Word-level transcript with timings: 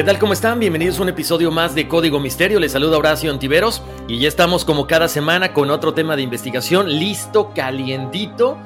¿Qué 0.00 0.04
tal? 0.04 0.18
¿Cómo 0.18 0.32
están? 0.32 0.58
Bienvenidos 0.58 0.98
a 0.98 1.02
un 1.02 1.10
episodio 1.10 1.50
más 1.50 1.74
de 1.74 1.86
Código 1.86 2.20
Misterio. 2.20 2.58
Les 2.58 2.72
saluda 2.72 2.96
Horacio 2.96 3.30
Antiveros 3.30 3.82
y 4.08 4.18
ya 4.18 4.28
estamos 4.28 4.64
como 4.64 4.86
cada 4.86 5.08
semana 5.08 5.52
con 5.52 5.70
otro 5.70 5.92
tema 5.92 6.16
de 6.16 6.22
investigación 6.22 6.88
listo, 6.88 7.52
calientito. 7.54 8.56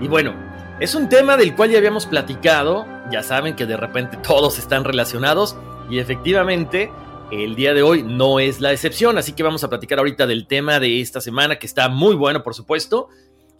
Y 0.00 0.06
bueno, 0.06 0.32
es 0.78 0.94
un 0.94 1.08
tema 1.08 1.36
del 1.36 1.56
cual 1.56 1.70
ya 1.70 1.78
habíamos 1.78 2.06
platicado. 2.06 2.86
Ya 3.10 3.24
saben 3.24 3.56
que 3.56 3.66
de 3.66 3.76
repente 3.76 4.18
todos 4.18 4.60
están 4.60 4.84
relacionados 4.84 5.56
y 5.90 5.98
efectivamente 5.98 6.92
el 7.32 7.56
día 7.56 7.74
de 7.74 7.82
hoy 7.82 8.04
no 8.04 8.38
es 8.38 8.60
la 8.60 8.70
excepción. 8.70 9.18
Así 9.18 9.32
que 9.32 9.42
vamos 9.42 9.64
a 9.64 9.68
platicar 9.68 9.98
ahorita 9.98 10.28
del 10.28 10.46
tema 10.46 10.78
de 10.78 11.00
esta 11.00 11.20
semana 11.20 11.58
que 11.58 11.66
está 11.66 11.88
muy 11.88 12.14
bueno, 12.14 12.44
por 12.44 12.54
supuesto. 12.54 13.08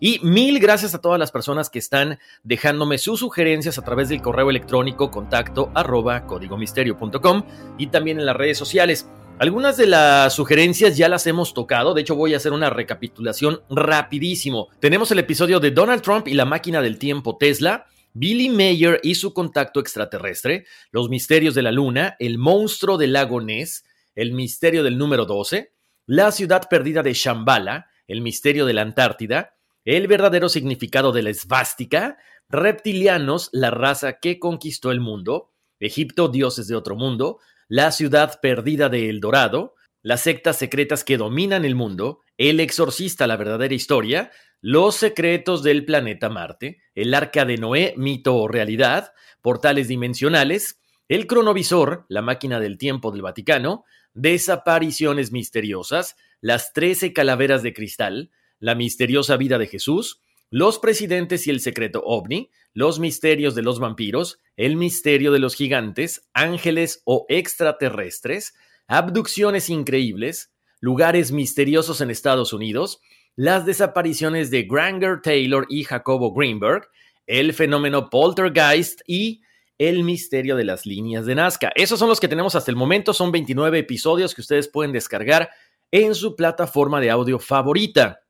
Y 0.07 0.21
mil 0.23 0.61
gracias 0.61 0.95
a 0.95 1.01
todas 1.01 1.19
las 1.19 1.33
personas 1.33 1.71
que 1.71 1.79
están 1.79 2.19
dejándome 2.43 2.99
sus 2.99 3.21
sugerencias 3.21 3.79
a 3.79 3.83
través 3.83 4.11
del 4.11 4.21
correo 4.21 4.51
electrónico 4.51 5.11
contacto 5.11 5.73
arroba 5.75 6.27
códigomisterio.com 6.27 7.47
y 7.79 7.87
también 7.87 8.21
en 8.21 8.27
las 8.27 8.37
redes 8.37 8.59
sociales. 8.59 9.09
Algunas 9.39 9.79
de 9.79 9.87
las 9.87 10.35
sugerencias 10.35 10.98
ya 10.98 11.09
las 11.09 11.27
hemos 11.27 11.55
tocado, 11.55 11.95
de 11.95 12.03
hecho 12.03 12.17
voy 12.17 12.35
a 12.35 12.37
hacer 12.37 12.53
una 12.53 12.69
recapitulación 12.69 13.63
rapidísimo. 13.70 14.69
Tenemos 14.79 15.11
el 15.11 15.20
episodio 15.20 15.59
de 15.59 15.70
Donald 15.70 16.03
Trump 16.03 16.29
y 16.29 16.35
la 16.35 16.45
máquina 16.45 16.83
del 16.83 16.98
tiempo 16.98 17.39
Tesla, 17.39 17.87
Billy 18.13 18.51
Mayer 18.51 19.01
y 19.03 19.14
su 19.14 19.33
contacto 19.33 19.81
extraterrestre, 19.81 20.67
los 20.91 21.09
misterios 21.09 21.55
de 21.55 21.63
la 21.63 21.73
luna, 21.73 22.14
el 22.19 22.37
monstruo 22.37 22.98
del 22.98 23.14
lago 23.14 23.41
Ness, 23.41 23.87
el 24.14 24.35
misterio 24.35 24.83
del 24.83 24.98
número 24.98 25.25
12, 25.25 25.73
la 26.05 26.31
ciudad 26.31 26.69
perdida 26.69 27.03
de 27.03 27.14
Shambhala, 27.14 27.87
el 28.07 28.20
misterio 28.20 28.67
de 28.67 28.75
la 28.75 28.83
Antártida, 28.83 29.54
el 29.84 30.06
verdadero 30.06 30.48
significado 30.48 31.12
de 31.12 31.22
la 31.22 31.30
esvástica, 31.30 32.18
reptilianos, 32.48 33.50
la 33.52 33.70
raza 33.70 34.18
que 34.18 34.39
conquistó 34.39 34.90
el 34.90 35.00
mundo, 35.00 35.52
Egipto, 35.80 36.28
dioses 36.28 36.67
de 36.68 36.77
otro 36.77 36.96
mundo, 36.96 37.39
la 37.68 37.92
ciudad 37.92 38.40
perdida 38.40 38.89
de 38.89 39.11
El 39.11 39.20
Dorado, 39.20 39.74
las 40.02 40.22
sectas 40.22 40.56
secretas 40.58 41.05
que 41.05 41.17
dominan 41.17 41.64
el 41.64 41.74
mundo, 41.74 42.20
el 42.36 42.61
exorcista, 42.61 43.27
la 43.27 43.36
verdadera 43.36 43.74
historia, 43.74 44.30
los 44.61 44.96
secretos 44.96 45.62
del 45.62 45.84
planeta 45.84 46.28
Marte, 46.28 46.78
el 46.95 47.12
arca 47.14 47.45
de 47.45 47.58
Noé, 47.58 47.95
mito 47.96 48.36
o 48.36 48.48
realidad, 48.48 49.12
portales 49.42 49.89
dimensionales, 49.89 50.80
el 51.08 51.27
cronovisor, 51.27 52.06
la 52.08 52.22
máquina 52.22 52.61
del 52.61 52.78
tiempo 52.78 53.12
del 53.12 53.22
Vaticano, 53.22 53.84
desapariciones 54.14 55.33
misteriosas, 55.33 56.16
las 56.40 56.72
trece 56.72 57.12
calaveras 57.12 57.62
de 57.62 57.74
cristal, 57.74 58.30
la 58.64 58.75
misteriosa 58.75 59.36
vida 59.36 59.58
de 59.58 59.67
Jesús, 59.67 60.23
los 60.48 60.79
presidentes 60.79 61.47
y 61.47 61.51
el 61.51 61.61
secreto 61.61 62.02
ovni, 62.02 62.51
los 62.73 62.98
misterios 62.98 63.55
de 63.55 63.61
los 63.61 63.79
vampiros, 63.79 64.41
el 64.57 64.77
misterio 64.77 65.33
de 65.33 65.39
los 65.39 65.55
gigantes, 65.55 66.30
ángeles 66.33 67.02
o 67.05 67.27
extraterrestres, 67.29 68.55
abducciones 68.86 69.69
increíbles, 69.69 70.51
lugares 70.80 71.30
misteriosos 71.30 72.01
en 72.01 72.11
Estados 72.11 72.55
Unidos, 72.55 73.02
las 73.36 73.67
desapariciones 73.67 74.51
de 74.51 74.63
Granger 74.63 75.20
Taylor 75.20 75.67
y 75.69 75.85
Jacobo 75.85 76.33
Greenberg, 76.33 76.89
el 77.27 77.52
fenómeno 77.52 78.08
poltergeist 78.08 79.02
y 79.07 79.42
el 79.77 80.05
misterio 80.05 80.57
de 80.57 80.64
las 80.64 80.86
líneas 80.86 81.27
de 81.27 81.35
Nazca. 81.35 81.70
Esos 81.75 81.98
son 81.98 82.08
los 82.08 82.19
que 82.19 82.29
tenemos 82.29 82.55
hasta 82.55 82.70
el 82.70 82.79
momento, 82.79 83.13
son 83.13 83.31
29 83.31 83.81
episodios 83.81 84.35
que 84.35 84.41
ustedes 84.41 84.69
pueden 84.69 84.92
descargar 84.92 85.51
en 85.91 86.14
su 86.14 86.35
plataforma 86.35 86.98
de 86.98 87.11
audio 87.11 87.39
favorita. 87.39 88.23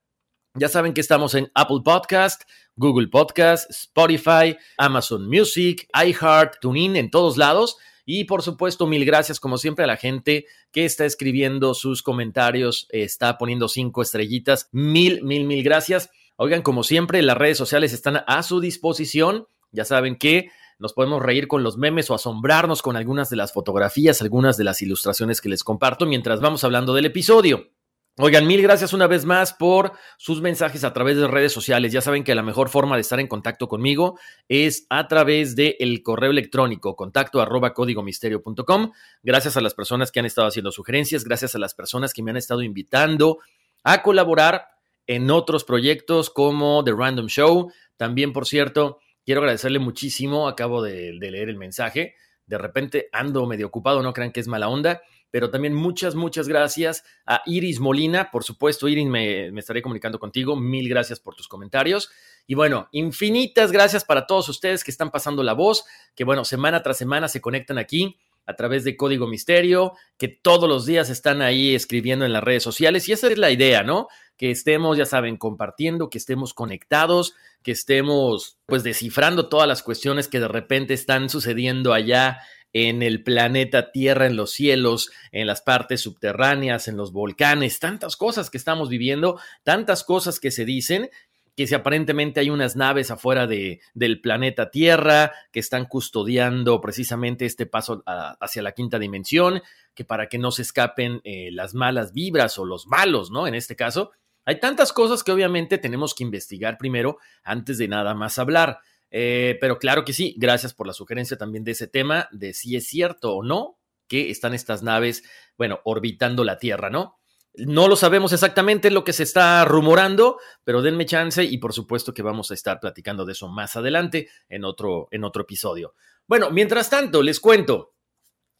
Ya 0.56 0.68
saben 0.68 0.94
que 0.94 1.00
estamos 1.00 1.34
en 1.34 1.50
Apple 1.56 1.80
Podcast, 1.84 2.42
Google 2.76 3.08
Podcast, 3.08 3.68
Spotify, 3.70 4.56
Amazon 4.78 5.28
Music, 5.28 5.88
iHeart, 5.92 6.60
TuneIn, 6.60 6.94
en 6.94 7.10
todos 7.10 7.36
lados. 7.36 7.76
Y 8.06 8.22
por 8.26 8.40
supuesto, 8.40 8.86
mil 8.86 9.04
gracias 9.04 9.40
como 9.40 9.58
siempre 9.58 9.82
a 9.82 9.88
la 9.88 9.96
gente 9.96 10.46
que 10.70 10.84
está 10.84 11.06
escribiendo 11.06 11.74
sus 11.74 12.04
comentarios, 12.04 12.86
está 12.90 13.36
poniendo 13.36 13.66
cinco 13.66 14.00
estrellitas. 14.00 14.68
Mil, 14.70 15.24
mil, 15.24 15.44
mil 15.44 15.64
gracias. 15.64 16.10
Oigan, 16.36 16.62
como 16.62 16.84
siempre, 16.84 17.20
las 17.22 17.36
redes 17.36 17.58
sociales 17.58 17.92
están 17.92 18.22
a 18.24 18.44
su 18.44 18.60
disposición. 18.60 19.48
Ya 19.72 19.84
saben 19.84 20.14
que 20.14 20.52
nos 20.78 20.92
podemos 20.92 21.20
reír 21.20 21.48
con 21.48 21.64
los 21.64 21.78
memes 21.78 22.10
o 22.10 22.14
asombrarnos 22.14 22.80
con 22.80 22.96
algunas 22.96 23.28
de 23.28 23.34
las 23.34 23.52
fotografías, 23.52 24.22
algunas 24.22 24.56
de 24.56 24.62
las 24.62 24.80
ilustraciones 24.82 25.40
que 25.40 25.48
les 25.48 25.64
comparto 25.64 26.06
mientras 26.06 26.40
vamos 26.40 26.62
hablando 26.62 26.94
del 26.94 27.06
episodio. 27.06 27.73
Oigan, 28.16 28.46
mil 28.46 28.62
gracias 28.62 28.92
una 28.92 29.08
vez 29.08 29.24
más 29.24 29.52
por 29.52 29.90
sus 30.18 30.40
mensajes 30.40 30.84
a 30.84 30.92
través 30.92 31.16
de 31.16 31.26
redes 31.26 31.52
sociales. 31.52 31.92
Ya 31.92 32.00
saben 32.00 32.22
que 32.22 32.36
la 32.36 32.44
mejor 32.44 32.68
forma 32.68 32.94
de 32.94 33.00
estar 33.00 33.18
en 33.18 33.26
contacto 33.26 33.66
conmigo 33.66 34.20
es 34.48 34.86
a 34.88 35.08
través 35.08 35.56
del 35.56 35.74
el 35.80 36.00
correo 36.00 36.30
electrónico 36.30 36.94
contacto 36.94 37.40
arroba 37.40 37.74
códigomisterio.com. 37.74 38.92
Gracias 39.24 39.56
a 39.56 39.60
las 39.60 39.74
personas 39.74 40.12
que 40.12 40.20
han 40.20 40.26
estado 40.26 40.46
haciendo 40.46 40.70
sugerencias, 40.70 41.24
gracias 41.24 41.56
a 41.56 41.58
las 41.58 41.74
personas 41.74 42.12
que 42.12 42.22
me 42.22 42.30
han 42.30 42.36
estado 42.36 42.62
invitando 42.62 43.38
a 43.82 44.00
colaborar 44.02 44.68
en 45.08 45.28
otros 45.32 45.64
proyectos 45.64 46.30
como 46.30 46.84
The 46.84 46.92
Random 46.92 47.26
Show. 47.26 47.72
También, 47.96 48.32
por 48.32 48.46
cierto, 48.46 49.00
quiero 49.24 49.40
agradecerle 49.40 49.80
muchísimo, 49.80 50.46
acabo 50.46 50.82
de, 50.82 51.18
de 51.18 51.30
leer 51.32 51.48
el 51.48 51.56
mensaje. 51.56 52.14
De 52.46 52.58
repente 52.58 53.08
ando 53.10 53.44
medio 53.46 53.66
ocupado, 53.66 54.04
no 54.04 54.12
crean 54.12 54.30
que 54.30 54.38
es 54.38 54.46
mala 54.46 54.68
onda 54.68 55.02
pero 55.34 55.50
también 55.50 55.74
muchas, 55.74 56.14
muchas 56.14 56.46
gracias 56.46 57.02
a 57.26 57.42
Iris 57.44 57.80
Molina. 57.80 58.30
Por 58.30 58.44
supuesto, 58.44 58.86
Iris, 58.86 59.08
me, 59.08 59.48
estaré 59.58 59.82
comunicando 59.82 60.20
contigo. 60.20 60.54
Mil 60.54 60.88
gracias 60.88 61.18
por 61.18 61.34
tus 61.34 61.48
comentarios. 61.48 62.08
Y 62.46 62.54
bueno, 62.54 62.88
infinitas 62.92 63.72
gracias 63.72 64.04
para 64.04 64.28
todos 64.28 64.48
ustedes 64.48 64.84
que 64.84 64.92
están 64.92 65.10
pasando 65.10 65.42
la 65.42 65.52
voz, 65.52 65.86
que 66.14 66.22
bueno, 66.22 66.44
semana 66.44 66.84
tras 66.84 66.98
semana 66.98 67.26
se 67.26 67.40
conectan 67.40 67.78
aquí 67.78 68.16
a 68.46 68.54
través 68.54 68.84
de 68.84 68.96
Código 68.96 69.26
Misterio, 69.26 69.94
que 70.18 70.28
todos 70.28 70.68
los 70.68 70.86
días 70.86 71.10
están 71.10 71.42
ahí 71.42 71.74
escribiendo 71.74 72.24
en 72.24 72.32
las 72.32 72.44
redes 72.44 72.62
sociales. 72.62 73.08
Y 73.08 73.12
esa 73.12 73.26
es 73.26 73.36
la 73.36 73.50
idea, 73.50 73.82
¿no? 73.82 74.06
Que 74.36 74.52
estemos, 74.52 74.96
ya 74.96 75.04
saben, 75.04 75.36
compartiendo, 75.36 76.10
que 76.10 76.18
estemos 76.18 76.54
conectados, 76.54 77.34
que 77.64 77.72
estemos 77.72 78.58
pues 78.66 78.84
descifrando 78.84 79.48
todas 79.48 79.66
las 79.66 79.82
cuestiones 79.82 80.28
que 80.28 80.38
de 80.38 80.46
repente 80.46 80.94
están 80.94 81.28
sucediendo 81.28 81.92
allá 81.92 82.38
en 82.74 83.02
el 83.02 83.22
planeta 83.22 83.92
Tierra, 83.92 84.26
en 84.26 84.36
los 84.36 84.50
cielos, 84.50 85.10
en 85.32 85.46
las 85.46 85.62
partes 85.62 86.02
subterráneas, 86.02 86.88
en 86.88 86.96
los 86.96 87.12
volcanes, 87.12 87.78
tantas 87.78 88.16
cosas 88.16 88.50
que 88.50 88.58
estamos 88.58 88.90
viviendo, 88.90 89.40
tantas 89.62 90.04
cosas 90.04 90.38
que 90.38 90.50
se 90.50 90.66
dicen. 90.66 91.08
que 91.56 91.68
si 91.68 91.74
aparentemente 91.76 92.40
hay 92.40 92.50
unas 92.50 92.74
naves 92.74 93.12
afuera 93.12 93.46
de, 93.46 93.80
del 93.94 94.20
planeta 94.20 94.72
Tierra 94.72 95.30
que 95.52 95.60
están 95.60 95.84
custodiando 95.84 96.80
precisamente 96.80 97.46
este 97.46 97.64
paso 97.64 98.02
hacia 98.06 98.60
la 98.60 98.72
quinta 98.72 98.98
dimensión, 98.98 99.62
que 99.94 100.04
para 100.04 100.28
que 100.28 100.36
no 100.36 100.50
se 100.50 100.62
escapen 100.62 101.20
eh, 101.22 101.50
las 101.52 101.72
malas 101.72 102.12
vibras 102.12 102.58
o 102.58 102.64
los 102.64 102.88
malos, 102.88 103.30
¿no? 103.30 103.46
En 103.46 103.54
este 103.54 103.76
caso, 103.76 104.10
hay 104.44 104.58
tantas 104.58 104.92
cosas 104.92 105.22
que 105.22 105.30
obviamente 105.30 105.78
tenemos 105.78 106.12
que 106.12 106.24
investigar 106.24 106.76
primero 106.76 107.18
antes 107.44 107.78
de 107.78 107.86
nada 107.86 108.14
más 108.14 108.36
hablar. 108.40 108.80
Eh, 109.16 109.58
pero 109.60 109.78
claro 109.78 110.04
que 110.04 110.12
sí, 110.12 110.34
gracias 110.38 110.74
por 110.74 110.88
la 110.88 110.92
sugerencia 110.92 111.38
también 111.38 111.62
de 111.62 111.70
ese 111.70 111.86
tema, 111.86 112.28
de 112.32 112.52
si 112.52 112.74
es 112.74 112.88
cierto 112.88 113.36
o 113.36 113.44
no 113.44 113.78
que 114.08 114.28
están 114.28 114.54
estas 114.54 114.82
naves, 114.82 115.22
bueno, 115.56 115.78
orbitando 115.84 116.42
la 116.42 116.58
Tierra, 116.58 116.90
¿no? 116.90 117.20
No 117.54 117.86
lo 117.86 117.94
sabemos 117.94 118.32
exactamente 118.32 118.90
lo 118.90 119.04
que 119.04 119.12
se 119.12 119.22
está 119.22 119.64
rumorando, 119.66 120.40
pero 120.64 120.82
denme 120.82 121.06
chance 121.06 121.44
y 121.44 121.58
por 121.58 121.72
supuesto 121.72 122.12
que 122.12 122.22
vamos 122.22 122.50
a 122.50 122.54
estar 122.54 122.80
platicando 122.80 123.24
de 123.24 123.34
eso 123.34 123.46
más 123.46 123.76
adelante 123.76 124.28
en 124.48 124.64
otro, 124.64 125.06
en 125.12 125.22
otro 125.22 125.42
episodio. 125.42 125.94
Bueno, 126.26 126.50
mientras 126.50 126.90
tanto, 126.90 127.22
les 127.22 127.38
cuento, 127.38 127.94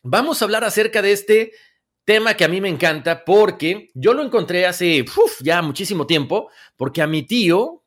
vamos 0.05 0.41
a 0.41 0.45
hablar 0.45 0.63
acerca 0.63 1.03
de 1.03 1.11
este 1.11 1.51
tema 2.05 2.35
que 2.35 2.45
a 2.45 2.49
mí 2.49 2.61
me 2.61 2.69
encanta 2.69 3.25
porque 3.25 3.91
yo 3.95 4.15
lo 4.15 4.23
encontré 4.23 4.67
hace 4.67 5.05
ya 5.41 5.63
muchísimo 5.63 6.07
tiempo, 6.07 6.49
porque 6.77 7.03
a 7.03 7.09
mi 7.09 7.25
tío, 7.25 7.84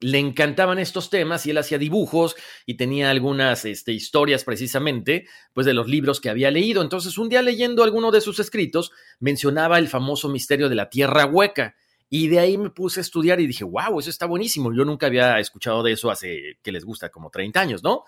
le 0.00 0.18
encantaban 0.18 0.78
estos 0.78 1.10
temas 1.10 1.44
y 1.44 1.50
él 1.50 1.58
hacía 1.58 1.78
dibujos 1.78 2.34
y 2.64 2.74
tenía 2.74 3.10
algunas 3.10 3.64
este, 3.66 3.92
historias 3.92 4.44
precisamente, 4.44 5.26
pues 5.52 5.66
de 5.66 5.74
los 5.74 5.88
libros 5.88 6.20
que 6.20 6.30
había 6.30 6.50
leído. 6.50 6.82
Entonces, 6.82 7.18
un 7.18 7.28
día 7.28 7.42
leyendo 7.42 7.84
alguno 7.84 8.10
de 8.10 8.22
sus 8.22 8.38
escritos, 8.40 8.92
mencionaba 9.18 9.78
el 9.78 9.88
famoso 9.88 10.28
misterio 10.28 10.68
de 10.68 10.74
la 10.74 10.88
tierra 10.88 11.26
hueca. 11.26 11.76
Y 12.08 12.26
de 12.28 12.40
ahí 12.40 12.58
me 12.58 12.70
puse 12.70 13.00
a 13.00 13.02
estudiar 13.02 13.40
y 13.40 13.46
dije, 13.46 13.62
wow, 13.62 14.00
eso 14.00 14.10
está 14.10 14.26
buenísimo. 14.26 14.74
Yo 14.74 14.84
nunca 14.84 15.06
había 15.06 15.38
escuchado 15.38 15.82
de 15.82 15.92
eso 15.92 16.10
hace, 16.10 16.58
que 16.62 16.72
les 16.72 16.84
gusta, 16.84 17.10
como 17.10 17.30
30 17.30 17.60
años, 17.60 17.82
¿no? 17.84 18.04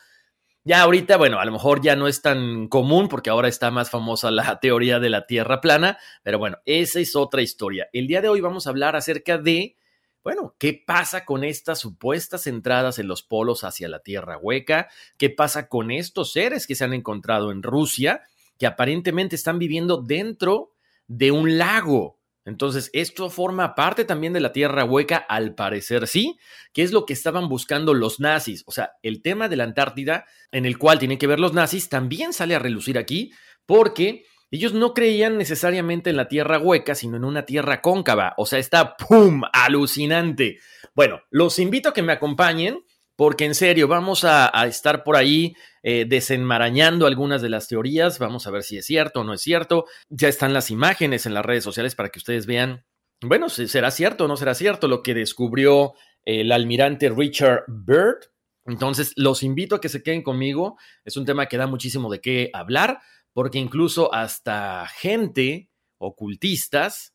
Ya 0.65 0.83
ahorita, 0.83 1.17
bueno, 1.17 1.41
a 1.41 1.44
lo 1.44 1.53
mejor 1.53 1.83
ya 1.83 1.94
no 1.94 2.09
es 2.09 2.23
tan 2.23 2.69
común 2.69 3.09
porque 3.09 3.31
ahora 3.31 3.49
está 3.49 3.71
más 3.71 3.91
famosa 3.91 4.31
la 4.31 4.59
teoría 4.61 4.99
de 4.99 5.11
la 5.11 5.27
Tierra 5.27 5.61
plana, 5.61 5.99
pero 6.23 6.39
bueno, 6.39 6.59
esa 6.65 7.00
es 7.00 7.15
otra 7.17 7.43
historia. 7.43 7.89
El 7.93 8.06
día 8.06 8.23
de 8.23 8.29
hoy 8.29 8.41
vamos 8.41 8.67
a 8.67 8.71
hablar 8.71 8.97
acerca 8.97 9.39
de 9.39 9.77
bueno, 10.22 10.54
¿qué 10.58 10.82
pasa 10.86 11.24
con 11.24 11.44
estas 11.44 11.80
supuestas 11.80 12.46
entradas 12.46 12.98
en 12.98 13.08
los 13.08 13.22
polos 13.22 13.64
hacia 13.64 13.88
la 13.88 14.00
Tierra 14.00 14.38
hueca? 14.38 14.88
¿Qué 15.19 15.30
pasa 15.30 15.69
con 15.69 15.90
estos 15.90 16.32
seres 16.32 16.66
que 16.66 16.74
se 16.74 16.84
han 16.84 16.94
encontrado 16.94 17.50
en 17.50 17.62
Rusia, 17.62 18.22
que 18.58 18.66
aparentemente 18.66 19.34
están 19.34 19.58
viviendo 19.58 20.00
dentro 20.00 20.72
de 21.08 21.32
un 21.32 21.58
lago? 21.58 22.20
Entonces, 22.44 22.90
esto 22.92 23.30
forma 23.30 23.74
parte 23.74 24.04
también 24.04 24.32
de 24.32 24.40
la 24.40 24.52
Tierra 24.52 24.84
hueca, 24.84 25.16
al 25.16 25.54
parecer 25.54 26.08
sí, 26.08 26.38
que 26.72 26.82
es 26.82 26.92
lo 26.92 27.06
que 27.06 27.12
estaban 27.12 27.48
buscando 27.48 27.94
los 27.94 28.19
nazis. 28.19 28.64
O 28.66 28.72
sea, 28.72 28.92
el 29.02 29.22
tema 29.22 29.48
de 29.48 29.56
la 29.56 29.64
Antártida, 29.64 30.26
en 30.50 30.66
el 30.66 30.76
cual 30.76 30.98
tienen 30.98 31.19
que 31.19 31.28
ver 31.28 31.38
los 31.38 31.52
nazis, 31.52 31.88
también 31.88 32.32
sale 32.32 32.56
a 32.56 32.58
relucir 32.58 32.98
aquí, 32.98 33.32
porque 33.64 34.24
ellos 34.52 34.75
no 34.75 34.93
creían 34.93 35.38
necesariamente 35.38 36.10
en 36.10 36.16
la 36.16 36.28
tierra 36.28 36.58
hueca, 36.58 36.94
sino 36.94 37.16
en 37.16 37.25
una 37.25 37.46
tierra 37.46 37.81
cóncava. 37.81 38.34
O 38.37 38.44
sea, 38.44 38.58
está 38.58 38.96
¡pum! 38.96 39.43
alucinante. 39.50 40.58
Bueno, 40.94 41.22
los 41.31 41.58
invito 41.58 41.88
a 41.88 41.94
que 41.94 42.02
me 42.02 42.12
acompañen 42.12 42.84
porque 43.16 43.46
en 43.46 43.54
serio 43.54 43.88
vamos 43.88 44.25
a, 44.25 44.50
estar 44.66 45.04
por 45.04 45.16
ahí 45.16 45.54
eh, 45.82 46.04
desenmarañando 46.06 47.06
algunas 47.06 47.40
de 47.40 47.49
las 47.49 47.66
teorías. 47.66 48.19
Vamos 48.19 48.46
a 48.46 48.50
ver 48.50 48.62
si 48.62 48.76
es 48.76 48.84
cierto 48.84 49.20
o 49.20 49.25
no 49.25 49.32
es 49.32 49.40
cierto. 49.40 49.87
Ya 50.10 50.28
están 50.28 50.52
las 50.52 50.70
imágenes 50.70 51.25
en 51.25 51.32
las 51.32 51.46
redes 51.46 51.64
sociales 51.64 51.94
para 51.94 52.10
que 52.10 52.19
ustedes 52.19 52.44
vean, 52.44 52.84
bueno, 53.22 53.48
si 53.48 53.69
será 53.69 53.90
cierto 53.90 54.25
o 54.25 54.28
no 54.28 54.37
será 54.37 54.55
cierto 54.55 54.87
lo 54.87 55.02
que 55.02 55.14
descubrió 55.14 55.94
el 56.26 56.52
almirante 56.52 57.08
Richard 57.08 57.64
Byrd. 57.69 58.31
Entonces, 58.66 59.12
los 59.16 59.43
invito 59.43 59.76
a 59.76 59.81
que 59.81 59.88
se 59.88 60.02
queden 60.02 60.22
conmigo. 60.22 60.76
Es 61.06 61.16
un 61.16 61.25
tema 61.25 61.46
que 61.46 61.56
da 61.56 61.66
muchísimo 61.66 62.10
de 62.10 62.20
qué 62.20 62.50
hablar 62.52 63.00
porque 63.32 63.58
incluso 63.58 64.12
hasta 64.14 64.87
gente 64.88 65.70
ocultistas, 65.99 67.14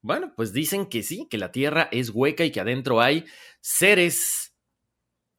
bueno, 0.00 0.32
pues 0.36 0.52
dicen 0.52 0.86
que 0.86 1.02
sí, 1.02 1.26
que 1.28 1.38
la 1.38 1.52
Tierra 1.52 1.88
es 1.92 2.10
hueca 2.10 2.44
y 2.44 2.50
que 2.50 2.60
adentro 2.60 3.00
hay 3.00 3.24
seres 3.60 4.54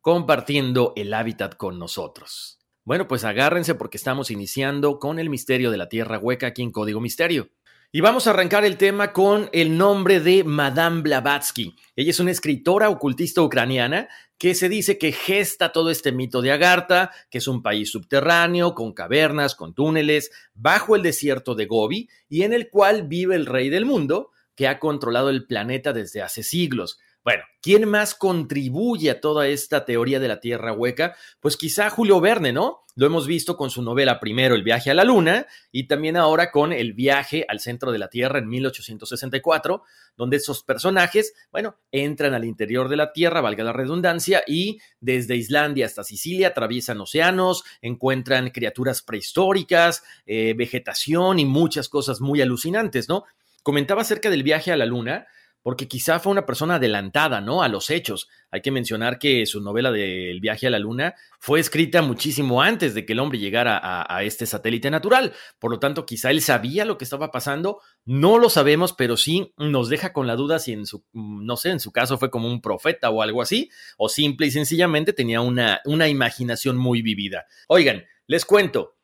compartiendo 0.01 0.93
el 0.95 1.13
hábitat 1.13 1.55
con 1.55 1.79
nosotros. 1.79 2.59
Bueno, 2.83 3.07
pues 3.07 3.25
agárrense 3.25 3.75
porque 3.75 3.97
estamos 3.97 4.31
iniciando 4.31 4.99
con 4.99 5.19
el 5.19 5.29
misterio 5.29 5.71
de 5.71 5.77
la 5.77 5.89
Tierra 5.89 6.19
hueca 6.19 6.47
aquí 6.47 6.61
en 6.61 6.71
Código 6.71 7.01
Misterio. 7.01 7.49
Y 7.89 8.01
vamos 8.01 8.27
a 8.27 8.31
arrancar 8.31 8.65
el 8.65 8.75
tema 8.75 9.13
con 9.13 9.49
el 9.53 9.77
nombre 9.77 10.19
de 10.19 10.43
Madame 10.43 11.03
Blavatsky. 11.03 11.73
Ella 11.95 12.09
es 12.09 12.19
una 12.19 12.31
escritora 12.31 12.89
ocultista 12.89 13.41
ucraniana 13.41 14.09
que 14.37 14.55
se 14.55 14.67
dice 14.67 14.97
que 14.97 15.13
gesta 15.13 15.71
todo 15.71 15.89
este 15.89 16.11
mito 16.11 16.41
de 16.41 16.51
Agartha, 16.51 17.11
que 17.29 17.37
es 17.37 17.47
un 17.47 17.63
país 17.63 17.89
subterráneo, 17.89 18.75
con 18.75 18.91
cavernas, 18.91 19.55
con 19.55 19.73
túneles, 19.73 20.31
bajo 20.53 20.97
el 20.97 21.01
desierto 21.01 21.55
de 21.55 21.65
Gobi, 21.65 22.09
y 22.27 22.41
en 22.41 22.51
el 22.51 22.69
cual 22.69 23.07
vive 23.07 23.37
el 23.37 23.45
rey 23.45 23.69
del 23.69 23.85
mundo, 23.85 24.31
que 24.53 24.67
ha 24.67 24.79
controlado 24.79 25.29
el 25.29 25.47
planeta 25.47 25.93
desde 25.93 26.21
hace 26.21 26.43
siglos. 26.43 26.99
Bueno, 27.27 27.43
¿quién 27.61 27.89
más 27.89 28.15
contribuye 28.15 29.09
a 29.09 29.19
toda 29.19 29.49
esta 29.49 29.83
teoría 29.83 30.21
de 30.21 30.29
la 30.29 30.39
Tierra 30.39 30.71
hueca? 30.71 31.13
Pues 31.41 31.57
quizá 31.57 31.89
Julio 31.89 32.21
Verne, 32.21 32.53
¿no? 32.53 32.85
Lo 32.95 33.05
hemos 33.05 33.27
visto 33.27 33.57
con 33.57 33.69
su 33.69 33.81
novela 33.81 34.21
primero 34.21 34.55
El 34.55 34.63
viaje 34.63 34.91
a 34.91 34.93
la 34.93 35.03
Luna 35.03 35.45
y 35.69 35.89
también 35.89 36.15
ahora 36.15 36.51
con 36.51 36.71
El 36.71 36.93
viaje 36.93 37.45
al 37.49 37.59
centro 37.59 37.91
de 37.91 37.99
la 37.99 38.07
Tierra 38.07 38.39
en 38.39 38.47
1864, 38.47 39.83
donde 40.15 40.37
esos 40.37 40.63
personajes, 40.63 41.33
bueno, 41.51 41.75
entran 41.91 42.33
al 42.33 42.45
interior 42.45 42.87
de 42.87 42.95
la 42.95 43.11
Tierra, 43.11 43.41
valga 43.41 43.65
la 43.65 43.73
redundancia, 43.73 44.41
y 44.47 44.79
desde 45.01 45.35
Islandia 45.35 45.85
hasta 45.85 46.05
Sicilia 46.05 46.47
atraviesan 46.47 47.01
océanos, 47.01 47.65
encuentran 47.81 48.51
criaturas 48.51 49.01
prehistóricas, 49.01 50.01
eh, 50.25 50.53
vegetación 50.55 51.39
y 51.39 51.45
muchas 51.45 51.89
cosas 51.89 52.21
muy 52.21 52.39
alucinantes, 52.39 53.09
¿no? 53.09 53.25
Comentaba 53.63 54.03
acerca 54.03 54.29
del 54.29 54.43
viaje 54.43 54.71
a 54.71 54.77
la 54.77 54.85
Luna 54.85 55.27
porque 55.67 55.89
quizá 55.89 56.21
fue 56.21 56.31
una 56.31 56.45
persona 56.45 56.75
adelantada, 56.75 57.41
¿no? 57.41 57.61
A 57.61 57.67
los 57.67 57.89
hechos. 57.89 58.29
Hay 58.51 58.61
que 58.61 58.71
mencionar 58.71 59.19
que 59.19 59.45
su 59.45 59.59
novela 59.59 59.91
del 59.91 60.39
viaje 60.39 60.65
a 60.65 60.69
la 60.69 60.79
luna 60.79 61.13
fue 61.41 61.59
escrita 61.59 62.01
muchísimo 62.01 62.61
antes 62.61 62.93
de 62.93 63.05
que 63.05 63.11
el 63.11 63.19
hombre 63.19 63.37
llegara 63.37 63.77
a, 63.83 64.23
este 64.23 64.45
satélite 64.45 64.89
natural. 64.89 65.33
Por 65.59 65.71
lo 65.71 65.77
tanto, 65.77 66.05
quizá 66.05 66.31
él 66.31 66.41
sabía 66.41 66.85
lo 66.85 66.97
que 66.97 67.03
estaba 67.03 67.31
pasando. 67.31 67.81
No 68.05 68.37
lo 68.37 68.49
sabemos, 68.49 68.93
pero 68.93 69.17
sí 69.17 69.53
nos 69.57 69.89
deja 69.89 70.13
con 70.13 70.25
la 70.25 70.37
duda 70.37 70.59
si 70.59 70.71
en 70.71 70.85
su, 70.85 71.03
no 71.11 71.57
sé, 71.57 71.71
en 71.71 71.81
su 71.81 71.91
caso 71.91 72.17
fue 72.17 72.31
como 72.31 72.47
un 72.47 72.61
profeta 72.61 73.09
o 73.09 73.21
algo 73.21 73.41
así, 73.41 73.69
o 73.97 74.07
simple 74.07 74.47
y 74.47 74.51
sencillamente 74.51 75.11
tenía 75.11 75.41
una, 75.41 75.81
una 75.83 76.07
imaginación 76.07 76.77
muy 76.77 77.01
vivida. 77.01 77.45
Oigan, 77.67 78.05
les 78.25 78.45
cuento, 78.45 78.96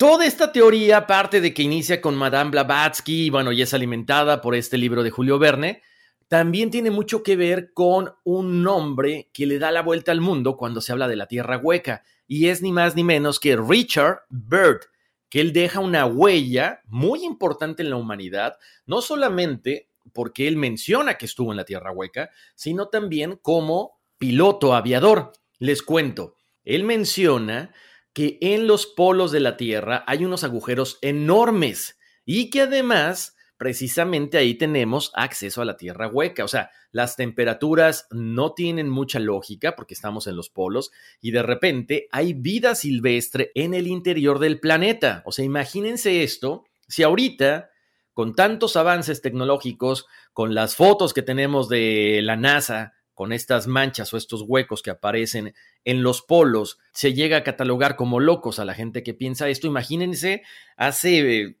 Toda 0.00 0.24
esta 0.24 0.50
teoría 0.50 1.06
parte 1.06 1.42
de 1.42 1.52
que 1.52 1.60
inicia 1.60 2.00
con 2.00 2.16
Madame 2.16 2.52
Blavatsky, 2.52 3.28
bueno, 3.28 3.52
y 3.52 3.60
es 3.60 3.74
alimentada 3.74 4.40
por 4.40 4.54
este 4.54 4.78
libro 4.78 5.02
de 5.02 5.10
Julio 5.10 5.38
Verne, 5.38 5.82
también 6.26 6.70
tiene 6.70 6.90
mucho 6.90 7.22
que 7.22 7.36
ver 7.36 7.74
con 7.74 8.10
un 8.24 8.62
nombre 8.62 9.28
que 9.34 9.44
le 9.44 9.58
da 9.58 9.70
la 9.70 9.82
vuelta 9.82 10.10
al 10.10 10.22
mundo 10.22 10.56
cuando 10.56 10.80
se 10.80 10.92
habla 10.92 11.06
de 11.06 11.16
la 11.16 11.26
Tierra 11.26 11.58
hueca, 11.58 12.02
y 12.26 12.46
es 12.46 12.62
ni 12.62 12.72
más 12.72 12.96
ni 12.96 13.04
menos 13.04 13.38
que 13.38 13.58
Richard 13.58 14.20
Byrd, 14.30 14.86
que 15.28 15.42
él 15.42 15.52
deja 15.52 15.80
una 15.80 16.06
huella 16.06 16.80
muy 16.86 17.22
importante 17.22 17.82
en 17.82 17.90
la 17.90 17.96
humanidad, 17.96 18.56
no 18.86 19.02
solamente 19.02 19.90
porque 20.14 20.48
él 20.48 20.56
menciona 20.56 21.18
que 21.18 21.26
estuvo 21.26 21.50
en 21.50 21.58
la 21.58 21.66
Tierra 21.66 21.92
hueca, 21.92 22.30
sino 22.54 22.88
también 22.88 23.38
como 23.42 24.00
piloto 24.16 24.72
aviador. 24.72 25.34
Les 25.58 25.82
cuento, 25.82 26.36
él 26.64 26.84
menciona 26.84 27.74
que 28.12 28.38
en 28.40 28.66
los 28.66 28.86
polos 28.86 29.32
de 29.32 29.40
la 29.40 29.56
Tierra 29.56 30.04
hay 30.06 30.24
unos 30.24 30.44
agujeros 30.44 30.98
enormes 31.02 31.98
y 32.24 32.50
que 32.50 32.62
además 32.62 33.36
precisamente 33.56 34.38
ahí 34.38 34.54
tenemos 34.54 35.12
acceso 35.14 35.60
a 35.60 35.66
la 35.66 35.76
Tierra 35.76 36.08
hueca. 36.08 36.44
O 36.44 36.48
sea, 36.48 36.70
las 36.92 37.16
temperaturas 37.16 38.06
no 38.10 38.54
tienen 38.54 38.88
mucha 38.88 39.20
lógica 39.20 39.76
porque 39.76 39.94
estamos 39.94 40.26
en 40.26 40.36
los 40.36 40.48
polos 40.48 40.90
y 41.20 41.30
de 41.30 41.42
repente 41.42 42.08
hay 42.10 42.32
vida 42.32 42.74
silvestre 42.74 43.52
en 43.54 43.74
el 43.74 43.86
interior 43.86 44.38
del 44.38 44.60
planeta. 44.60 45.22
O 45.26 45.32
sea, 45.32 45.44
imagínense 45.44 46.22
esto, 46.22 46.64
si 46.88 47.02
ahorita 47.02 47.70
con 48.12 48.34
tantos 48.34 48.76
avances 48.76 49.22
tecnológicos, 49.22 50.06
con 50.32 50.54
las 50.54 50.74
fotos 50.74 51.14
que 51.14 51.22
tenemos 51.22 51.68
de 51.68 52.20
la 52.22 52.36
NASA, 52.36 52.94
con 53.20 53.34
estas 53.34 53.66
manchas 53.66 54.14
o 54.14 54.16
estos 54.16 54.44
huecos 54.48 54.80
que 54.80 54.88
aparecen 54.88 55.54
en 55.84 56.02
los 56.02 56.22
polos, 56.22 56.78
se 56.90 57.12
llega 57.12 57.36
a 57.36 57.42
catalogar 57.42 57.94
como 57.94 58.18
locos 58.18 58.58
a 58.58 58.64
la 58.64 58.72
gente 58.72 59.02
que 59.02 59.12
piensa 59.12 59.50
esto. 59.50 59.66
Imagínense 59.66 60.42
hace, 60.78 61.58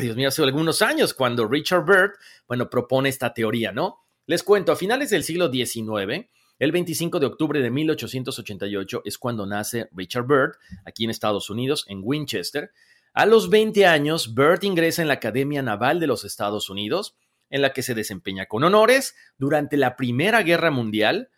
Dios 0.00 0.16
mío, 0.16 0.26
hace 0.26 0.42
algunos 0.42 0.82
años 0.82 1.14
cuando 1.14 1.46
Richard 1.46 1.84
Byrd, 1.84 2.14
bueno, 2.48 2.68
propone 2.68 3.08
esta 3.08 3.32
teoría, 3.32 3.70
¿no? 3.70 4.00
Les 4.26 4.42
cuento, 4.42 4.72
a 4.72 4.76
finales 4.76 5.10
del 5.10 5.22
siglo 5.22 5.48
XIX, 5.48 6.26
el 6.58 6.72
25 6.72 7.20
de 7.20 7.26
octubre 7.26 7.60
de 7.60 7.70
1888 7.70 9.02
es 9.04 9.16
cuando 9.16 9.46
nace 9.46 9.88
Richard 9.92 10.26
Byrd, 10.26 10.54
aquí 10.84 11.04
en 11.04 11.10
Estados 11.10 11.50
Unidos, 11.50 11.84
en 11.86 12.00
Winchester. 12.02 12.72
A 13.14 13.26
los 13.26 13.48
20 13.48 13.86
años, 13.86 14.34
Byrd 14.34 14.64
ingresa 14.64 15.02
en 15.02 15.08
la 15.08 15.14
Academia 15.14 15.62
Naval 15.62 16.00
de 16.00 16.08
los 16.08 16.24
Estados 16.24 16.68
Unidos 16.68 17.14
en 17.50 17.62
la 17.62 17.72
que 17.72 17.82
se 17.82 17.94
desempeña 17.94 18.46
con 18.46 18.64
honores 18.64 19.14
durante 19.38 19.76
la 19.76 19.96
Primera 19.96 20.42
Guerra 20.42 20.70
Mundial. 20.70 21.30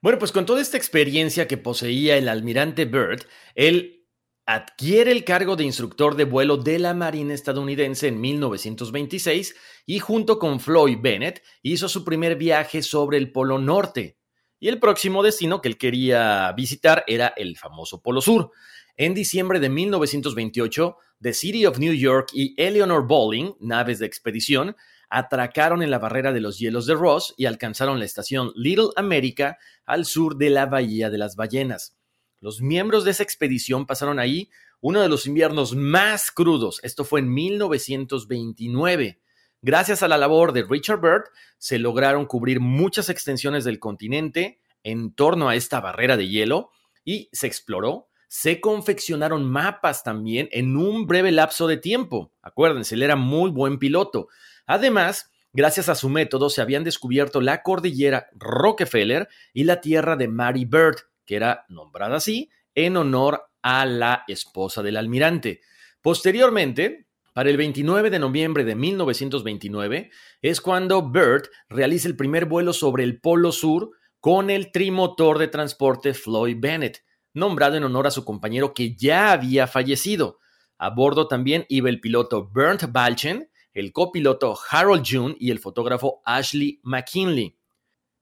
Bueno, 0.00 0.18
pues 0.18 0.32
con 0.32 0.46
toda 0.46 0.62
esta 0.62 0.76
experiencia 0.76 1.46
que 1.46 1.58
poseía 1.58 2.16
el 2.16 2.28
almirante 2.28 2.84
Byrd, 2.84 3.26
él 3.54 4.00
adquiere 4.46 5.12
el 5.12 5.24
cargo 5.24 5.54
de 5.54 5.64
instructor 5.64 6.16
de 6.16 6.24
vuelo 6.24 6.56
de 6.56 6.78
la 6.78 6.94
Marina 6.94 7.34
estadounidense 7.34 8.08
en 8.08 8.20
1926 8.20 9.54
y 9.86 9.98
junto 10.00 10.38
con 10.38 10.58
Floyd 10.58 10.98
Bennett 11.00 11.42
hizo 11.62 11.88
su 11.88 12.04
primer 12.04 12.36
viaje 12.36 12.82
sobre 12.82 13.18
el 13.18 13.30
Polo 13.30 13.58
Norte. 13.58 14.18
Y 14.58 14.68
el 14.68 14.78
próximo 14.78 15.22
destino 15.22 15.60
que 15.60 15.68
él 15.68 15.78
quería 15.78 16.52
visitar 16.52 17.04
era 17.06 17.32
el 17.36 17.56
famoso 17.56 18.02
Polo 18.02 18.20
Sur. 18.20 18.50
En 18.96 19.14
diciembre 19.14 19.60
de 19.60 19.68
1928, 19.68 20.96
The 21.22 21.32
City 21.32 21.66
of 21.66 21.78
New 21.78 21.94
York 21.94 22.30
y 22.32 22.54
Eleanor 22.60 23.06
Bowling, 23.06 23.52
naves 23.60 23.98
de 23.98 24.06
expedición, 24.06 24.76
atracaron 25.10 25.82
en 25.82 25.90
la 25.90 25.98
barrera 25.98 26.32
de 26.32 26.40
los 26.40 26.58
hielos 26.58 26.86
de 26.86 26.94
Ross 26.94 27.34
y 27.36 27.46
alcanzaron 27.46 27.98
la 27.98 28.04
estación 28.04 28.52
Little 28.54 28.90
America 28.96 29.58
al 29.84 30.06
sur 30.06 30.36
de 30.36 30.50
la 30.50 30.66
Bahía 30.66 31.10
de 31.10 31.18
las 31.18 31.36
Ballenas. 31.36 31.96
Los 32.40 32.62
miembros 32.62 33.04
de 33.04 33.10
esa 33.10 33.22
expedición 33.22 33.86
pasaron 33.86 34.18
ahí 34.18 34.48
uno 34.80 35.02
de 35.02 35.08
los 35.08 35.26
inviernos 35.26 35.74
más 35.74 36.30
crudos. 36.30 36.80
Esto 36.82 37.04
fue 37.04 37.20
en 37.20 37.34
1929. 37.34 39.20
Gracias 39.60 40.02
a 40.02 40.08
la 40.08 40.16
labor 40.16 40.52
de 40.52 40.62
Richard 40.62 41.00
Byrd, 41.00 41.24
se 41.58 41.78
lograron 41.78 42.24
cubrir 42.24 42.60
muchas 42.60 43.10
extensiones 43.10 43.64
del 43.64 43.78
continente 43.78 44.60
en 44.82 45.12
torno 45.12 45.50
a 45.50 45.56
esta 45.56 45.80
barrera 45.80 46.16
de 46.16 46.28
hielo 46.28 46.70
y 47.04 47.28
se 47.32 47.46
exploró 47.46 48.10
se 48.32 48.60
confeccionaron 48.60 49.44
mapas 49.44 50.04
también 50.04 50.48
en 50.52 50.76
un 50.76 51.08
breve 51.08 51.32
lapso 51.32 51.66
de 51.66 51.78
tiempo. 51.78 52.32
Acuérdense, 52.42 52.94
él 52.94 53.02
era 53.02 53.16
muy 53.16 53.50
buen 53.50 53.80
piloto. 53.80 54.28
Además, 54.70 55.32
gracias 55.52 55.88
a 55.88 55.96
su 55.96 56.08
método 56.08 56.48
se 56.48 56.62
habían 56.62 56.84
descubierto 56.84 57.40
la 57.40 57.64
cordillera 57.64 58.28
Rockefeller 58.36 59.28
y 59.52 59.64
la 59.64 59.80
tierra 59.80 60.14
de 60.14 60.28
Mary 60.28 60.64
Bird, 60.64 60.94
que 61.26 61.34
era 61.34 61.64
nombrada 61.68 62.18
así 62.18 62.50
en 62.76 62.96
honor 62.96 63.42
a 63.62 63.84
la 63.84 64.22
esposa 64.28 64.80
del 64.84 64.96
almirante. 64.96 65.60
Posteriormente, 66.00 67.08
para 67.32 67.50
el 67.50 67.56
29 67.56 68.10
de 68.10 68.20
noviembre 68.20 68.62
de 68.62 68.76
1929 68.76 70.12
es 70.40 70.60
cuando 70.60 71.02
Bird 71.10 71.48
realiza 71.68 72.06
el 72.06 72.14
primer 72.14 72.46
vuelo 72.46 72.72
sobre 72.72 73.02
el 73.02 73.20
Polo 73.20 73.50
Sur 73.50 73.90
con 74.20 74.50
el 74.50 74.70
trimotor 74.70 75.38
de 75.38 75.48
transporte 75.48 76.14
Floyd 76.14 76.58
Bennett 76.60 77.02
nombrado 77.34 77.74
en 77.74 77.82
honor 77.82 78.06
a 78.06 78.12
su 78.12 78.24
compañero 78.24 78.72
que 78.72 78.94
ya 78.94 79.32
había 79.32 79.66
fallecido. 79.66 80.38
A 80.78 80.90
bordo 80.90 81.26
también 81.26 81.66
iba 81.68 81.88
el 81.88 82.00
piloto 82.00 82.48
Bernd 82.52 82.92
Balchen, 82.92 83.49
el 83.80 83.92
copiloto 83.92 84.56
Harold 84.70 85.04
June 85.04 85.36
y 85.40 85.50
el 85.50 85.58
fotógrafo 85.58 86.22
Ashley 86.24 86.80
McKinley. 86.82 87.56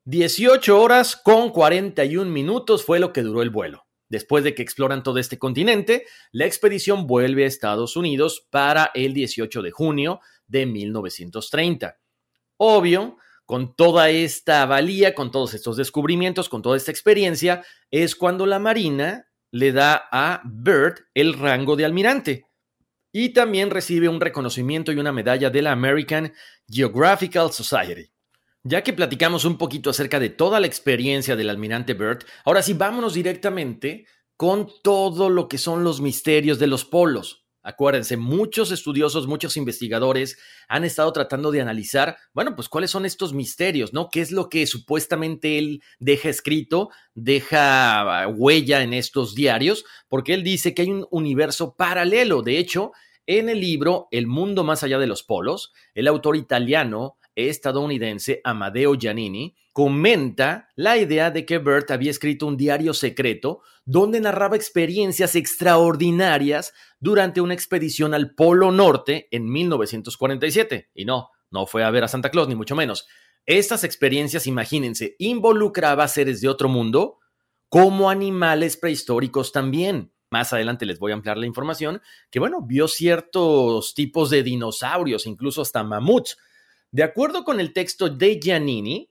18 0.04 0.80
horas 0.80 1.16
con 1.16 1.50
41 1.50 2.30
minutos 2.30 2.84
fue 2.84 2.98
lo 2.98 3.12
que 3.12 3.22
duró 3.22 3.42
el 3.42 3.50
vuelo. 3.50 3.86
Después 4.08 4.42
de 4.42 4.54
que 4.54 4.62
exploran 4.62 5.02
todo 5.02 5.18
este 5.18 5.38
continente, 5.38 6.06
la 6.32 6.46
expedición 6.46 7.06
vuelve 7.06 7.44
a 7.44 7.48
Estados 7.48 7.96
Unidos 7.96 8.46
para 8.50 8.90
el 8.94 9.12
18 9.12 9.60
de 9.60 9.70
junio 9.70 10.20
de 10.46 10.64
1930. 10.64 11.98
Obvio, 12.56 13.18
con 13.44 13.74
toda 13.74 14.08
esta 14.08 14.64
valía, 14.64 15.14
con 15.14 15.30
todos 15.30 15.52
estos 15.52 15.76
descubrimientos, 15.76 16.48
con 16.48 16.62
toda 16.62 16.76
esta 16.76 16.90
experiencia, 16.90 17.64
es 17.90 18.16
cuando 18.16 18.46
la 18.46 18.58
Marina 18.58 19.28
le 19.50 19.72
da 19.72 20.08
a 20.10 20.40
Byrd 20.44 21.06
el 21.14 21.34
rango 21.34 21.76
de 21.76 21.84
almirante. 21.84 22.47
Y 23.12 23.30
también 23.30 23.70
recibe 23.70 24.08
un 24.08 24.20
reconocimiento 24.20 24.92
y 24.92 24.98
una 24.98 25.12
medalla 25.12 25.50
de 25.50 25.62
la 25.62 25.72
American 25.72 26.32
Geographical 26.68 27.52
Society. 27.52 28.10
Ya 28.64 28.82
que 28.82 28.92
platicamos 28.92 29.44
un 29.44 29.56
poquito 29.56 29.90
acerca 29.90 30.20
de 30.20 30.28
toda 30.28 30.60
la 30.60 30.66
experiencia 30.66 31.36
del 31.36 31.48
almirante 31.48 31.94
Byrd, 31.94 32.24
ahora 32.44 32.62
sí 32.62 32.74
vámonos 32.74 33.14
directamente 33.14 34.06
con 34.36 34.68
todo 34.82 35.30
lo 35.30 35.48
que 35.48 35.58
son 35.58 35.84
los 35.84 36.00
misterios 36.00 36.58
de 36.58 36.66
los 36.66 36.84
polos. 36.84 37.47
Acuérdense, 37.68 38.16
muchos 38.16 38.70
estudiosos, 38.70 39.26
muchos 39.26 39.58
investigadores 39.58 40.38
han 40.68 40.84
estado 40.84 41.12
tratando 41.12 41.50
de 41.50 41.60
analizar, 41.60 42.16
bueno, 42.32 42.56
pues 42.56 42.66
cuáles 42.66 42.90
son 42.90 43.04
estos 43.04 43.34
misterios, 43.34 43.92
¿no? 43.92 44.08
¿Qué 44.08 44.22
es 44.22 44.32
lo 44.32 44.48
que 44.48 44.66
supuestamente 44.66 45.58
él 45.58 45.82
deja 45.98 46.30
escrito, 46.30 46.88
deja 47.12 48.26
huella 48.28 48.82
en 48.82 48.94
estos 48.94 49.34
diarios? 49.34 49.84
Porque 50.08 50.32
él 50.32 50.44
dice 50.44 50.72
que 50.72 50.80
hay 50.80 50.90
un 50.90 51.06
universo 51.10 51.74
paralelo. 51.76 52.40
De 52.40 52.56
hecho, 52.56 52.92
en 53.26 53.50
el 53.50 53.60
libro 53.60 54.08
El 54.12 54.28
mundo 54.28 54.64
más 54.64 54.82
allá 54.82 54.98
de 54.98 55.06
los 55.06 55.22
polos, 55.22 55.74
el 55.92 56.08
autor 56.08 56.36
italiano 56.36 57.17
estadounidense 57.46 58.40
Amadeo 58.42 58.94
Giannini 58.94 59.54
comenta 59.72 60.68
la 60.74 60.96
idea 60.96 61.30
de 61.30 61.46
que 61.46 61.58
Bert 61.58 61.90
había 61.92 62.10
escrito 62.10 62.46
un 62.46 62.56
diario 62.56 62.92
secreto 62.94 63.60
donde 63.84 64.20
narraba 64.20 64.56
experiencias 64.56 65.36
extraordinarias 65.36 66.74
durante 66.98 67.40
una 67.40 67.54
expedición 67.54 68.12
al 68.12 68.34
Polo 68.34 68.72
Norte 68.72 69.28
en 69.30 69.48
1947. 69.50 70.90
Y 70.94 71.04
no, 71.04 71.30
no 71.50 71.66
fue 71.66 71.84
a 71.84 71.90
ver 71.90 72.04
a 72.04 72.08
Santa 72.08 72.30
Claus, 72.30 72.48
ni 72.48 72.56
mucho 72.56 72.74
menos. 72.74 73.06
Estas 73.46 73.84
experiencias, 73.84 74.46
imagínense, 74.46 75.14
involucraba 75.18 76.08
seres 76.08 76.40
de 76.40 76.48
otro 76.48 76.68
mundo 76.68 77.18
como 77.68 78.10
animales 78.10 78.76
prehistóricos 78.76 79.52
también. 79.52 80.12
Más 80.30 80.52
adelante 80.52 80.84
les 80.84 80.98
voy 80.98 81.12
a 81.12 81.14
ampliar 81.14 81.38
la 81.38 81.46
información, 81.46 82.02
que 82.30 82.40
bueno, 82.40 82.60
vio 82.60 82.88
ciertos 82.88 83.94
tipos 83.94 84.28
de 84.28 84.42
dinosaurios, 84.42 85.26
incluso 85.26 85.62
hasta 85.62 85.82
mamuts. 85.82 86.36
De 86.90 87.02
acuerdo 87.02 87.44
con 87.44 87.60
el 87.60 87.72
texto 87.72 88.08
de 88.08 88.40
Giannini, 88.40 89.10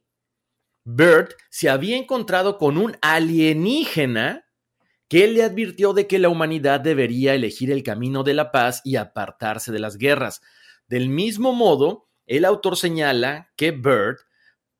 Bert 0.83 1.33
se 1.49 1.69
había 1.69 1.97
encontrado 1.97 2.57
con 2.57 2.77
un 2.77 2.97
alienígena 3.01 4.45
que 5.09 5.27
le 5.27 5.43
advirtió 5.43 5.93
de 5.93 6.07
que 6.07 6.19
la 6.19 6.29
humanidad 6.29 6.79
debería 6.79 7.33
elegir 7.33 7.71
el 7.71 7.83
camino 7.83 8.23
de 8.23 8.33
la 8.33 8.51
paz 8.51 8.81
y 8.83 8.95
apartarse 8.95 9.71
de 9.71 9.79
las 9.79 9.97
guerras. 9.97 10.41
Del 10.87 11.09
mismo 11.09 11.53
modo, 11.53 12.07
el 12.25 12.45
autor 12.45 12.77
señala 12.77 13.51
que 13.55 13.71
Bert 13.71 14.19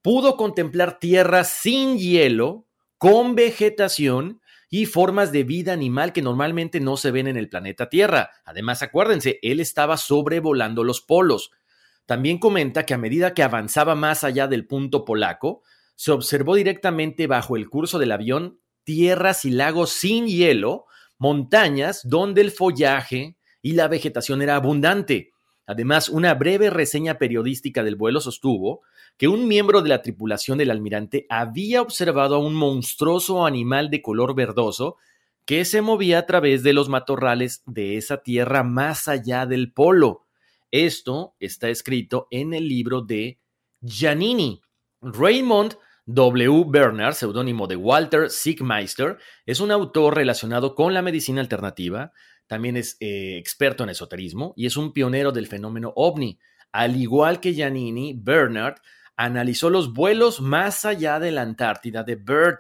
pudo 0.02 0.38
contemplar 0.38 1.00
tierras 1.00 1.50
sin 1.50 1.98
hielo, 1.98 2.68
con 2.98 3.36
vegetación 3.36 4.42
y 4.70 4.86
formas 4.86 5.32
de 5.32 5.44
vida 5.44 5.72
animal 5.72 6.14
que 6.14 6.22
normalmente 6.22 6.80
no 6.80 6.98
se 6.98 7.12
ven 7.12 7.28
en 7.28 7.38
el 7.38 7.50
planeta 7.50 7.90
Tierra. 7.90 8.32
Además, 8.44 8.82
acuérdense, 8.82 9.40
él 9.42 9.60
estaba 9.60 9.98
sobrevolando 9.98 10.84
los 10.84 11.02
polos. 11.02 11.52
También 12.08 12.40
comenta 12.40 12.86
que 12.86 12.96
a 12.96 12.98
medida 12.98 13.34
que 13.34 13.44
avanzaba 13.44 13.94
más 13.94 14.24
allá 14.24 14.48
del 14.48 14.66
punto 14.66 15.06
polaco, 15.06 15.62
se 15.96 16.12
observó 16.12 16.56
directamente 16.56 17.28
bajo 17.28 17.58
el 17.58 17.70
curso 17.70 18.00
del 18.00 18.14
avión 18.14 18.60
tierras 18.86 19.44
y 19.44 19.52
lagos 19.52 19.90
sin 19.90 20.26
hielo, 20.28 20.86
montañas 21.18 22.02
donde 22.08 22.40
el 22.40 22.52
follaje 22.52 23.36
y 23.62 23.74
la 23.74 23.90
vegetación 23.90 24.42
era 24.42 24.56
abundante. 24.56 25.32
Además, 25.66 26.08
una 26.08 26.34
breve 26.34 26.70
reseña 26.70 27.18
periodística 27.18 27.84
del 27.84 27.98
vuelo 27.98 28.22
sostuvo 28.22 28.84
que 29.18 29.28
un 29.28 29.50
miembro 29.50 29.82
de 29.82 29.90
la 29.90 30.02
tripulación 30.02 30.58
del 30.58 30.72
almirante 30.72 31.26
había 31.28 31.82
observado 31.82 32.36
a 32.36 32.40
un 32.40 32.54
monstruoso 32.54 33.46
animal 33.46 33.90
de 33.90 34.02
color 34.02 34.34
verdoso 34.34 34.96
que 35.44 35.66
se 35.66 35.82
movía 35.82 36.20
a 36.20 36.26
través 36.26 36.64
de 36.64 36.72
los 36.72 36.88
matorrales 36.88 37.64
de 37.66 37.98
esa 37.98 38.18
tierra 38.24 38.64
más 38.64 39.10
allá 39.10 39.46
del 39.46 39.74
polo. 39.74 40.27
Esto 40.72 41.36
está 41.40 41.70
escrito 41.70 42.28
en 42.32 42.54
el 42.54 42.68
libro 42.68 43.02
de 43.02 43.40
Giannini. 43.82 44.62
Raymond 45.02 45.78
W. 46.06 46.66
Bernard, 46.68 47.14
seudónimo 47.14 47.68
de 47.68 47.76
Walter 47.76 48.30
Siegmeister, 48.30 49.18
es 49.46 49.60
un 49.60 49.72
autor 49.72 50.16
relacionado 50.16 50.74
con 50.74 50.94
la 50.94 51.02
medicina 51.02 51.42
alternativa, 51.42 52.14
también 52.48 52.78
es 52.78 52.96
eh, 53.02 53.38
experto 53.38 53.84
en 53.84 53.90
esoterismo 53.90 54.54
y 54.56 54.66
es 54.66 54.78
un 54.78 54.94
pionero 54.94 55.34
del 55.34 55.48
fenómeno 55.48 55.92
ovni. 55.96 56.40
Al 56.72 56.96
igual 56.96 57.40
que 57.42 57.54
Giannini, 57.54 58.14
Bernard 58.18 58.78
analizó 59.18 59.70
los 59.70 59.94
vuelos 59.94 60.40
más 60.40 60.86
allá 60.86 61.20
de 61.20 61.32
la 61.32 61.42
Antártida 61.42 62.04
de 62.04 62.16
Bird. 62.16 62.58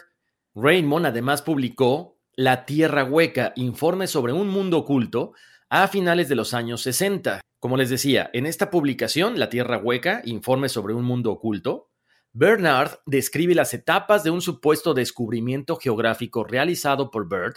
Raymond 0.55 1.05
además 1.05 1.41
publicó 1.41 2.19
La 2.35 2.65
Tierra 2.65 3.05
Hueca, 3.05 3.53
informe 3.55 4.07
sobre 4.07 4.33
un 4.33 4.49
mundo 4.49 4.79
oculto, 4.79 5.33
a 5.69 5.87
finales 5.87 6.27
de 6.27 6.35
los 6.35 6.53
años 6.53 6.81
60. 6.81 7.41
Como 7.59 7.75
les 7.75 7.89
decía, 7.89 8.29
en 8.33 8.45
esta 8.45 8.69
publicación, 8.69 9.39
La 9.39 9.49
Tierra 9.49 9.79
Hueca, 9.79 10.21
informe 10.25 10.69
sobre 10.69 10.93
un 10.93 11.03
mundo 11.03 11.31
oculto, 11.31 11.89
Bernard 12.31 12.99
describe 13.07 13.55
las 13.55 13.73
etapas 13.73 14.23
de 14.23 14.29
un 14.29 14.41
supuesto 14.41 14.93
descubrimiento 14.93 15.77
geográfico 15.77 16.43
realizado 16.43 17.09
por 17.09 17.27
Bird, 17.27 17.55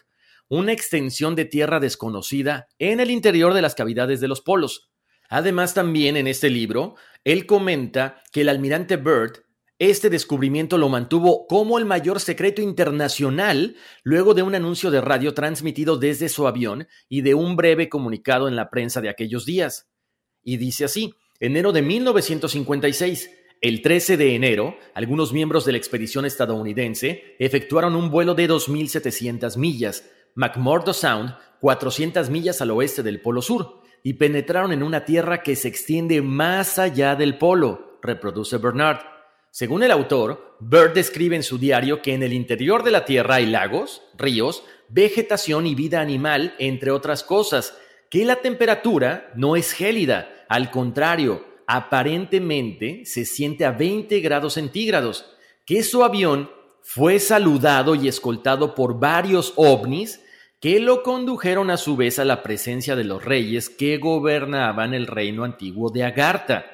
una 0.49 0.73
extensión 0.73 1.35
de 1.37 1.45
tierra 1.45 1.81
desconocida 1.81 2.67
en 2.79 2.99
el 3.01 3.11
interior 3.11 3.53
de 3.53 3.61
las 3.61 3.75
cavidades 3.75 4.21
de 4.21 4.29
los 4.29 4.41
polos. 4.41 4.91
Además, 5.29 5.75
también 5.75 6.17
en 6.17 6.27
este 6.27 6.49
libro, 6.49 6.97
él 7.25 7.45
comenta 7.45 8.23
que 8.33 8.41
el 8.41 8.49
almirante 8.49 8.97
Bird 8.97 9.45
este 9.81 10.11
descubrimiento 10.11 10.79
lo 10.79 10.89
mantuvo 10.89 11.49
como 11.49 11.79
el 11.79 11.87
mayor 11.87 12.21
secreto 12.21 12.63
internacional 12.63 13.75
luego 14.05 14.35
de 14.35 14.43
un 14.43 14.55
anuncio 14.55 14.93
de 14.93 15.01
radio 15.01 15.35
transmitido 15.35 15.97
desde 15.97 16.29
su 16.29 16.47
avión 16.47 16.87
y 17.09 17.23
de 17.23 17.35
un 17.35 17.57
breve 17.57 17.89
comunicado 17.89 18.47
en 18.47 18.55
la 18.55 18.71
prensa 18.71 19.01
de 19.01 19.09
aquellos 19.09 19.45
días. 19.45 19.89
Y 20.43 20.59
dice 20.59 20.85
así, 20.85 21.15
Enero 21.41 21.73
de 21.73 21.81
1956. 21.81 23.31
El 23.63 23.81
13 23.81 24.19
de 24.19 24.35
enero, 24.35 24.77
algunos 24.93 25.33
miembros 25.33 25.65
de 25.65 25.73
la 25.73 25.79
expedición 25.79 26.27
estadounidense 26.27 27.37
efectuaron 27.39 27.97
un 27.97 28.11
vuelo 28.11 28.35
de 28.35 28.49
2.700 28.49 29.57
millas, 29.57 30.05
McMurdo 30.35 30.93
Sound, 30.93 31.35
400 31.61 32.29
millas 32.29 32.61
al 32.61 32.71
oeste 32.71 33.03
del 33.03 33.23
Polo 33.23 33.41
Sur, 33.41 33.81
y 34.03 34.15
penetraron 34.15 34.73
en 34.73 34.83
una 34.83 35.07
tierra 35.07 35.43
que 35.43 35.57
se 35.57 35.69
extiende 35.69 36.21
más 36.21 36.79
allá 36.79 37.17
del 37.17 37.39
polo, 37.39 37.99
reproduce 38.03 38.59
Bernard. 38.59 39.20
Según 39.51 39.83
el 39.83 39.91
autor, 39.91 40.57
Bird 40.61 40.95
describe 40.95 41.35
en 41.35 41.43
su 41.43 41.59
diario 41.59 42.03
que 42.03 42.15
en 42.15 42.23
el 42.23 42.33
interior 42.33 42.85
de 42.85 42.93
la 42.93 43.05
Tierra 43.05 43.37
hay 43.37 43.47
lagos, 43.47 44.03
ríos, 44.17 44.63
vegetación 44.89 45.67
y 45.67 45.75
vida 45.75 46.01
animal, 46.01 46.55
entre 46.59 46.93
otras 46.93 47.25
cosas, 47.25 47.77
que 48.11 48.25
la 48.25 48.37
temperatura 48.37 49.33
no 49.35 49.57
es 49.57 49.73
gélida, 49.73 50.45
al 50.49 50.71
contrario, 50.71 51.45
aparentemente 51.67 53.05
se 53.07 53.25
siente 53.25 53.65
a 53.65 53.73
20 53.73 54.21
grados 54.21 54.55
centígrados, 54.55 55.27
que 55.65 55.83
su 55.83 56.03
avión 56.03 56.51
fue 56.83 57.21
saludado 57.21 57.95
y 57.95 58.09
escoltado 58.09 58.75
por 58.75 58.99
varios 58.99 59.53
ovnis 59.57 60.21
que 60.61 60.79
lo 60.79 61.03
condujeron 61.03 61.71
a 61.71 61.77
su 61.77 61.97
vez 61.97 62.19
a 62.19 62.25
la 62.25 62.43
presencia 62.43 62.97
de 62.97 63.05
los 63.05 63.25
reyes 63.25 63.71
que 63.71 63.97
gobernaban 63.99 64.93
el 64.93 65.07
reino 65.07 65.45
antiguo 65.45 65.91
de 65.91 66.05
Agartha. 66.05 66.70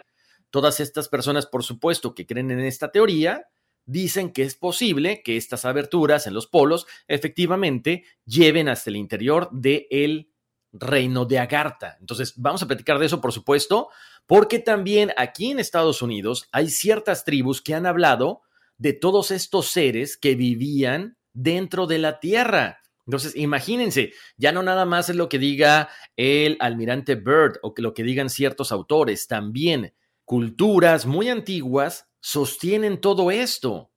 Todas 0.57 0.81
estas 0.81 1.11
personas, 1.11 1.45
por 1.45 1.65
supuesto, 1.65 2.15
que 2.15 2.25
creen 2.25 2.51
en 2.51 2.61
esta 2.61 2.91
teoría, 2.91 3.47
dicen 3.85 4.33
que 4.33 4.43
es 4.43 4.55
posible 4.55 5.21
que 5.23 5.37
estas 5.37 5.67
aberturas 5.67 6.27
en 6.27 6.33
los 6.33 6.47
polos 6.47 6.87
efectivamente 7.09 8.05
lleven 8.25 8.71
hasta 8.71 8.89
el 8.89 8.97
interior 8.97 9.51
del 9.53 10.31
reino 10.73 11.27
de 11.27 11.41
Agartha. 11.41 11.99
Entonces, 12.01 12.33
vamos 12.37 12.63
a 12.63 12.67
platicar 12.67 12.99
de 12.99 13.05
eso, 13.05 13.21
por 13.21 13.35
supuesto, 13.35 13.91
porque 14.25 14.59
también 14.59 15.13
aquí 15.19 15.51
en 15.51 15.59
Estados 15.59 16.01
Unidos 16.01 16.49
hay 16.53 16.71
ciertas 16.71 17.27
tribus 17.27 17.61
que 17.61 17.75
han 17.75 17.85
hablado 17.85 18.41
de 18.79 18.95
todos 18.95 19.33
estos 19.33 19.67
seres 19.67 20.17
que 20.17 20.37
vivían 20.37 21.19
dentro 21.35 21.87
de 21.87 21.99
la 21.99 22.19
tierra. 22.19 22.81
Entonces, 23.05 23.37
imagínense, 23.37 24.15
ya 24.39 24.53
no 24.53 24.63
nada 24.63 24.87
más 24.87 25.11
es 25.11 25.17
lo 25.17 25.29
que 25.29 25.39
diga 25.39 25.91
el 26.17 26.57
almirante 26.61 27.15
Byrd 27.15 27.59
o 27.61 27.75
que 27.75 27.83
lo 27.83 27.93
que 27.93 28.05
digan 28.05 28.31
ciertos 28.31 28.73
autores, 28.73 29.27
también 29.27 29.93
culturas 30.27 31.07
muy 31.07 31.31
antiguas 31.31 32.11
sostienen 32.21 33.01
todo 33.01 33.31
esto. 33.31 33.93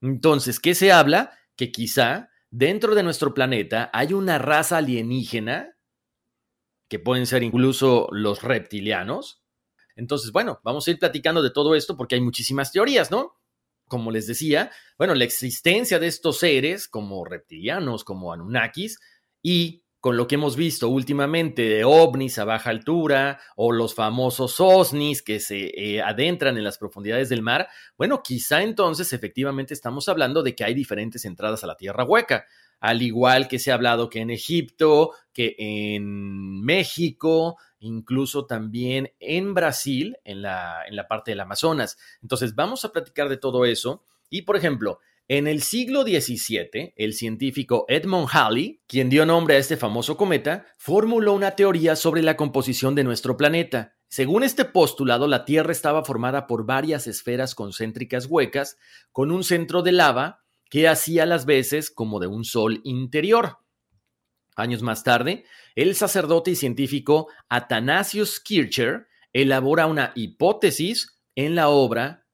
Entonces, 0.00 0.58
¿qué 0.58 0.74
se 0.74 0.90
habla? 0.90 1.38
Que 1.54 1.70
quizá 1.70 2.30
dentro 2.50 2.94
de 2.94 3.02
nuestro 3.02 3.34
planeta 3.34 3.90
hay 3.92 4.14
una 4.14 4.38
raza 4.38 4.78
alienígena, 4.78 5.76
que 6.88 6.98
pueden 6.98 7.26
ser 7.26 7.42
incluso 7.42 8.08
los 8.10 8.42
reptilianos. 8.42 9.42
Entonces, 9.94 10.32
bueno, 10.32 10.60
vamos 10.64 10.88
a 10.88 10.90
ir 10.90 10.98
platicando 10.98 11.42
de 11.42 11.50
todo 11.50 11.74
esto 11.74 11.96
porque 11.96 12.14
hay 12.14 12.22
muchísimas 12.22 12.72
teorías, 12.72 13.10
¿no? 13.10 13.36
Como 13.86 14.10
les 14.10 14.26
decía, 14.26 14.70
bueno, 14.96 15.14
la 15.14 15.24
existencia 15.24 15.98
de 15.98 16.06
estos 16.06 16.38
seres 16.38 16.88
como 16.88 17.24
reptilianos, 17.26 18.04
como 18.04 18.32
Anunnakis, 18.32 18.98
y 19.42 19.84
con 20.00 20.16
lo 20.16 20.28
que 20.28 20.36
hemos 20.36 20.56
visto 20.56 20.88
últimamente 20.88 21.62
de 21.62 21.84
ovnis 21.84 22.38
a 22.38 22.44
baja 22.44 22.70
altura 22.70 23.40
o 23.56 23.72
los 23.72 23.94
famosos 23.94 24.60
osnis 24.60 25.22
que 25.22 25.40
se 25.40 25.72
eh, 25.74 26.02
adentran 26.02 26.56
en 26.56 26.64
las 26.64 26.78
profundidades 26.78 27.28
del 27.28 27.42
mar, 27.42 27.68
bueno, 27.96 28.22
quizá 28.22 28.62
entonces 28.62 29.12
efectivamente 29.12 29.74
estamos 29.74 30.08
hablando 30.08 30.42
de 30.42 30.54
que 30.54 30.64
hay 30.64 30.74
diferentes 30.74 31.24
entradas 31.24 31.64
a 31.64 31.66
la 31.66 31.76
tierra 31.76 32.04
hueca, 32.04 32.46
al 32.80 33.02
igual 33.02 33.48
que 33.48 33.58
se 33.58 33.70
ha 33.70 33.74
hablado 33.74 34.08
que 34.08 34.20
en 34.20 34.30
Egipto, 34.30 35.10
que 35.32 35.56
en 35.58 36.60
México, 36.60 37.56
incluso 37.80 38.46
también 38.46 39.12
en 39.18 39.52
Brasil, 39.54 40.16
en 40.24 40.42
la, 40.42 40.82
en 40.86 40.94
la 40.94 41.08
parte 41.08 41.32
del 41.32 41.40
Amazonas. 41.40 41.98
Entonces, 42.22 42.54
vamos 42.54 42.84
a 42.84 42.92
platicar 42.92 43.28
de 43.28 43.36
todo 43.36 43.64
eso. 43.64 44.04
Y, 44.30 44.42
por 44.42 44.56
ejemplo, 44.56 45.00
en 45.28 45.46
el 45.46 45.60
siglo 45.60 46.04
XVII, 46.04 46.94
el 46.96 47.12
científico 47.12 47.84
Edmund 47.88 48.28
Halley, 48.32 48.80
quien 48.86 49.10
dio 49.10 49.26
nombre 49.26 49.56
a 49.56 49.58
este 49.58 49.76
famoso 49.76 50.16
cometa, 50.16 50.64
formuló 50.78 51.34
una 51.34 51.50
teoría 51.50 51.96
sobre 51.96 52.22
la 52.22 52.34
composición 52.34 52.94
de 52.94 53.04
nuestro 53.04 53.36
planeta. 53.36 53.94
Según 54.08 54.42
este 54.42 54.64
postulado, 54.64 55.26
la 55.26 55.44
Tierra 55.44 55.70
estaba 55.70 56.02
formada 56.02 56.46
por 56.46 56.64
varias 56.64 57.06
esferas 57.06 57.54
concéntricas 57.54 58.24
huecas, 58.24 58.78
con 59.12 59.30
un 59.30 59.44
centro 59.44 59.82
de 59.82 59.92
lava 59.92 60.44
que 60.70 60.88
hacía 60.88 61.26
las 61.26 61.44
veces 61.44 61.90
como 61.90 62.20
de 62.20 62.26
un 62.26 62.46
sol 62.46 62.80
interior. 62.84 63.58
Años 64.56 64.80
más 64.80 65.04
tarde, 65.04 65.44
el 65.74 65.94
sacerdote 65.94 66.52
y 66.52 66.56
científico 66.56 67.28
Athanasius 67.50 68.40
Kircher 68.40 69.08
elabora 69.34 69.86
una 69.86 70.12
hipótesis 70.14 71.20
en 71.34 71.54
la 71.54 71.68
obra 71.68 72.26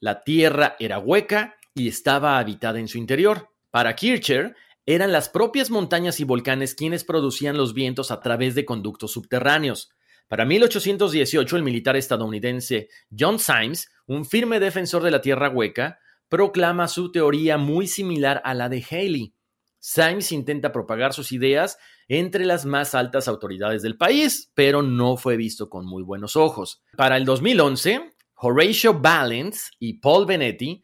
La 0.00 0.22
Tierra 0.22 0.76
era 0.78 0.98
hueca 0.98 1.56
y 1.74 1.88
estaba 1.88 2.38
habitada 2.38 2.78
en 2.78 2.88
su 2.88 2.98
interior. 2.98 3.50
Para 3.70 3.94
Kircher, 3.94 4.56
eran 4.86 5.12
las 5.12 5.28
propias 5.28 5.70
montañas 5.70 6.20
y 6.20 6.24
volcanes 6.24 6.74
quienes 6.74 7.04
producían 7.04 7.56
los 7.56 7.74
vientos 7.74 8.10
a 8.10 8.20
través 8.20 8.54
de 8.54 8.64
conductos 8.64 9.12
subterráneos. 9.12 9.90
Para 10.26 10.44
1818, 10.44 11.56
el 11.56 11.62
militar 11.62 11.96
estadounidense 11.96 12.88
John 13.16 13.38
Symes, 13.38 13.90
un 14.06 14.24
firme 14.24 14.60
defensor 14.60 15.02
de 15.02 15.10
la 15.10 15.20
Tierra 15.20 15.48
hueca, 15.48 15.98
proclama 16.28 16.88
su 16.88 17.10
teoría 17.10 17.58
muy 17.58 17.86
similar 17.86 18.40
a 18.44 18.54
la 18.54 18.68
de 18.68 18.84
Haley. 18.88 19.34
Symes 19.80 20.30
intenta 20.30 20.72
propagar 20.72 21.12
sus 21.12 21.32
ideas 21.32 21.78
entre 22.06 22.44
las 22.44 22.64
más 22.64 22.94
altas 22.94 23.28
autoridades 23.28 23.82
del 23.82 23.96
país, 23.96 24.50
pero 24.54 24.82
no 24.82 25.16
fue 25.16 25.36
visto 25.36 25.68
con 25.68 25.86
muy 25.86 26.02
buenos 26.02 26.36
ojos. 26.36 26.82
Para 26.96 27.16
el 27.16 27.24
2011, 27.24 28.12
Horatio 28.36 28.94
Balance 28.94 29.70
y 29.78 29.94
Paul 29.94 30.26
Benetti 30.26 30.82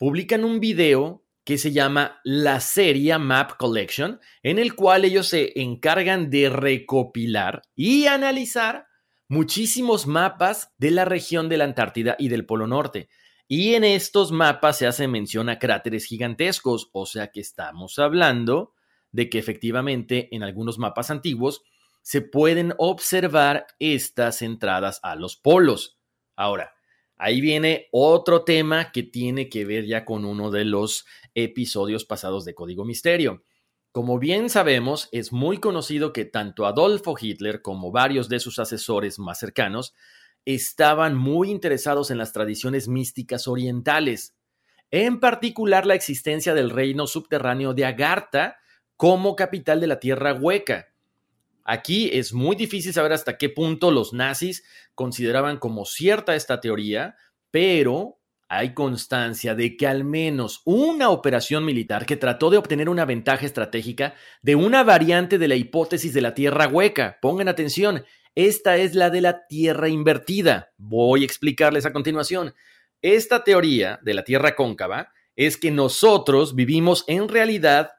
publican 0.00 0.46
un 0.46 0.60
video 0.60 1.26
que 1.44 1.58
se 1.58 1.72
llama 1.72 2.22
la 2.24 2.60
serie 2.60 3.18
Map 3.18 3.58
Collection, 3.58 4.18
en 4.42 4.58
el 4.58 4.74
cual 4.74 5.04
ellos 5.04 5.28
se 5.28 5.60
encargan 5.60 6.30
de 6.30 6.48
recopilar 6.48 7.60
y 7.76 8.06
analizar 8.06 8.86
muchísimos 9.28 10.06
mapas 10.06 10.72
de 10.78 10.90
la 10.90 11.04
región 11.04 11.50
de 11.50 11.58
la 11.58 11.64
Antártida 11.64 12.16
y 12.18 12.28
del 12.28 12.46
Polo 12.46 12.66
Norte. 12.66 13.10
Y 13.46 13.74
en 13.74 13.84
estos 13.84 14.32
mapas 14.32 14.78
se 14.78 14.86
hace 14.86 15.06
mención 15.06 15.50
a 15.50 15.58
cráteres 15.58 16.06
gigantescos, 16.06 16.88
o 16.94 17.04
sea 17.04 17.30
que 17.30 17.40
estamos 17.40 17.98
hablando 17.98 18.72
de 19.12 19.28
que 19.28 19.38
efectivamente 19.38 20.34
en 20.34 20.42
algunos 20.42 20.78
mapas 20.78 21.10
antiguos 21.10 21.62
se 22.00 22.22
pueden 22.22 22.72
observar 22.78 23.66
estas 23.78 24.40
entradas 24.40 24.98
a 25.02 25.14
los 25.14 25.36
polos. 25.36 25.98
Ahora, 26.36 26.72
Ahí 27.22 27.42
viene 27.42 27.88
otro 27.92 28.44
tema 28.44 28.92
que 28.92 29.02
tiene 29.02 29.50
que 29.50 29.66
ver 29.66 29.84
ya 29.84 30.06
con 30.06 30.24
uno 30.24 30.50
de 30.50 30.64
los 30.64 31.04
episodios 31.34 32.06
pasados 32.06 32.46
de 32.46 32.54
Código 32.54 32.86
Misterio. 32.86 33.44
Como 33.92 34.18
bien 34.18 34.48
sabemos, 34.48 35.10
es 35.12 35.30
muy 35.30 35.58
conocido 35.58 36.14
que 36.14 36.24
tanto 36.24 36.64
Adolfo 36.64 37.14
Hitler 37.20 37.60
como 37.60 37.92
varios 37.92 38.30
de 38.30 38.40
sus 38.40 38.58
asesores 38.58 39.18
más 39.18 39.38
cercanos 39.38 39.92
estaban 40.46 41.14
muy 41.14 41.50
interesados 41.50 42.10
en 42.10 42.16
las 42.16 42.32
tradiciones 42.32 42.88
místicas 42.88 43.46
orientales, 43.48 44.34
en 44.90 45.20
particular 45.20 45.84
la 45.84 45.96
existencia 45.96 46.54
del 46.54 46.70
reino 46.70 47.06
subterráneo 47.06 47.74
de 47.74 47.84
Agartha 47.84 48.56
como 48.96 49.36
capital 49.36 49.78
de 49.82 49.88
la 49.88 50.00
Tierra 50.00 50.32
Hueca. 50.32 50.89
Aquí 51.72 52.10
es 52.12 52.32
muy 52.32 52.56
difícil 52.56 52.92
saber 52.92 53.12
hasta 53.12 53.38
qué 53.38 53.48
punto 53.48 53.92
los 53.92 54.12
nazis 54.12 54.64
consideraban 54.96 55.56
como 55.56 55.84
cierta 55.84 56.34
esta 56.34 56.60
teoría, 56.60 57.14
pero 57.52 58.18
hay 58.48 58.74
constancia 58.74 59.54
de 59.54 59.76
que 59.76 59.86
al 59.86 60.02
menos 60.02 60.62
una 60.64 61.10
operación 61.10 61.64
militar 61.64 62.06
que 62.06 62.16
trató 62.16 62.50
de 62.50 62.56
obtener 62.56 62.88
una 62.88 63.04
ventaja 63.04 63.46
estratégica 63.46 64.14
de 64.42 64.56
una 64.56 64.82
variante 64.82 65.38
de 65.38 65.46
la 65.46 65.54
hipótesis 65.54 66.12
de 66.12 66.22
la 66.22 66.34
Tierra 66.34 66.66
hueca. 66.66 67.18
Pongan 67.22 67.46
atención, 67.46 68.04
esta 68.34 68.76
es 68.76 68.96
la 68.96 69.08
de 69.10 69.20
la 69.20 69.46
Tierra 69.46 69.88
invertida. 69.88 70.72
Voy 70.76 71.22
a 71.22 71.26
explicarles 71.26 71.86
a 71.86 71.92
continuación. 71.92 72.52
Esta 73.00 73.44
teoría 73.44 74.00
de 74.02 74.14
la 74.14 74.24
Tierra 74.24 74.56
cóncava 74.56 75.12
es 75.36 75.56
que 75.56 75.70
nosotros 75.70 76.56
vivimos 76.56 77.04
en 77.06 77.28
realidad 77.28 77.92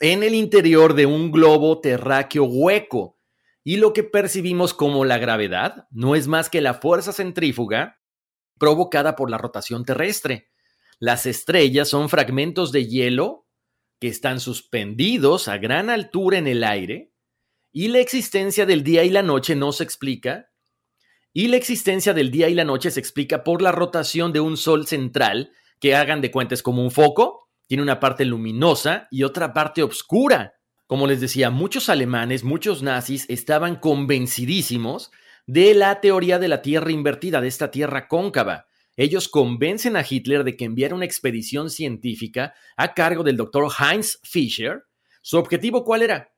en 0.00 0.22
el 0.22 0.34
interior 0.34 0.94
de 0.94 1.06
un 1.06 1.30
globo 1.32 1.80
terráqueo 1.80 2.44
hueco. 2.44 3.18
Y 3.64 3.76
lo 3.76 3.92
que 3.92 4.04
percibimos 4.04 4.72
como 4.72 5.04
la 5.04 5.18
gravedad 5.18 5.86
no 5.90 6.14
es 6.14 6.26
más 6.26 6.48
que 6.48 6.60
la 6.60 6.74
fuerza 6.74 7.12
centrífuga 7.12 8.00
provocada 8.58 9.16
por 9.16 9.30
la 9.30 9.38
rotación 9.38 9.84
terrestre. 9.84 10.50
Las 10.98 11.26
estrellas 11.26 11.88
son 11.88 12.08
fragmentos 12.08 12.72
de 12.72 12.86
hielo 12.86 13.46
que 14.00 14.08
están 14.08 14.40
suspendidos 14.40 15.48
a 15.48 15.58
gran 15.58 15.90
altura 15.90 16.38
en 16.38 16.46
el 16.46 16.64
aire 16.64 17.12
y 17.72 17.88
la 17.88 17.98
existencia 17.98 18.64
del 18.64 18.82
día 18.82 19.04
y 19.04 19.10
la 19.10 19.22
noche 19.22 19.54
no 19.54 19.72
se 19.72 19.84
explica. 19.84 20.50
Y 21.32 21.48
la 21.48 21.56
existencia 21.56 22.14
del 22.14 22.30
día 22.30 22.48
y 22.48 22.54
la 22.54 22.64
noche 22.64 22.90
se 22.90 23.00
explica 23.00 23.44
por 23.44 23.60
la 23.60 23.70
rotación 23.70 24.32
de 24.32 24.40
un 24.40 24.56
sol 24.56 24.86
central 24.86 25.52
que 25.78 25.94
hagan 25.94 26.20
de 26.20 26.30
cuentas 26.30 26.62
como 26.62 26.82
un 26.82 26.90
foco 26.90 27.47
tiene 27.68 27.82
una 27.82 28.00
parte 28.00 28.24
luminosa 28.24 29.06
y 29.10 29.22
otra 29.22 29.52
parte 29.52 29.82
oscura. 29.82 30.54
Como 30.86 31.06
les 31.06 31.20
decía, 31.20 31.50
muchos 31.50 31.90
alemanes, 31.90 32.42
muchos 32.42 32.82
nazis 32.82 33.26
estaban 33.28 33.76
convencidísimos 33.76 35.12
de 35.46 35.74
la 35.74 36.00
teoría 36.00 36.38
de 36.38 36.48
la 36.48 36.62
Tierra 36.62 36.90
invertida, 36.90 37.42
de 37.42 37.48
esta 37.48 37.70
Tierra 37.70 38.08
cóncava. 38.08 38.66
Ellos 38.96 39.28
convencen 39.28 39.96
a 39.96 40.04
Hitler 40.08 40.44
de 40.44 40.56
que 40.56 40.64
enviara 40.64 40.94
una 40.94 41.04
expedición 41.04 41.68
científica 41.68 42.54
a 42.76 42.94
cargo 42.94 43.22
del 43.22 43.36
doctor 43.36 43.70
Heinz 43.78 44.18
Fischer. 44.24 44.84
¿Su 45.20 45.36
objetivo 45.36 45.84
cuál 45.84 46.02
era? 46.02 46.32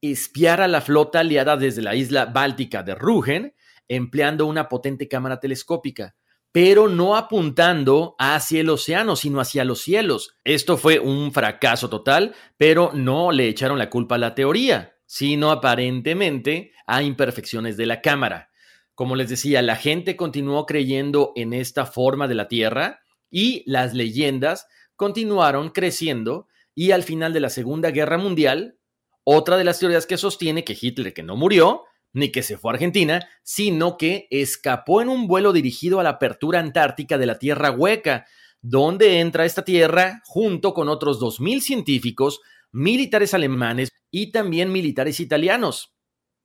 Espiar 0.00 0.62
a 0.62 0.68
la 0.68 0.80
flota 0.80 1.20
aliada 1.20 1.58
desde 1.58 1.82
la 1.82 1.94
isla 1.94 2.24
báltica 2.24 2.82
de 2.82 2.94
Rügen, 2.94 3.54
empleando 3.86 4.46
una 4.46 4.70
potente 4.70 5.08
cámara 5.08 5.40
telescópica 5.40 6.16
pero 6.54 6.88
no 6.88 7.16
apuntando 7.16 8.14
hacia 8.16 8.60
el 8.60 8.70
océano, 8.70 9.16
sino 9.16 9.40
hacia 9.40 9.64
los 9.64 9.80
cielos. 9.80 10.36
Esto 10.44 10.76
fue 10.76 11.00
un 11.00 11.32
fracaso 11.32 11.90
total, 11.90 12.36
pero 12.56 12.92
no 12.94 13.32
le 13.32 13.48
echaron 13.48 13.76
la 13.76 13.90
culpa 13.90 14.14
a 14.14 14.18
la 14.18 14.36
teoría, 14.36 14.94
sino 15.04 15.50
aparentemente 15.50 16.70
a 16.86 17.02
imperfecciones 17.02 17.76
de 17.76 17.86
la 17.86 18.00
cámara. 18.00 18.50
Como 18.94 19.16
les 19.16 19.30
decía, 19.30 19.62
la 19.62 19.74
gente 19.74 20.14
continuó 20.14 20.64
creyendo 20.64 21.32
en 21.34 21.54
esta 21.54 21.86
forma 21.86 22.28
de 22.28 22.36
la 22.36 22.46
Tierra 22.46 23.00
y 23.32 23.64
las 23.66 23.92
leyendas 23.92 24.68
continuaron 24.94 25.70
creciendo 25.70 26.46
y 26.72 26.92
al 26.92 27.02
final 27.02 27.32
de 27.32 27.40
la 27.40 27.50
Segunda 27.50 27.90
Guerra 27.90 28.16
Mundial, 28.16 28.78
otra 29.24 29.56
de 29.56 29.64
las 29.64 29.80
teorías 29.80 30.06
que 30.06 30.18
sostiene 30.18 30.62
que 30.62 30.78
Hitler, 30.80 31.12
que 31.14 31.24
no 31.24 31.34
murió, 31.34 31.82
ni 32.14 32.30
que 32.30 32.42
se 32.42 32.56
fue 32.56 32.70
a 32.70 32.74
Argentina, 32.74 33.28
sino 33.42 33.98
que 33.98 34.28
escapó 34.30 35.02
en 35.02 35.10
un 35.10 35.26
vuelo 35.26 35.52
dirigido 35.52 36.00
a 36.00 36.02
la 36.04 36.10
apertura 36.10 36.60
antártica 36.60 37.18
de 37.18 37.26
la 37.26 37.38
Tierra 37.38 37.72
Hueca, 37.72 38.24
donde 38.62 39.20
entra 39.20 39.44
esta 39.44 39.62
tierra 39.62 40.22
junto 40.24 40.72
con 40.72 40.88
otros 40.88 41.20
2.000 41.20 41.60
científicos, 41.60 42.40
militares 42.72 43.34
alemanes 43.34 43.90
y 44.10 44.32
también 44.32 44.72
militares 44.72 45.20
italianos. 45.20 45.94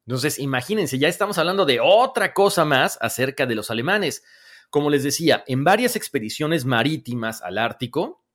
Entonces, 0.06 0.40
imagínense, 0.40 0.98
ya 0.98 1.08
estamos 1.08 1.38
hablando 1.38 1.66
de 1.66 1.80
otra 1.80 2.34
cosa 2.34 2.66
más 2.66 2.98
acerca 3.00 3.46
de 3.46 3.56
los 3.56 3.70
alemanes. 3.70 4.24
Como 4.72 4.90
les 4.90 5.04
decía, 5.04 5.44
en 5.48 5.64
varias 5.64 5.96
expediciones 5.96 6.66
marítimas 6.66 7.44
al 7.44 7.60
Ártico 7.60 8.26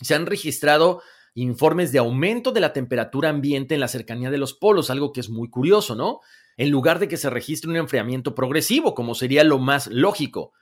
se 0.00 0.14
han 0.14 0.24
registrado 0.24 1.02
informes 1.34 1.92
de 1.92 1.98
aumento 1.98 2.50
de 2.50 2.60
la 2.60 2.72
temperatura 2.72 3.28
ambiente 3.28 3.74
en 3.74 3.80
la 3.80 3.88
cercanía 3.88 4.30
de 4.30 4.38
los 4.38 4.54
polos, 4.54 4.90
algo 4.90 5.12
que 5.12 5.20
es 5.20 5.28
muy 5.28 5.48
curioso, 5.48 5.94
¿no? 5.94 6.20
En 6.56 6.70
lugar 6.70 6.98
de 6.98 7.08
que 7.08 7.16
se 7.16 7.30
registre 7.30 7.70
un 7.70 7.76
enfriamiento 7.76 8.34
progresivo, 8.34 8.94
como 8.94 9.14
sería 9.14 9.44
lo 9.44 9.58
más 9.58 9.86
lógico. 9.88 10.52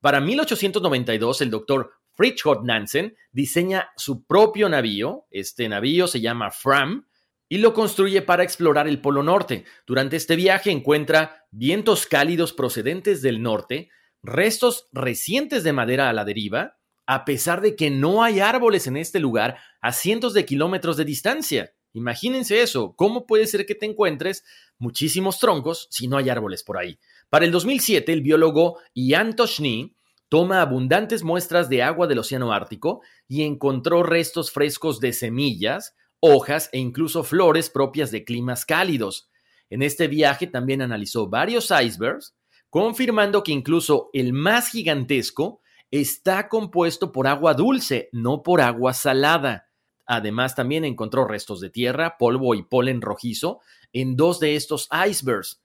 Para 0.00 0.20
1892, 0.20 1.40
el 1.42 1.50
doctor 1.50 1.92
Fridtjof 2.14 2.62
Nansen 2.64 3.16
diseña 3.32 3.90
su 3.96 4.24
propio 4.24 4.68
navío, 4.68 5.26
este 5.30 5.68
navío 5.68 6.06
se 6.06 6.20
llama 6.20 6.50
Fram, 6.50 7.06
y 7.48 7.58
lo 7.58 7.74
construye 7.74 8.22
para 8.22 8.44
explorar 8.44 8.86
el 8.88 9.00
Polo 9.00 9.22
Norte. 9.22 9.64
Durante 9.86 10.16
este 10.16 10.36
viaje 10.36 10.70
encuentra 10.70 11.46
vientos 11.50 12.06
cálidos 12.06 12.52
procedentes 12.52 13.22
del 13.22 13.42
norte, 13.42 13.90
restos 14.22 14.88
recientes 14.92 15.64
de 15.64 15.72
madera 15.72 16.08
a 16.08 16.12
la 16.12 16.24
deriva, 16.24 16.78
a 17.06 17.24
pesar 17.24 17.60
de 17.60 17.74
que 17.74 17.90
no 17.90 18.22
hay 18.22 18.38
árboles 18.38 18.86
en 18.86 18.96
este 18.96 19.18
lugar 19.18 19.58
a 19.80 19.92
cientos 19.92 20.32
de 20.32 20.44
kilómetros 20.44 20.96
de 20.96 21.04
distancia. 21.04 21.72
Imagínense 21.92 22.62
eso, 22.62 22.94
¿cómo 22.96 23.26
puede 23.26 23.46
ser 23.46 23.66
que 23.66 23.74
te 23.74 23.86
encuentres 23.86 24.44
muchísimos 24.78 25.38
troncos 25.38 25.88
si 25.90 26.06
no 26.06 26.16
hay 26.16 26.28
árboles 26.28 26.62
por 26.62 26.78
ahí? 26.78 26.98
Para 27.28 27.44
el 27.44 27.50
2007, 27.50 28.12
el 28.12 28.22
biólogo 28.22 28.78
Ian 28.94 29.34
Toshny 29.34 29.96
toma 30.28 30.62
abundantes 30.62 31.24
muestras 31.24 31.68
de 31.68 31.82
agua 31.82 32.06
del 32.06 32.20
Océano 32.20 32.52
Ártico 32.52 33.02
y 33.26 33.42
encontró 33.42 34.04
restos 34.04 34.52
frescos 34.52 35.00
de 35.00 35.12
semillas, 35.12 35.96
hojas 36.20 36.70
e 36.72 36.78
incluso 36.78 37.24
flores 37.24 37.70
propias 37.70 38.10
de 38.12 38.24
climas 38.24 38.64
cálidos. 38.64 39.28
En 39.70 39.82
este 39.82 40.06
viaje 40.06 40.46
también 40.46 40.82
analizó 40.82 41.28
varios 41.28 41.70
icebergs, 41.70 42.36
confirmando 42.70 43.42
que 43.42 43.52
incluso 43.52 44.10
el 44.12 44.32
más 44.32 44.68
gigantesco 44.68 45.60
está 45.90 46.48
compuesto 46.48 47.10
por 47.10 47.26
agua 47.26 47.54
dulce, 47.54 48.08
no 48.12 48.42
por 48.42 48.60
agua 48.60 48.92
salada. 48.94 49.69
Además, 50.12 50.56
también 50.56 50.84
encontró 50.84 51.24
restos 51.24 51.60
de 51.60 51.70
tierra, 51.70 52.18
polvo 52.18 52.56
y 52.56 52.64
polen 52.64 53.00
rojizo 53.00 53.60
en 53.92 54.16
dos 54.16 54.40
de 54.40 54.56
estos 54.56 54.88
icebergs, 55.08 55.62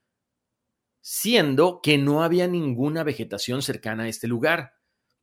siendo 1.01 1.81
que 1.81 1.97
no 1.97 2.21
había 2.21 2.47
ninguna 2.47 3.03
vegetación 3.03 3.63
cercana 3.63 4.03
a 4.03 4.07
este 4.07 4.27
lugar. 4.27 4.73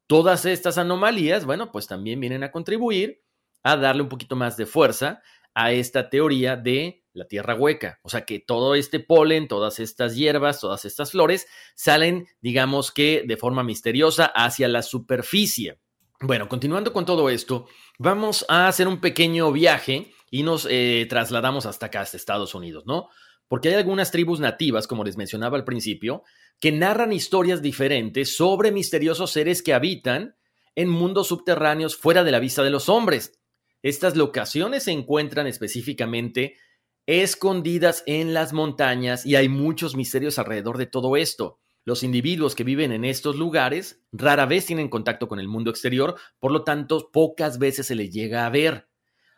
Todas 0.09 0.45
estas 0.45 0.77
anomalías, 0.77 1.45
bueno, 1.45 1.71
pues 1.71 1.87
también 1.87 2.19
vienen 2.19 2.43
a 2.43 2.51
contribuir 2.51 3.23
a 3.63 3.77
darle 3.77 4.03
un 4.03 4.09
poquito 4.09 4.35
más 4.35 4.57
de 4.57 4.67
fuerza 4.67 5.23
a 5.55 5.71
esta 5.71 6.11
teoría 6.11 6.57
de 6.57 7.05
la 7.13 7.29
tierra 7.29 7.55
hueca. 7.55 8.01
O 8.03 8.09
sea 8.09 8.25
que 8.25 8.41
todo 8.41 8.75
este 8.75 8.99
polen, 8.99 9.47
todas 9.47 9.79
estas 9.79 10.17
hierbas, 10.17 10.59
todas 10.59 10.85
estas 10.85 11.13
flores 11.13 11.47
salen, 11.77 12.27
digamos 12.41 12.91
que 12.91 13.23
de 13.25 13.37
forma 13.37 13.63
misteriosa 13.63 14.25
hacia 14.35 14.67
la 14.67 14.83
superficie. 14.83 15.82
Bueno, 16.25 16.49
continuando 16.49 16.93
con 16.93 17.05
todo 17.05 17.29
esto, 17.31 17.67
vamos 17.99 18.47
a 18.49 18.69
hacer 18.69 18.87
un 18.87 19.01
pequeño 19.01 19.51
viaje 19.51 20.13
y 20.31 20.45
nos 20.45 20.69
eh, 20.71 21.05
trasladamos 21.11 21.67
hasta 21.67 21.87
acá, 21.87 22.03
hasta 22.03 22.17
Estados 22.17 22.55
Unidos, 22.55 22.85
¿no? 22.87 23.09
Porque 23.49 23.71
hay 23.71 23.75
algunas 23.75 24.13
tribus 24.13 24.39
nativas, 24.39 24.87
como 24.87 25.03
les 25.03 25.17
mencionaba 25.17 25.57
al 25.57 25.65
principio, 25.65 26.23
que 26.61 26.71
narran 26.71 27.13
historias 27.13 27.61
diferentes 27.61 28.37
sobre 28.37 28.71
misteriosos 28.71 29.33
seres 29.33 29.65
que 29.65 29.75
habitan 29.75 30.37
en 30.77 30.89
mundos 30.89 31.27
subterráneos 31.27 31.97
fuera 31.97 32.23
de 32.23 32.31
la 32.31 32.39
vista 32.39 32.63
de 32.63 32.71
los 32.71 32.89
hombres. 32.89 33.41
Estas 33.83 34.15
locaciones 34.15 34.85
se 34.85 34.93
encuentran 34.93 35.49
específicamente 35.49 36.57
escondidas 37.05 38.05
en 38.07 38.33
las 38.33 38.53
montañas 38.53 39.27
y 39.27 39.35
hay 39.35 39.49
muchos 39.49 39.97
misterios 39.97 40.39
alrededor 40.39 40.79
de 40.79 40.87
todo 40.87 41.17
esto. 41.17 41.59
Los 41.85 42.05
individuos 42.05 42.55
que 42.55 42.63
viven 42.63 42.93
en 42.93 43.05
estos 43.05 43.37
lugares 43.37 44.03
rara 44.13 44.47
vez 44.47 44.67
tienen 44.67 44.89
contacto 44.89 45.27
con 45.27 45.41
el 45.41 45.49
mundo 45.49 45.71
exterior, 45.71 46.17
por 46.39 46.53
lo 46.53 46.63
tanto 46.63 47.11
pocas 47.13 47.59
veces 47.59 47.87
se 47.87 47.97
les 47.97 48.13
llega 48.13 48.47
a 48.47 48.51
ver. 48.51 48.89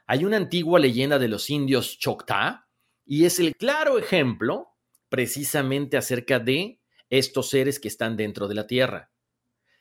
Hay 0.06 0.26
una 0.26 0.36
antigua 0.36 0.78
leyenda 0.78 1.18
de 1.18 1.28
los 1.28 1.48
indios 1.48 1.98
Choctaw 1.98 2.60
y 3.06 3.24
es 3.24 3.40
el 3.40 3.56
claro 3.56 3.98
ejemplo 3.98 4.68
precisamente 5.08 5.96
acerca 5.96 6.38
de 6.38 6.80
estos 7.08 7.48
seres 7.48 7.80
que 7.80 7.88
están 7.88 8.16
dentro 8.16 8.46
de 8.46 8.54
la 8.54 8.66
tierra. 8.66 9.10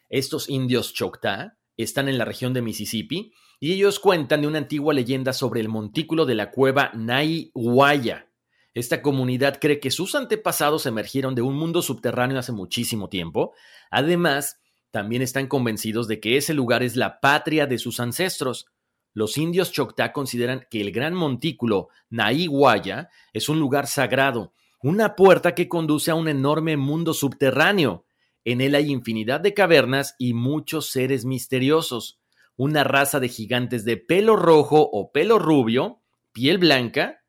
Estos 0.10 0.50
indios 0.50 0.94
Choctaw 0.94 1.52
están 1.76 2.08
en 2.08 2.18
la 2.18 2.26
región 2.26 2.54
de 2.54 2.62
Mississippi 2.62 3.34
y 3.60 3.74
ellos 3.74 4.00
cuentan 4.00 4.42
de 4.42 4.48
una 4.48 4.60
antigua 4.60 4.94
leyenda 4.94 5.34
sobre 5.34 5.60
el 5.60 5.68
montículo 5.68 6.26
de 6.26 6.36
la 6.36 6.52
cueva 6.52 6.92
Naiwaya. 6.94 8.30
Esta 8.74 9.02
comunidad 9.04 9.60
cree 9.62 9.80
que 9.80 9.92
sus 9.92 10.16
antepasados 10.16 10.86
emergieron 10.88 11.36
de 11.36 11.44
un 11.44 11.56
mundo 11.56 11.82
subterráneo 11.82 12.40
hace 12.40 12.52
muchísimo 12.52 13.08
tiempo. 13.08 13.54
Además, 13.92 14.60
también 14.90 15.22
están 15.22 15.48
convencidos 15.48 16.08
de 16.08 16.20
que 16.20 16.38
ese 16.38 16.54
lugar 16.54 16.82
es 16.84 16.96
la 16.96 17.20
patria 17.20 17.68
de 17.68 17.78
sus 17.78 18.00
ancestros. 18.00 18.68
Los 19.14 19.38
indios 19.38 19.72
Choctaw 19.72 20.12
consideran 20.12 20.66
que 20.72 20.82
el 20.82 20.92
gran 20.92 21.14
montículo 21.14 21.90
Naiwaya 22.10 23.10
es 23.32 23.48
un 23.48 23.60
lugar 23.60 23.86
sagrado, 23.86 24.54
una 24.82 25.16
puerta 25.16 25.54
que 25.54 25.70
conduce 25.70 26.10
a 26.10 26.16
un 26.16 26.28
enorme 26.28 26.76
mundo 26.78 27.14
subterráneo. 27.14 28.06
En 28.44 28.60
él 28.60 28.76
hay 28.76 28.92
infinidad 28.92 29.40
de 29.40 29.54
cavernas 29.54 30.16
y 30.18 30.34
muchos 30.34 30.88
seres 30.90 31.26
misteriosos. 31.26 32.20
Una 32.56 32.84
raza 32.84 33.20
de 33.20 33.30
gigantes 33.30 33.86
de 33.86 33.98
pelo 33.98 34.36
rojo 34.36 34.90
o 34.92 35.12
pelo 35.12 35.40
rubio, 35.40 36.02
piel 36.34 36.58
blanca, 36.58 37.23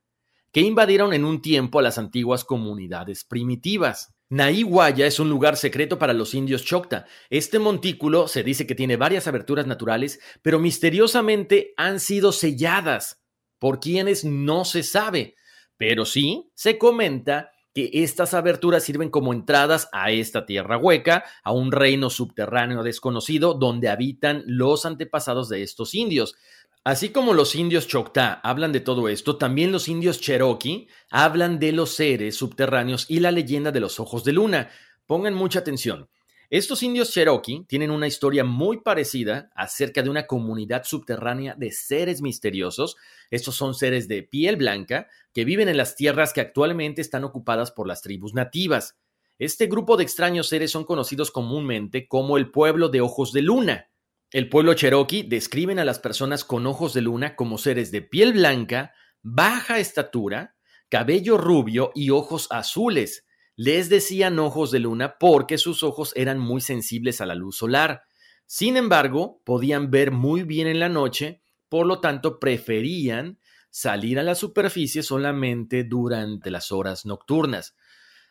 que 0.55 0.61
invadieron 0.61 1.13
en 1.13 1.25
un 1.25 1.43
tiempo 1.43 1.81
a 1.81 1.83
las 1.83 1.99
antiguas 1.99 2.45
comunidades 2.45 3.25
primitivas. 3.25 4.15
Naiwaya 4.29 5.05
es 5.05 5.19
un 5.19 5.29
lugar 5.29 5.57
secreto 5.57 5.99
para 5.99 6.13
los 6.13 6.33
indios 6.33 6.65
Chocta. 6.65 7.07
Este 7.29 7.59
montículo 7.59 8.29
se 8.29 8.45
dice 8.45 8.65
que 8.65 8.77
tiene 8.77 8.97
varias 8.97 9.27
aberturas 9.27 9.67
naturales, 9.67 10.21
pero 10.43 10.61
misteriosamente 10.61 11.75
han 11.77 11.99
sido 11.99 12.31
selladas. 12.31 13.21
¿Por 13.59 13.81
quienes 13.81 14.25
no 14.25 14.65
se 14.65 14.85
sabe? 14.85 15.35
Pero 15.77 16.05
sí 16.05 16.53
se 16.55 16.79
comenta 16.79 17.51
que 17.75 17.91
estas 17.93 18.33
aberturas 18.33 18.85
sirven 18.85 19.11
como 19.11 19.33
entradas 19.33 19.89
a 19.91 20.13
esta 20.13 20.47
tierra 20.47 20.79
hueca, 20.79 21.25
a 21.43 21.51
un 21.51 21.73
reino 21.73 22.09
subterráneo 22.09 22.85
desconocido 22.85 23.55
donde 23.55 23.89
habitan 23.89 24.45
los 24.47 24.87
antepasados 24.87 25.49
de 25.49 25.65
estos 25.65 25.95
indios. 25.95 26.37
Así 26.85 27.09
como 27.09 27.33
los 27.33 27.55
indios 27.55 27.89
Choctaw 27.89 28.41
hablan 28.43 28.71
de 28.71 28.81
todo 28.81 29.09
esto, 29.09 29.39
también 29.39 29.73
los 29.73 29.89
indios 29.89 30.21
Cherokee 30.21 30.87
hablan 31.11 31.59
de 31.59 31.73
los 31.73 31.95
seres 31.95 32.37
subterráneos 32.37 33.07
y 33.09 33.21
la 33.21 33.31
leyenda 33.31 33.73
de 33.73 33.81
los 33.81 33.99
ojos 33.99 34.23
de 34.23 34.35
luna. 34.35 34.69
Pongan 35.07 35.33
mucha 35.33 35.61
atención. 35.61 36.11
Estos 36.51 36.83
indios 36.83 37.11
Cherokee 37.11 37.65
tienen 37.67 37.91
una 37.91 38.07
historia 38.07 38.45
muy 38.45 38.83
parecida 38.83 39.51
acerca 39.55 40.03
de 40.03 40.11
una 40.11 40.27
comunidad 40.27 40.85
subterránea 40.85 41.55
de 41.55 41.73
seres 41.73 42.21
misteriosos. 42.21 42.97
Estos 43.31 43.55
son 43.55 43.75
seres 43.75 44.07
de 44.07 44.23
piel 44.23 44.57
blanca 44.57 45.09
que 45.33 45.47
viven 45.47 45.71
en 45.71 45.79
las 45.79 45.97
tierras 45.97 46.35
que 46.35 46.43
actualmente 46.43 47.01
están 47.01 47.25
ocupadas 47.25 47.73
por 47.73 47.89
las 47.89 48.03
tribus 48.03 48.35
nativas. 48.35 48.99
Este 49.39 49.69
grupo 49.69 49.97
de 49.97 50.03
extraños 50.03 50.49
seres 50.49 50.71
son 50.71 50.85
conocidos 50.85 51.31
comúnmente 51.31 52.07
como 52.07 52.37
el 52.37 52.51
pueblo 52.51 52.91
de 52.91 53.01
ojos 53.01 53.33
de 53.33 53.41
luna. 53.41 53.89
El 54.35 54.49
pueblo 54.49 54.75
cherokee 54.75 55.23
describen 55.23 55.79
a 55.79 55.85
las 55.85 56.01
personas 56.01 56.43
con 56.43 56.67
ojos 56.67 56.93
de 56.93 57.03
luna 57.03 57.37
como 57.37 57.57
seres 57.57 57.93
de 57.93 58.03
piel 58.03 58.33
blanca, 58.33 58.93
baja 59.23 59.79
estatura, 59.79 60.57
cabello 60.89 61.39
rubio 61.39 61.93
y 61.95 62.11
ojos 62.11 62.49
azules. 62.51 63.29
les 63.55 63.89
decían 63.89 64.41
ojos 64.41 64.73
de 64.73 64.81
luna 64.81 65.19
porque 65.21 65.57
sus 65.57 65.85
ojos 65.85 66.13
eran 66.17 66.41
muy 66.41 66.61
sensibles 66.61 67.21
a 67.21 67.27
la 67.27 67.37
luz 67.37 67.59
solar. 67.59 68.03
Sin 68.45 68.77
embargo, 68.77 69.41
podían 69.45 69.93
ver 69.93 70.11
muy 70.11 70.43
bien 70.43 70.67
en 70.67 70.81
la 70.81 70.89
noche, 70.89 71.41
por 71.69 71.87
lo 71.87 72.01
tanto 72.01 72.41
preferían 72.41 73.39
salir 73.71 74.19
a 74.19 74.25
la 74.25 74.35
superficie 74.35 75.05
solamente 75.05 75.85
durante 75.85 76.51
las 76.51 76.73
horas 76.73 77.07
nocturnas. 77.07 77.77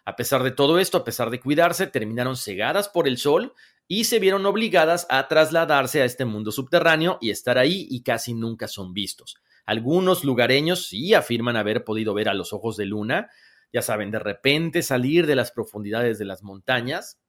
A 0.03 0.17
pesar 0.17 0.43
de 0.43 0.51
todo 0.51 0.79
esto, 0.79 0.97
a 0.97 1.05
pesar 1.05 1.29
de 1.29 1.39
cuidarse, 1.39 1.87
terminaron 1.87 2.35
cegadas 2.35 2.89
por 2.89 3.07
el 3.07 3.17
sol 3.17 3.53
y 3.87 4.05
se 4.05 4.19
vieron 4.19 4.45
obligadas 4.45 5.05
a 5.09 5.27
trasladarse 5.27 6.01
a 6.01 6.05
este 6.05 6.25
mundo 6.25 6.51
subterráneo 6.51 7.17
y 7.21 7.29
estar 7.29 7.57
ahí 7.57 7.87
y 7.89 8.03
casi 8.03 8.33
nunca 8.33 8.67
son 8.67 8.93
vistos. 8.93 9.35
Algunos 9.65 10.23
lugareños 10.23 10.87
sí 10.87 11.13
afirman 11.13 11.55
haber 11.55 11.83
podido 11.83 12.13
ver 12.13 12.29
a 12.29 12.33
los 12.33 12.53
ojos 12.53 12.77
de 12.77 12.85
luna, 12.85 13.29
ya 13.71 13.81
saben, 13.81 14.11
de 14.11 14.19
repente 14.19 14.83
salir 14.83 15.25
de 15.25 15.35
las 15.35 15.51
profundidades 15.51 16.19
de 16.19 16.25
las 16.25 16.43
montañas. 16.43 17.19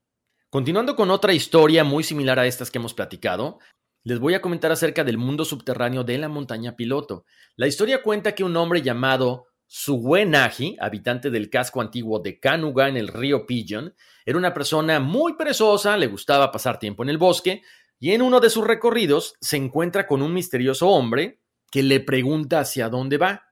Continuando 0.50 0.94
con 0.94 1.10
otra 1.10 1.32
historia 1.32 1.84
muy 1.84 2.04
similar 2.04 2.38
a 2.38 2.46
estas 2.46 2.70
que 2.70 2.78
hemos 2.78 2.94
platicado, 2.94 3.58
les 4.02 4.18
voy 4.18 4.34
a 4.34 4.42
comentar 4.42 4.70
acerca 4.70 5.02
del 5.02 5.16
mundo 5.16 5.44
subterráneo 5.44 6.04
de 6.04 6.18
la 6.18 6.28
montaña 6.28 6.76
piloto. 6.76 7.24
La 7.56 7.66
historia 7.66 8.02
cuenta 8.02 8.34
que 8.34 8.44
un 8.44 8.56
hombre 8.56 8.82
llamado 8.82 9.46
Suguenaji, 9.66 10.76
habitante 10.80 11.30
del 11.30 11.50
casco 11.50 11.80
antiguo 11.80 12.20
de 12.20 12.38
Kanuga 12.38 12.88
en 12.88 12.96
el 12.96 13.08
río 13.08 13.46
Pigeon, 13.46 13.94
era 14.24 14.38
una 14.38 14.54
persona 14.54 15.00
muy 15.00 15.34
perezosa, 15.34 15.96
le 15.96 16.06
gustaba 16.06 16.52
pasar 16.52 16.78
tiempo 16.78 17.02
en 17.02 17.08
el 17.08 17.18
bosque, 17.18 17.62
y 17.98 18.12
en 18.12 18.22
uno 18.22 18.40
de 18.40 18.50
sus 18.50 18.66
recorridos 18.66 19.34
se 19.40 19.56
encuentra 19.56 20.06
con 20.06 20.22
un 20.22 20.32
misterioso 20.32 20.88
hombre 20.88 21.40
que 21.70 21.82
le 21.82 22.00
pregunta 22.00 22.60
hacia 22.60 22.88
dónde 22.88 23.18
va. 23.18 23.46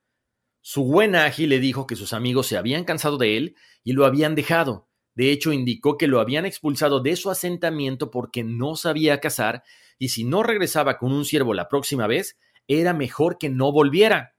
Suguenaji 0.61 1.47
le 1.47 1.59
dijo 1.59 1.87
que 1.87 1.97
sus 1.97 2.13
amigos 2.13 2.47
se 2.47 2.57
habían 2.57 2.85
cansado 2.85 3.19
de 3.19 3.37
él 3.37 3.57
y 3.83 3.93
lo 3.93 4.07
habían 4.07 4.35
dejado. 4.35 4.89
De 5.15 5.31
hecho, 5.31 5.53
indicó 5.53 5.99
que 5.99 6.07
lo 6.07 6.21
habían 6.21 6.47
expulsado 6.47 7.01
de 7.01 7.17
su 7.17 7.31
asentamiento 7.31 8.11
porque 8.11 8.45
no 8.45 8.77
sabía 8.77 9.21
cazar 9.21 9.63
y 9.99 10.09
si 10.09 10.25
no 10.25 10.43
regresaba 10.43 10.99
con 10.99 11.13
un 11.13 11.25
ciervo 11.25 11.53
la 11.55 11.69
próxima 11.69 12.07
vez, 12.07 12.39
era 12.69 12.95
mejor 12.95 13.39
que 13.39 13.51
no 13.51 13.73
volviera. 13.73 14.37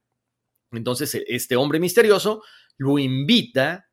Entonces 0.74 1.16
e, 1.16 1.24
este 1.28 1.56
hombre 1.56 1.80
misterioso 1.80 2.44
lo 2.78 3.00
invita 3.00 3.90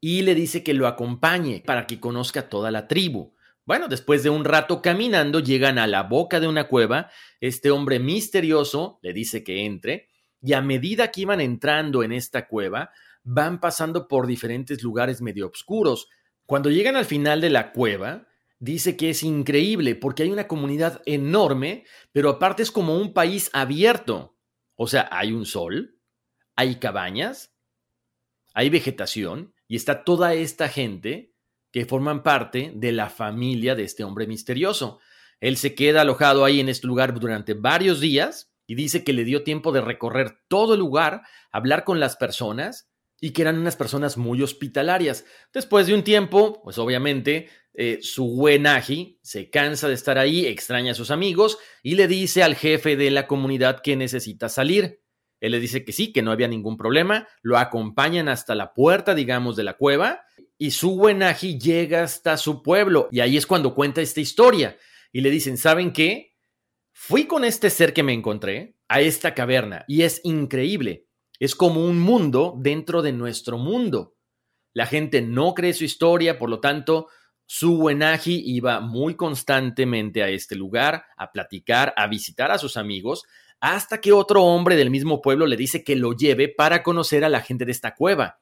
y 0.00 0.22
le 0.22 0.34
dice 0.34 0.62
que 0.62 0.74
lo 0.74 0.86
acompañe 0.86 1.62
para 1.64 1.86
que 1.86 2.00
conozca 2.00 2.48
toda 2.48 2.70
la 2.70 2.86
tribu. 2.86 3.34
Bueno, 3.64 3.88
después 3.88 4.22
de 4.22 4.30
un 4.30 4.44
rato 4.44 4.80
caminando, 4.80 5.40
llegan 5.40 5.78
a 5.78 5.86
la 5.86 6.04
boca 6.04 6.40
de 6.40 6.48
una 6.48 6.68
cueva. 6.68 7.10
Este 7.40 7.70
hombre 7.70 7.98
misterioso 7.98 8.98
le 9.02 9.12
dice 9.12 9.44
que 9.44 9.64
entre 9.64 10.08
y 10.40 10.52
a 10.52 10.62
medida 10.62 11.10
que 11.10 11.22
iban 11.22 11.40
entrando 11.40 12.02
en 12.02 12.12
esta 12.12 12.46
cueva, 12.46 12.92
van 13.24 13.60
pasando 13.60 14.08
por 14.08 14.26
diferentes 14.26 14.82
lugares 14.82 15.20
medio 15.20 15.48
oscuros. 15.48 16.08
Cuando 16.46 16.70
llegan 16.70 16.96
al 16.96 17.04
final 17.04 17.40
de 17.40 17.50
la 17.50 17.72
cueva, 17.72 18.26
dice 18.58 18.96
que 18.96 19.10
es 19.10 19.22
increíble 19.22 19.94
porque 19.94 20.22
hay 20.22 20.30
una 20.30 20.48
comunidad 20.48 21.02
enorme, 21.06 21.84
pero 22.12 22.30
aparte 22.30 22.62
es 22.62 22.70
como 22.70 22.96
un 22.96 23.12
país 23.12 23.50
abierto. 23.52 24.38
O 24.76 24.86
sea, 24.86 25.08
hay 25.10 25.32
un 25.32 25.44
sol, 25.44 25.97
hay 26.58 26.74
cabañas, 26.80 27.54
hay 28.52 28.68
vegetación 28.68 29.54
y 29.68 29.76
está 29.76 30.02
toda 30.02 30.34
esta 30.34 30.68
gente 30.68 31.32
que 31.70 31.86
forman 31.86 32.24
parte 32.24 32.72
de 32.74 32.90
la 32.90 33.10
familia 33.10 33.76
de 33.76 33.84
este 33.84 34.02
hombre 34.02 34.26
misterioso. 34.26 34.98
Él 35.38 35.56
se 35.56 35.76
queda 35.76 36.00
alojado 36.00 36.44
ahí 36.44 36.58
en 36.58 36.68
este 36.68 36.88
lugar 36.88 37.16
durante 37.16 37.54
varios 37.54 38.00
días 38.00 38.50
y 38.66 38.74
dice 38.74 39.04
que 39.04 39.12
le 39.12 39.22
dio 39.22 39.44
tiempo 39.44 39.70
de 39.70 39.82
recorrer 39.82 40.40
todo 40.48 40.74
el 40.74 40.80
lugar, 40.80 41.22
hablar 41.52 41.84
con 41.84 42.00
las 42.00 42.16
personas 42.16 42.90
y 43.20 43.30
que 43.30 43.42
eran 43.42 43.56
unas 43.56 43.76
personas 43.76 44.16
muy 44.16 44.42
hospitalarias. 44.42 45.26
Después 45.52 45.86
de 45.86 45.94
un 45.94 46.02
tiempo, 46.02 46.60
pues 46.64 46.76
obviamente 46.78 47.50
eh, 47.72 48.00
su 48.02 48.34
buenaji 48.34 49.20
se 49.22 49.48
cansa 49.48 49.86
de 49.86 49.94
estar 49.94 50.18
ahí, 50.18 50.44
extraña 50.44 50.90
a 50.90 50.96
sus 50.96 51.12
amigos 51.12 51.56
y 51.84 51.94
le 51.94 52.08
dice 52.08 52.42
al 52.42 52.56
jefe 52.56 52.96
de 52.96 53.12
la 53.12 53.28
comunidad 53.28 53.80
que 53.80 53.94
necesita 53.94 54.48
salir. 54.48 55.04
Él 55.40 55.52
le 55.52 55.60
dice 55.60 55.84
que 55.84 55.92
sí, 55.92 56.12
que 56.12 56.22
no 56.22 56.32
había 56.32 56.48
ningún 56.48 56.76
problema, 56.76 57.28
lo 57.42 57.58
acompañan 57.58 58.28
hasta 58.28 58.54
la 58.54 58.74
puerta, 58.74 59.14
digamos, 59.14 59.56
de 59.56 59.64
la 59.64 59.74
cueva, 59.74 60.22
y 60.58 60.72
su 60.72 60.96
buenaji 60.96 61.58
llega 61.58 62.02
hasta 62.02 62.36
su 62.36 62.62
pueblo, 62.62 63.08
y 63.12 63.20
ahí 63.20 63.36
es 63.36 63.46
cuando 63.46 63.74
cuenta 63.74 64.00
esta 64.00 64.20
historia, 64.20 64.76
y 65.12 65.20
le 65.20 65.30
dicen, 65.30 65.56
¿saben 65.56 65.92
qué? 65.92 66.34
Fui 66.92 67.26
con 67.26 67.44
este 67.44 67.70
ser 67.70 67.92
que 67.92 68.02
me 68.02 68.12
encontré 68.12 68.76
a 68.88 69.00
esta 69.00 69.34
caverna, 69.34 69.84
y 69.86 70.02
es 70.02 70.20
increíble, 70.24 71.06
es 71.38 71.54
como 71.54 71.84
un 71.84 72.00
mundo 72.00 72.54
dentro 72.58 73.02
de 73.02 73.12
nuestro 73.12 73.58
mundo. 73.58 74.16
La 74.72 74.86
gente 74.86 75.22
no 75.22 75.54
cree 75.54 75.74
su 75.74 75.84
historia, 75.84 76.38
por 76.38 76.50
lo 76.50 76.60
tanto, 76.60 77.08
su 77.46 77.78
buenaji 77.78 78.42
iba 78.44 78.80
muy 78.80 79.14
constantemente 79.14 80.22
a 80.22 80.28
este 80.28 80.54
lugar, 80.54 81.04
a 81.16 81.32
platicar, 81.32 81.94
a 81.96 82.06
visitar 82.06 82.50
a 82.50 82.58
sus 82.58 82.76
amigos, 82.76 83.24
hasta 83.60 84.00
que 84.00 84.12
otro 84.12 84.44
hombre 84.44 84.76
del 84.76 84.90
mismo 84.90 85.20
pueblo 85.20 85.46
le 85.46 85.56
dice 85.56 85.84
que 85.84 85.96
lo 85.96 86.12
lleve 86.12 86.48
para 86.48 86.82
conocer 86.82 87.24
a 87.24 87.28
la 87.28 87.40
gente 87.40 87.64
de 87.64 87.72
esta 87.72 87.94
cueva. 87.94 88.40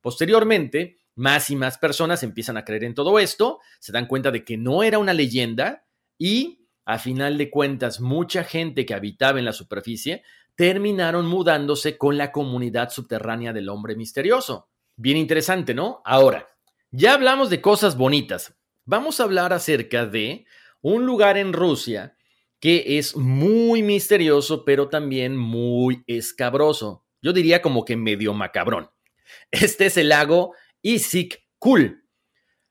Posteriormente, 0.00 0.98
más 1.14 1.50
y 1.50 1.56
más 1.56 1.78
personas 1.78 2.22
empiezan 2.22 2.56
a 2.56 2.64
creer 2.64 2.84
en 2.84 2.94
todo 2.94 3.18
esto, 3.18 3.60
se 3.80 3.92
dan 3.92 4.06
cuenta 4.06 4.30
de 4.30 4.44
que 4.44 4.56
no 4.56 4.82
era 4.82 4.98
una 4.98 5.12
leyenda 5.12 5.86
y, 6.18 6.66
a 6.84 6.98
final 6.98 7.38
de 7.38 7.50
cuentas, 7.50 8.00
mucha 8.00 8.44
gente 8.44 8.86
que 8.86 8.94
habitaba 8.94 9.38
en 9.38 9.44
la 9.44 9.52
superficie 9.52 10.22
terminaron 10.54 11.26
mudándose 11.26 11.98
con 11.98 12.16
la 12.16 12.32
comunidad 12.32 12.90
subterránea 12.90 13.52
del 13.52 13.68
hombre 13.68 13.94
misterioso. 13.94 14.70
Bien 14.96 15.18
interesante, 15.18 15.74
¿no? 15.74 16.00
Ahora, 16.04 16.46
ya 16.90 17.12
hablamos 17.12 17.50
de 17.50 17.60
cosas 17.60 17.96
bonitas. 17.96 18.54
Vamos 18.84 19.20
a 19.20 19.24
hablar 19.24 19.52
acerca 19.52 20.06
de 20.06 20.46
un 20.80 21.04
lugar 21.04 21.36
en 21.36 21.52
Rusia 21.52 22.15
que 22.60 22.98
es 22.98 23.16
muy 23.16 23.82
misterioso, 23.82 24.64
pero 24.64 24.88
también 24.88 25.36
muy 25.36 26.02
escabroso. 26.06 27.04
Yo 27.22 27.32
diría 27.32 27.62
como 27.62 27.84
que 27.84 27.96
medio 27.96 28.34
macabrón. 28.34 28.90
Este 29.50 29.86
es 29.86 29.96
el 29.96 30.10
lago 30.10 30.54
Isik 30.82 31.42
Kul. 31.58 32.04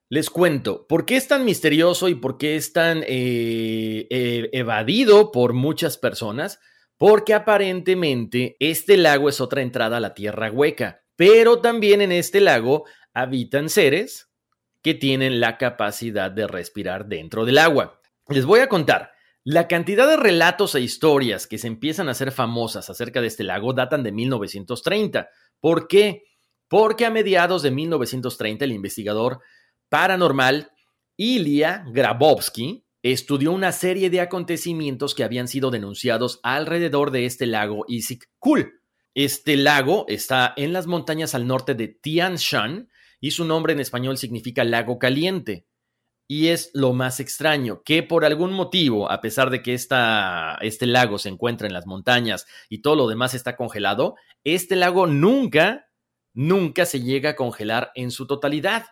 Les 0.07 0.29
cuento, 0.29 0.85
¿por 0.87 1.05
qué 1.05 1.15
es 1.15 1.27
tan 1.27 1.45
misterioso 1.45 2.07
y 2.07 2.15
por 2.15 2.37
qué 2.37 2.55
es 2.55 2.73
tan 2.73 3.03
eh, 3.07 4.07
eh, 4.09 4.49
evadido 4.53 5.31
por 5.31 5.53
muchas 5.53 5.97
personas? 5.97 6.59
Porque 6.97 7.33
aparentemente 7.33 8.55
este 8.59 8.97
lago 8.97 9.29
es 9.29 9.41
otra 9.41 9.61
entrada 9.61 9.97
a 9.97 9.99
la 9.99 10.13
tierra 10.13 10.51
hueca, 10.51 11.03
pero 11.15 11.59
también 11.59 12.01
en 12.01 12.11
este 12.11 12.39
lago 12.39 12.85
habitan 13.13 13.69
seres 13.69 14.29
que 14.83 14.93
tienen 14.93 15.39
la 15.39 15.57
capacidad 15.57 16.29
de 16.29 16.45
respirar 16.45 17.07
dentro 17.07 17.43
del 17.43 17.57
agua. 17.57 17.99
Les 18.29 18.45
voy 18.45 18.59
a 18.59 18.69
contar, 18.69 19.11
la 19.47 19.67
cantidad 19.67 20.07
de 20.07 20.17
relatos 20.17 20.73
e 20.73 20.81
historias 20.81 21.45
que 21.45 21.59
se 21.59 21.67
empiezan 21.67 22.07
a 22.07 22.11
hacer 22.11 22.31
famosas 22.31 22.89
acerca 22.89 23.21
de 23.21 23.27
este 23.27 23.43
lago 23.43 23.73
datan 23.73 24.01
de 24.01 24.11
1930. 24.11 25.29
¿Por 25.59 25.87
qué? 25.87 26.23
Porque 26.67 27.05
a 27.05 27.11
mediados 27.11 27.61
de 27.61 27.69
1930 27.69 28.65
el 28.65 28.71
investigador 28.71 29.41
paranormal 29.87 30.71
Ilya 31.15 31.85
Grabowski 31.91 32.85
estudió 33.03 33.51
una 33.51 33.71
serie 33.71 34.09
de 34.09 34.19
acontecimientos 34.19 35.13
que 35.13 35.23
habían 35.23 35.47
sido 35.47 35.69
denunciados 35.69 36.39
alrededor 36.41 37.11
de 37.11 37.27
este 37.27 37.45
lago 37.45 37.85
Isik 37.87 38.27
Kul. 38.39 38.81
Este 39.13 39.57
lago 39.57 40.05
está 40.07 40.55
en 40.57 40.73
las 40.73 40.87
montañas 40.87 41.35
al 41.35 41.45
norte 41.45 41.75
de 41.75 41.87
Tian 41.87 42.37
Shan 42.37 42.89
y 43.19 43.29
su 43.29 43.45
nombre 43.45 43.73
en 43.73 43.79
español 43.79 44.17
significa 44.17 44.63
lago 44.63 44.97
caliente. 44.97 45.67
Y 46.27 46.47
es 46.47 46.71
lo 46.73 46.93
más 46.93 47.19
extraño, 47.19 47.83
que 47.83 48.01
por 48.01 48.25
algún 48.25 48.51
motivo, 48.51 49.11
a 49.11 49.21
pesar 49.21 49.51
de 49.51 49.61
que 49.61 49.75
esta, 49.75 50.57
este 50.61 50.87
lago 50.87 51.19
se 51.19 51.29
encuentra 51.29 51.67
en 51.67 51.73
las 51.73 51.85
montañas 51.85 52.47
y 52.67 52.81
todo 52.81 52.95
lo 52.95 53.07
demás 53.07 53.35
está 53.35 53.55
congelado, 53.55 54.15
este 54.43 54.75
lago 54.75 55.05
nunca, 55.05 55.87
nunca 56.33 56.85
se 56.85 57.01
llega 57.01 57.31
a 57.31 57.35
congelar 57.35 57.91
en 57.93 58.09
su 58.09 58.25
totalidad. 58.25 58.85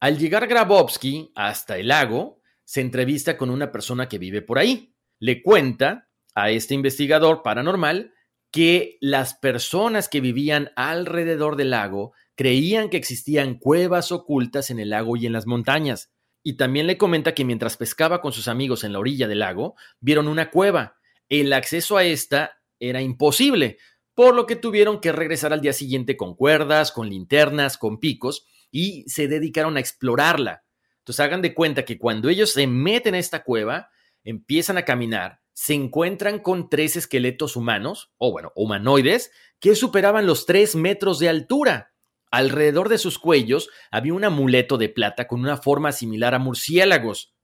Al 0.00 0.18
llegar 0.18 0.46
Grabowski 0.46 1.30
hasta 1.34 1.76
el 1.76 1.88
lago, 1.88 2.40
se 2.64 2.80
entrevista 2.80 3.36
con 3.36 3.50
una 3.50 3.70
persona 3.70 4.08
que 4.08 4.18
vive 4.18 4.40
por 4.40 4.58
ahí. 4.58 4.94
Le 5.18 5.42
cuenta 5.42 6.08
a 6.34 6.50
este 6.50 6.72
investigador 6.72 7.42
paranormal 7.42 8.14
que 8.50 8.96
las 9.00 9.34
personas 9.34 10.08
que 10.08 10.20
vivían 10.20 10.70
alrededor 10.76 11.56
del 11.56 11.70
lago 11.70 12.12
creían 12.34 12.88
que 12.88 12.96
existían 12.96 13.58
cuevas 13.58 14.10
ocultas 14.10 14.70
en 14.70 14.78
el 14.78 14.90
lago 14.90 15.16
y 15.16 15.26
en 15.26 15.32
las 15.32 15.46
montañas 15.46 16.10
y 16.42 16.54
también 16.54 16.86
le 16.86 16.98
comenta 16.98 17.34
que 17.34 17.44
mientras 17.44 17.76
pescaba 17.76 18.20
con 18.20 18.32
sus 18.32 18.48
amigos 18.48 18.84
en 18.84 18.92
la 18.92 18.98
orilla 18.98 19.28
del 19.28 19.40
lago, 19.40 19.76
vieron 20.00 20.28
una 20.28 20.50
cueva. 20.50 20.96
El 21.28 21.52
acceso 21.52 21.96
a 21.96 22.04
esta 22.04 22.60
era 22.78 23.00
imposible, 23.00 23.78
por 24.14 24.34
lo 24.34 24.46
que 24.46 24.56
tuvieron 24.56 25.00
que 25.00 25.12
regresar 25.12 25.52
al 25.52 25.60
día 25.60 25.72
siguiente 25.72 26.16
con 26.16 26.34
cuerdas, 26.34 26.92
con 26.92 27.08
linternas, 27.08 27.78
con 27.78 27.98
picos, 27.98 28.46
y 28.70 29.04
se 29.08 29.28
dedicaron 29.28 29.76
a 29.76 29.80
explorarla. 29.80 30.64
Entonces 30.98 31.20
hagan 31.20 31.42
de 31.42 31.54
cuenta 31.54 31.84
que 31.84 31.98
cuando 31.98 32.28
ellos 32.28 32.52
se 32.52 32.66
meten 32.66 33.14
a 33.14 33.18
esta 33.18 33.42
cueva, 33.44 33.90
empiezan 34.24 34.78
a 34.78 34.84
caminar, 34.84 35.40
se 35.52 35.74
encuentran 35.74 36.38
con 36.38 36.68
tres 36.68 36.96
esqueletos 36.96 37.56
humanos, 37.56 38.12
o 38.18 38.32
bueno, 38.32 38.52
humanoides, 38.54 39.30
que 39.60 39.74
superaban 39.74 40.26
los 40.26 40.46
tres 40.46 40.74
metros 40.74 41.18
de 41.18 41.28
altura. 41.28 41.91
Alrededor 42.32 42.88
de 42.88 42.96
sus 42.96 43.18
cuellos 43.18 43.68
había 43.90 44.14
un 44.14 44.24
amuleto 44.24 44.78
de 44.78 44.88
plata 44.88 45.28
con 45.28 45.40
una 45.40 45.58
forma 45.58 45.92
similar 45.92 46.34
a 46.34 46.38
murciélagos. 46.38 47.34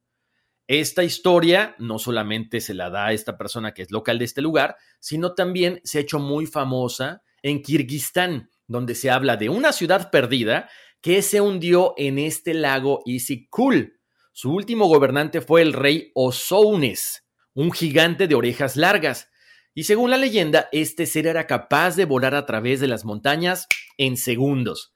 Esta 0.67 1.05
historia 1.05 1.77
no 1.79 1.99
solamente 1.99 2.63
se 2.63 2.73
la 2.73 2.89
da 2.89 3.07
a 3.07 3.13
esta 3.13 3.37
persona 3.37 3.75
que 3.75 3.83
es 3.83 3.91
local 3.91 4.19
de 4.19 4.25
este 4.25 4.41
lugar, 4.41 4.77
sino 4.99 5.35
también 5.35 5.83
se 5.85 5.99
ha 5.99 6.01
hecho 6.01 6.19
muy 6.19 6.47
famosa 6.47 7.23
en 7.43 7.63
Kirguistán, 7.63 8.51
donde 8.67 8.95
se 8.95 9.11
habla 9.11 9.37
de 9.37 9.51
una 9.51 9.73
ciudad 9.73 10.11
perdida 10.11 10.71
que 11.03 11.21
se 11.21 11.43
hundió 11.43 11.93
en 11.99 12.19
este 12.19 12.55
lago 12.55 13.03
Isikul. 13.05 14.01
Su 14.33 14.55
último 14.55 14.87
gobernante 14.87 15.43
fue 15.43 15.61
el 15.61 15.75
rey 15.75 16.13
Osounes, 16.15 17.27
un 17.53 17.73
gigante 17.73 18.27
de 18.27 18.35
orejas 18.35 18.77
largas. 18.77 19.29
Y 19.79 19.85
según 19.85 20.11
la 20.11 20.17
leyenda, 20.17 20.69
este 20.73 21.07
ser 21.07 21.29
era 21.29 21.47
capaz 21.47 21.95
de 21.95 22.05
volar 22.05 22.35
a 22.35 22.47
través 22.47 22.81
de 22.81 22.89
las 22.89 23.05
montañas 23.05 23.69
en 23.97 24.17
segundos. 24.17 24.93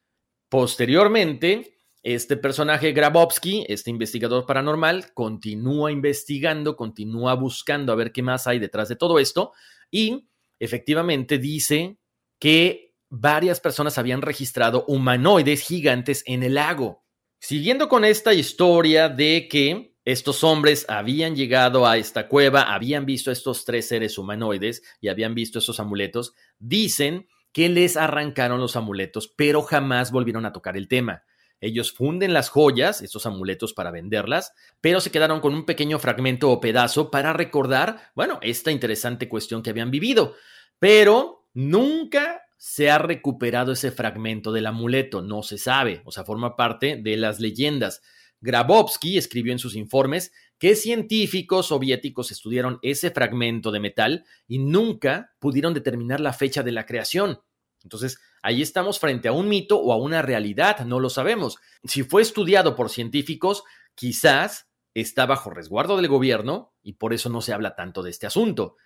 Posteriormente, 0.48 1.78
este 2.02 2.36
personaje 2.36 2.90
Grabowski, 2.90 3.64
este 3.68 3.90
investigador 3.90 4.44
paranormal, 4.44 5.14
continúa 5.14 5.92
investigando, 5.92 6.74
continúa 6.74 7.34
buscando 7.34 7.92
a 7.92 7.94
ver 7.94 8.10
qué 8.10 8.22
más 8.22 8.48
hay 8.48 8.58
detrás 8.58 8.88
de 8.88 8.96
todo 8.96 9.20
esto 9.20 9.52
y 9.88 10.28
efectivamente 10.58 11.38
dice 11.38 11.98
que 12.40 12.96
varias 13.08 13.60
personas 13.60 13.98
habían 13.98 14.20
registrado 14.20 14.84
humanoides 14.88 15.62
gigantes 15.62 16.24
en 16.26 16.42
el 16.42 16.54
lago. 16.54 17.04
Siguiendo 17.38 17.88
con 17.88 18.04
esta 18.04 18.34
historia 18.34 19.08
de 19.08 19.46
que 19.48 19.91
estos 20.04 20.42
hombres 20.42 20.84
habían 20.88 21.36
llegado 21.36 21.86
a 21.86 21.96
esta 21.96 22.28
cueva, 22.28 22.74
habían 22.74 23.06
visto 23.06 23.30
estos 23.30 23.64
tres 23.64 23.88
seres 23.88 24.18
humanoides 24.18 24.82
y 25.00 25.08
habían 25.08 25.34
visto 25.34 25.58
estos 25.58 25.78
amuletos, 25.78 26.34
dicen 26.58 27.28
que 27.52 27.68
les 27.68 27.96
arrancaron 27.96 28.60
los 28.60 28.76
amuletos, 28.76 29.28
pero 29.28 29.62
jamás 29.62 30.10
volvieron 30.10 30.46
a 30.46 30.52
tocar 30.52 30.76
el 30.76 30.88
tema. 30.88 31.22
Ellos 31.60 31.92
funden 31.92 32.32
las 32.32 32.48
joyas, 32.48 33.02
estos 33.02 33.24
amuletos 33.24 33.72
para 33.72 33.92
venderlas, 33.92 34.52
pero 34.80 35.00
se 35.00 35.12
quedaron 35.12 35.40
con 35.40 35.54
un 35.54 35.64
pequeño 35.64 36.00
fragmento 36.00 36.50
o 36.50 36.60
pedazo 36.60 37.10
para 37.10 37.32
recordar, 37.32 38.10
bueno, 38.16 38.40
esta 38.42 38.72
interesante 38.72 39.28
cuestión 39.28 39.62
que 39.62 39.70
habían 39.70 39.92
vivido. 39.92 40.34
Pero 40.80 41.46
nunca 41.54 42.42
se 42.56 42.90
ha 42.90 42.98
recuperado 42.98 43.72
ese 43.72 43.92
fragmento 43.92 44.50
del 44.50 44.66
amuleto, 44.66 45.22
no 45.22 45.44
se 45.44 45.56
sabe, 45.56 46.02
o 46.04 46.10
sea, 46.10 46.24
forma 46.24 46.56
parte 46.56 46.96
de 46.96 47.16
las 47.16 47.38
leyendas. 47.38 48.02
Grabowski 48.42 49.16
escribió 49.16 49.52
en 49.52 49.58
sus 49.58 49.76
informes 49.76 50.32
que 50.58 50.76
científicos 50.76 51.68
soviéticos 51.68 52.30
estudiaron 52.30 52.78
ese 52.82 53.10
fragmento 53.10 53.70
de 53.70 53.80
metal 53.80 54.24
y 54.46 54.58
nunca 54.58 55.32
pudieron 55.38 55.72
determinar 55.72 56.20
la 56.20 56.32
fecha 56.32 56.62
de 56.62 56.72
la 56.72 56.84
creación. 56.84 57.40
Entonces, 57.82 58.20
ahí 58.42 58.60
estamos 58.60 58.98
frente 58.98 59.28
a 59.28 59.32
un 59.32 59.48
mito 59.48 59.78
o 59.78 59.92
a 59.92 59.96
una 59.96 60.22
realidad, 60.22 60.84
no 60.84 61.00
lo 61.00 61.08
sabemos. 61.08 61.58
Si 61.84 62.02
fue 62.02 62.22
estudiado 62.22 62.76
por 62.76 62.90
científicos, 62.90 63.64
quizás 63.94 64.68
está 64.94 65.24
bajo 65.24 65.50
resguardo 65.50 65.96
del 65.96 66.08
gobierno 66.08 66.74
y 66.82 66.94
por 66.94 67.14
eso 67.14 67.28
no 67.28 67.40
se 67.40 67.52
habla 67.52 67.74
tanto 67.74 68.02
de 68.02 68.10
este 68.10 68.26
asunto. 68.26 68.76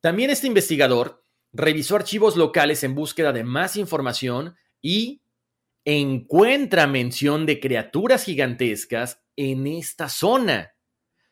También 0.00 0.30
este 0.30 0.46
investigador 0.46 1.24
revisó 1.52 1.96
archivos 1.96 2.36
locales 2.36 2.84
en 2.84 2.94
búsqueda 2.94 3.32
de 3.32 3.44
más 3.44 3.76
información 3.76 4.56
y 4.80 5.22
encuentra 5.90 6.86
mención 6.86 7.46
de 7.46 7.60
criaturas 7.60 8.24
gigantescas 8.24 9.22
en 9.36 9.66
esta 9.66 10.10
zona. 10.10 10.74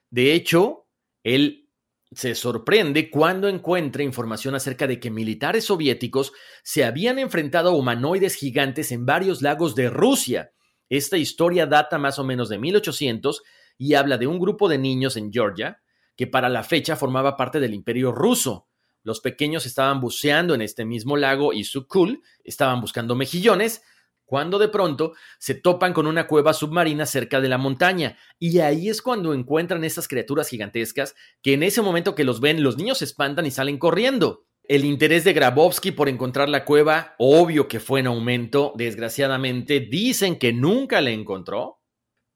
De 0.09 0.33
hecho, 0.33 0.89
él 1.23 1.69
se 2.11 2.35
sorprende 2.35 3.11
cuando 3.11 3.49
encuentra 3.49 4.03
información 4.03 4.55
acerca 4.55 4.87
de 4.87 4.99
que 4.99 5.11
militares 5.11 5.65
soviéticos 5.65 6.33
se 6.63 6.85
habían 6.85 7.19
enfrentado 7.19 7.69
a 7.69 7.77
humanoides 7.77 8.35
gigantes 8.35 8.93
en 8.93 9.05
varios 9.05 9.43
lagos 9.43 9.75
de 9.75 9.91
Rusia. 9.91 10.53
Esta 10.89 11.19
historia 11.19 11.67
data 11.67 11.99
más 11.99 12.19
o 12.19 12.25
menos 12.25 12.49
de 12.49 12.57
1800 12.57 13.43
y 13.77 13.93
habla 13.93 14.17
de 14.17 14.27
un 14.27 14.39
grupo 14.39 14.71
de 14.71 14.79
niños 14.79 15.19
en 15.19 15.31
Georgia 15.31 15.83
que 16.17 16.27
para 16.27 16.49
la 16.49 16.63
fecha 16.63 16.97
formaba 16.97 17.37
parte 17.37 17.61
del 17.61 17.75
imperio 17.75 18.11
ruso. 18.11 18.69
Los 19.03 19.21
pequeños 19.21 19.67
estaban 19.67 20.01
buceando 20.01 20.55
en 20.55 20.63
este 20.63 20.87
mismo 20.87 21.19
lago 21.19 21.53
Isukul, 21.53 22.23
estaban 22.43 22.81
buscando 22.81 23.15
mejillones, 23.15 23.83
cuando 24.27 24.59
de 24.59 24.69
pronto 24.69 25.15
se 25.39 25.55
topan 25.55 25.93
con 25.95 26.07
una 26.07 26.27
cueva 26.27 26.53
submarina 26.53 27.07
cerca 27.07 27.41
de 27.41 27.49
la 27.49 27.57
montaña. 27.57 28.19
Y 28.39 28.59
ahí 28.59 28.91
es 28.91 29.01
cuando 29.01 29.33
encuentran 29.33 29.85
esas 29.85 30.09
criaturas 30.09 30.49
gigantescas 30.49 31.15
que 31.43 31.55
en 31.55 31.63
ese 31.63 31.81
momento 31.81 32.15
que 32.15 32.25
los 32.25 32.41
ven 32.41 32.63
los 32.63 32.77
niños 32.77 32.99
se 32.99 33.07
espantan 33.07 33.47
y 33.47 33.51
salen 33.51 33.79
corriendo. 33.79 34.47
El 34.69 34.85
interés 34.85 35.23
de 35.23 35.33
Grabowski 35.33 35.93
por 35.93 36.09
encontrar 36.09 36.49
la 36.49 36.65
cueva, 36.65 37.15
obvio 37.19 37.69
que 37.69 37.79
fue 37.79 38.01
en 38.01 38.09
aumento, 38.09 38.73
desgraciadamente 38.77 39.79
dicen 39.79 40.41
que 40.41 40.53
nunca 40.53 41.01
la 41.01 41.11
encontró, 41.11 41.83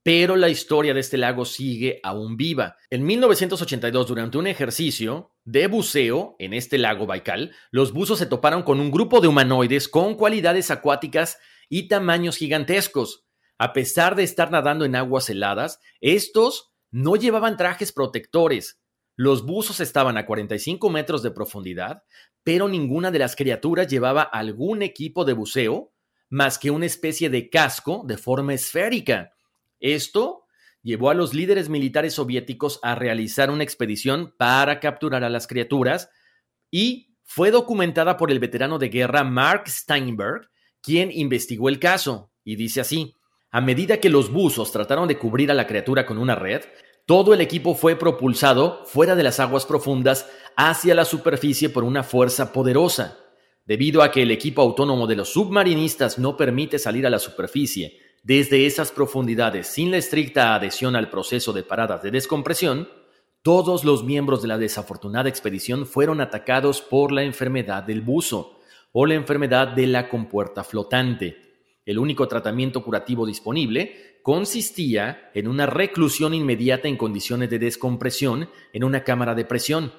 pero 0.05 0.37
la 0.37 0.49
historia 0.49 0.95
de 0.95 1.01
este 1.01 1.19
lago 1.19 1.45
sigue 1.45 1.99
aún 2.05 2.37
viva. 2.37 2.77
En 2.89 3.05
1982, 3.05 4.07
durante 4.07 4.39
un 4.39 4.47
ejercicio 4.47 5.33
de 5.45 5.67
buceo 5.67 6.37
en 6.39 6.55
este 6.55 6.79
lago 6.79 7.05
Baikal, 7.05 7.53
los 7.73 7.93
buzos 7.93 8.21
se 8.21 8.27
toparon 8.27 8.63
con 8.63 8.79
un 8.79 8.93
grupo 8.93 9.21
de 9.21 9.29
humanoides 9.29 9.89
con 9.89 10.15
cualidades 10.15 10.71
acuáticas 10.71 11.39
y 11.71 11.89
tamaños 11.89 12.37
gigantescos. 12.37 13.25
A 13.57 13.73
pesar 13.73 14.17
de 14.17 14.25
estar 14.25 14.51
nadando 14.51 14.85
en 14.85 14.97
aguas 14.97 15.31
heladas, 15.31 15.81
estos 16.03 16.75
no 16.91 17.17
llevaban 17.17 17.57
trajes 17.57 17.93
protectores. 17.93 18.79
Los 19.17 19.47
buzos 19.47 19.81
estaban 19.81 20.19
a 20.19 20.27
45 20.27 20.91
metros 20.91 21.23
de 21.23 21.31
profundidad, 21.31 22.03
pero 22.43 22.69
ninguna 22.69 23.11
de 23.11 23.19
las 23.19 23.37
criaturas 23.37 23.89
llevaba 23.89 24.23
algún 24.23 24.83
equipo 24.83 25.25
de 25.25 25.33
buceo 25.33 25.95
más 26.29 26.59
que 26.59 26.71
una 26.71 26.87
especie 26.87 27.29
de 27.29 27.51
casco 27.51 28.03
de 28.07 28.17
forma 28.17 28.55
esférica. 28.55 29.33
Esto 29.79 30.47
llevó 30.83 31.11
a 31.11 31.15
los 31.15 31.35
líderes 31.35 31.69
militares 31.69 32.15
soviéticos 32.15 32.79
a 32.83 32.95
realizar 32.95 33.51
una 33.51 33.65
expedición 33.65 34.35
para 34.39 34.81
capturar 34.81 35.25
a 35.25 35.31
las 35.31 35.47
criaturas 35.47 36.09
y 36.71 37.17
fue 37.25 37.51
documentada 37.51 38.17
por 38.17 38.31
el 38.31 38.39
veterano 38.39 38.79
de 38.79 38.89
guerra 38.89 39.23
Mark 39.23 39.69
Steinberg, 39.69 40.49
quien 40.83 41.11
investigó 41.13 41.69
el 41.69 41.79
caso, 41.79 42.31
y 42.45 42.57
dice 42.57 42.81
así, 42.81 43.15
a 43.51 43.61
medida 43.61 43.99
que 43.99 44.11
los 44.11 44.31
buzos 44.31 44.73
trataron 44.73 45.09
de 45.09 45.19
cubrir 45.19 45.51
a 45.51 45.55
la 45.55 45.67
criatura 45.67 46.07
con 46.07 46.19
una 46.19 46.35
red, 46.35 46.63
todo 47.07 47.35
el 47.35 47.41
equipo 47.41 47.75
fue 47.75 47.97
propulsado 47.97 48.85
fuera 48.87 49.17
de 49.17 49.25
las 49.25 49.41
aguas 49.41 49.67
profundas 49.67 50.31
hacia 50.57 50.95
la 50.95 51.05
superficie 51.05 51.69
por 51.69 51.83
una 51.83 52.05
fuerza 52.05 52.53
poderosa. 52.53 53.19
Debido 53.67 54.03
a 54.03 54.11
que 54.11 54.23
el 54.23 54.31
equipo 54.31 54.63
autónomo 54.63 55.07
de 55.07 55.17
los 55.17 55.33
submarinistas 55.33 56.19
no 56.19 56.37
permite 56.37 56.79
salir 56.79 57.07
a 57.07 57.11
la 57.11 57.19
superficie 57.19 57.99
desde 58.23 58.67
esas 58.67 58.93
profundidades 58.93 59.67
sin 59.67 59.91
la 59.91 59.97
estricta 59.97 60.55
adhesión 60.55 60.95
al 60.95 61.11
proceso 61.11 61.53
de 61.53 61.63
paradas 61.63 62.03
de 62.03 62.11
descompresión, 62.11 62.89
todos 63.43 63.85
los 63.85 64.05
miembros 64.05 64.43
de 64.43 64.49
la 64.49 64.59
desafortunada 64.59 65.29
expedición 65.29 65.87
fueron 65.87 66.21
atacados 66.21 66.83
por 66.83 67.11
la 67.11 67.23
enfermedad 67.23 67.83
del 67.83 68.03
buzo, 68.03 68.60
o 68.93 69.07
la 69.07 69.15
enfermedad 69.15 69.69
de 69.69 69.87
la 69.87 70.09
compuerta 70.09 70.65
flotante. 70.65 71.51
El 71.85 71.99
único 71.99 72.29
tratamiento 72.29 72.83
curativo 72.83 73.27
disponible 73.27 74.21
consistía 74.23 75.31
en 75.35 75.49
una 75.49 75.67
reclusión 75.67 76.35
inmediata 76.35 76.89
en 76.89 76.97
condiciones 76.97 77.51
de 77.51 77.59
descompresión 77.59 78.49
en 78.73 78.85
una 78.85 79.03
cámara 79.03 79.35
de 79.35 79.45
presión. 79.45 79.93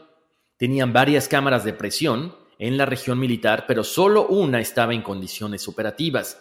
Tenían 0.58 0.94
varias 0.94 1.28
cámaras 1.28 1.64
de 1.64 1.74
presión 1.74 2.36
en 2.60 2.78
la 2.78 2.86
región 2.86 3.20
militar, 3.20 3.66
pero 3.68 3.84
solo 3.84 4.28
una 4.28 4.60
estaba 4.60 4.94
en 4.94 5.02
condiciones 5.02 5.68
operativas. 5.68 6.40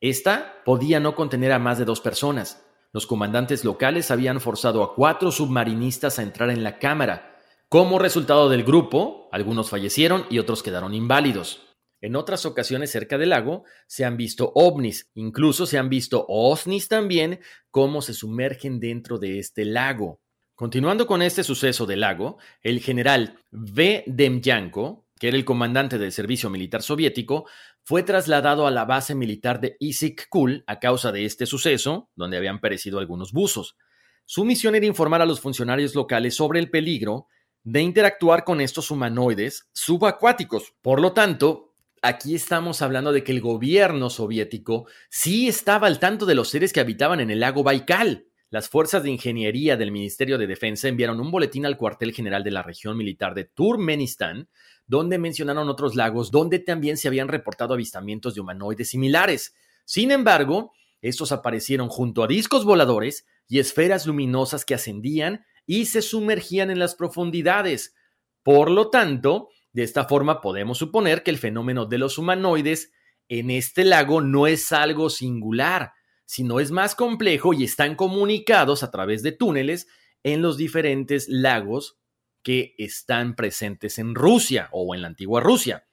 Esta 0.00 0.62
podía 0.66 1.00
no 1.00 1.14
contener 1.14 1.52
a 1.52 1.58
más 1.58 1.78
de 1.78 1.86
dos 1.86 2.02
personas. 2.02 2.62
Los 2.92 3.06
comandantes 3.06 3.64
locales 3.64 4.10
habían 4.10 4.40
forzado 4.40 4.82
a 4.82 4.94
cuatro 4.94 5.32
submarinistas 5.32 6.18
a 6.18 6.22
entrar 6.22 6.50
en 6.50 6.62
la 6.62 6.78
cámara. 6.78 7.40
Como 7.70 7.98
resultado 7.98 8.50
del 8.50 8.62
grupo, 8.62 9.28
algunos 9.32 9.70
fallecieron 9.70 10.26
y 10.28 10.38
otros 10.38 10.62
quedaron 10.62 10.92
inválidos. 10.92 11.63
En 12.04 12.16
otras 12.16 12.44
ocasiones 12.44 12.90
cerca 12.90 13.16
del 13.16 13.30
lago 13.30 13.64
se 13.86 14.04
han 14.04 14.18
visto 14.18 14.52
ovnis, 14.56 15.10
incluso 15.14 15.64
se 15.64 15.78
han 15.78 15.88
visto 15.88 16.26
ovnis 16.28 16.86
también, 16.86 17.40
cómo 17.70 18.02
se 18.02 18.12
sumergen 18.12 18.78
dentro 18.78 19.18
de 19.18 19.38
este 19.38 19.64
lago. 19.64 20.20
Continuando 20.54 21.06
con 21.06 21.22
este 21.22 21.42
suceso 21.42 21.86
del 21.86 22.00
lago, 22.00 22.36
el 22.60 22.80
general 22.80 23.38
V. 23.52 24.04
Demyanko, 24.06 25.06
que 25.18 25.28
era 25.28 25.38
el 25.38 25.46
comandante 25.46 25.96
del 25.96 26.12
servicio 26.12 26.50
militar 26.50 26.82
soviético, 26.82 27.46
fue 27.82 28.02
trasladado 28.02 28.66
a 28.66 28.70
la 28.70 28.84
base 28.84 29.14
militar 29.14 29.58
de 29.62 29.78
Issyk-Kul 29.80 30.64
a 30.66 30.80
causa 30.80 31.10
de 31.10 31.24
este 31.24 31.46
suceso, 31.46 32.10
donde 32.16 32.36
habían 32.36 32.60
perecido 32.60 32.98
algunos 32.98 33.32
buzos. 33.32 33.78
Su 34.26 34.44
misión 34.44 34.74
era 34.74 34.84
informar 34.84 35.22
a 35.22 35.26
los 35.26 35.40
funcionarios 35.40 35.94
locales 35.94 36.34
sobre 36.34 36.60
el 36.60 36.68
peligro 36.68 37.28
de 37.62 37.80
interactuar 37.80 38.44
con 38.44 38.60
estos 38.60 38.90
humanoides 38.90 39.70
subacuáticos. 39.72 40.74
Por 40.82 41.00
lo 41.00 41.14
tanto, 41.14 41.73
aquí 42.04 42.34
estamos 42.34 42.82
hablando 42.82 43.12
de 43.12 43.24
que 43.24 43.32
el 43.32 43.40
gobierno 43.40 44.10
soviético 44.10 44.86
sí 45.08 45.48
estaba 45.48 45.86
al 45.86 45.98
tanto 45.98 46.26
de 46.26 46.34
los 46.34 46.50
seres 46.50 46.72
que 46.72 46.80
habitaban 46.80 47.18
en 47.20 47.30
el 47.30 47.40
lago 47.40 47.62
Baikal. 47.62 48.26
Las 48.50 48.68
fuerzas 48.68 49.02
de 49.02 49.10
ingeniería 49.10 49.78
del 49.78 49.90
Ministerio 49.90 50.36
de 50.36 50.46
Defensa 50.46 50.86
enviaron 50.86 51.18
un 51.18 51.30
boletín 51.30 51.64
al 51.64 51.78
cuartel 51.78 52.12
general 52.12 52.44
de 52.44 52.50
la 52.50 52.62
región 52.62 52.98
militar 52.98 53.34
de 53.34 53.44
Turkmenistán, 53.44 54.50
donde 54.86 55.18
mencionaron 55.18 55.70
otros 55.70 55.96
lagos 55.96 56.30
donde 56.30 56.58
también 56.58 56.98
se 56.98 57.08
habían 57.08 57.28
reportado 57.28 57.72
avistamientos 57.72 58.34
de 58.34 58.42
humanoides 58.42 58.90
similares. 58.90 59.54
Sin 59.86 60.10
embargo, 60.10 60.72
estos 61.00 61.32
aparecieron 61.32 61.88
junto 61.88 62.22
a 62.22 62.26
discos 62.26 62.66
voladores 62.66 63.26
y 63.48 63.60
esferas 63.60 64.06
luminosas 64.06 64.66
que 64.66 64.74
ascendían 64.74 65.46
y 65.66 65.86
se 65.86 66.02
sumergían 66.02 66.70
en 66.70 66.78
las 66.78 66.94
profundidades. 66.96 67.94
Por 68.42 68.70
lo 68.70 68.90
tanto, 68.90 69.48
de 69.74 69.82
esta 69.82 70.04
forma 70.04 70.40
podemos 70.40 70.78
suponer 70.78 71.22
que 71.22 71.32
el 71.32 71.36
fenómeno 71.36 71.84
de 71.84 71.98
los 71.98 72.16
humanoides 72.16 72.92
en 73.28 73.50
este 73.50 73.84
lago 73.84 74.20
no 74.20 74.46
es 74.46 74.72
algo 74.72 75.10
singular, 75.10 75.92
sino 76.24 76.60
es 76.60 76.70
más 76.70 76.94
complejo 76.94 77.52
y 77.52 77.64
están 77.64 77.96
comunicados 77.96 78.84
a 78.84 78.90
través 78.92 79.22
de 79.22 79.32
túneles 79.32 79.88
en 80.22 80.42
los 80.42 80.56
diferentes 80.56 81.28
lagos 81.28 81.98
que 82.42 82.76
están 82.78 83.34
presentes 83.34 83.98
en 83.98 84.14
Rusia 84.14 84.68
o 84.70 84.94
en 84.94 85.02
la 85.02 85.08
antigua 85.08 85.40
Rusia. 85.40 85.88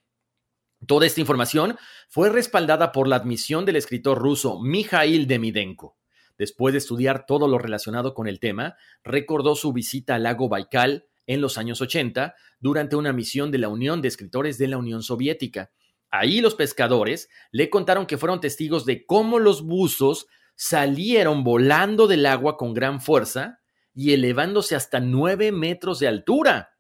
Toda 0.86 1.08
esta 1.08 1.22
información 1.22 1.78
fue 2.08 2.30
respaldada 2.30 2.92
por 2.92 3.08
la 3.08 3.16
admisión 3.16 3.66
del 3.66 3.78
escritor 3.78 4.20
ruso 4.20 4.60
Mikhail 4.62 5.28
Demidenko. 5.28 5.98
Después 6.38 6.74
de 6.74 6.80
estudiar 6.80 7.26
todo 7.26 7.48
lo 7.48 7.58
relacionado 7.58 8.14
con 8.14 8.28
el 8.28 8.40
tema, 8.40 8.76
recordó 9.04 9.56
su 9.56 9.74
visita 9.74 10.16
al 10.16 10.24
lago 10.24 10.50
Baikal 10.50 11.08
en 11.28 11.42
los 11.42 11.58
años 11.58 11.82
80 11.82 12.36
durante 12.60 12.96
una 12.96 13.14
misión 13.14 13.52
de 13.52 13.58
la 13.58 13.70
Unión 13.70 14.02
de 14.02 14.08
Escritores 14.08 14.58
de 14.58 14.68
la 14.68 14.78
Unión 14.78 15.04
Soviética. 15.04 15.72
Ahí 16.10 16.42
los 16.42 16.56
pescadores 16.56 17.30
le 17.52 17.70
contaron 17.70 18.06
que 18.06 18.18
fueron 18.18 18.42
testigos 18.42 18.86
de 18.86 19.06
cómo 19.06 19.40
los 19.40 19.64
buzos 19.64 20.28
salieron 20.56 21.44
volando 21.44 22.08
del 22.08 22.26
agua 22.26 22.58
con 22.58 22.74
gran 22.74 23.02
fuerza 23.02 23.60
y 23.94 24.14
elevándose 24.14 24.76
hasta 24.76 25.00
nueve 25.00 25.52
metros 25.52 26.00
de 26.00 26.08
altura. 26.08 26.72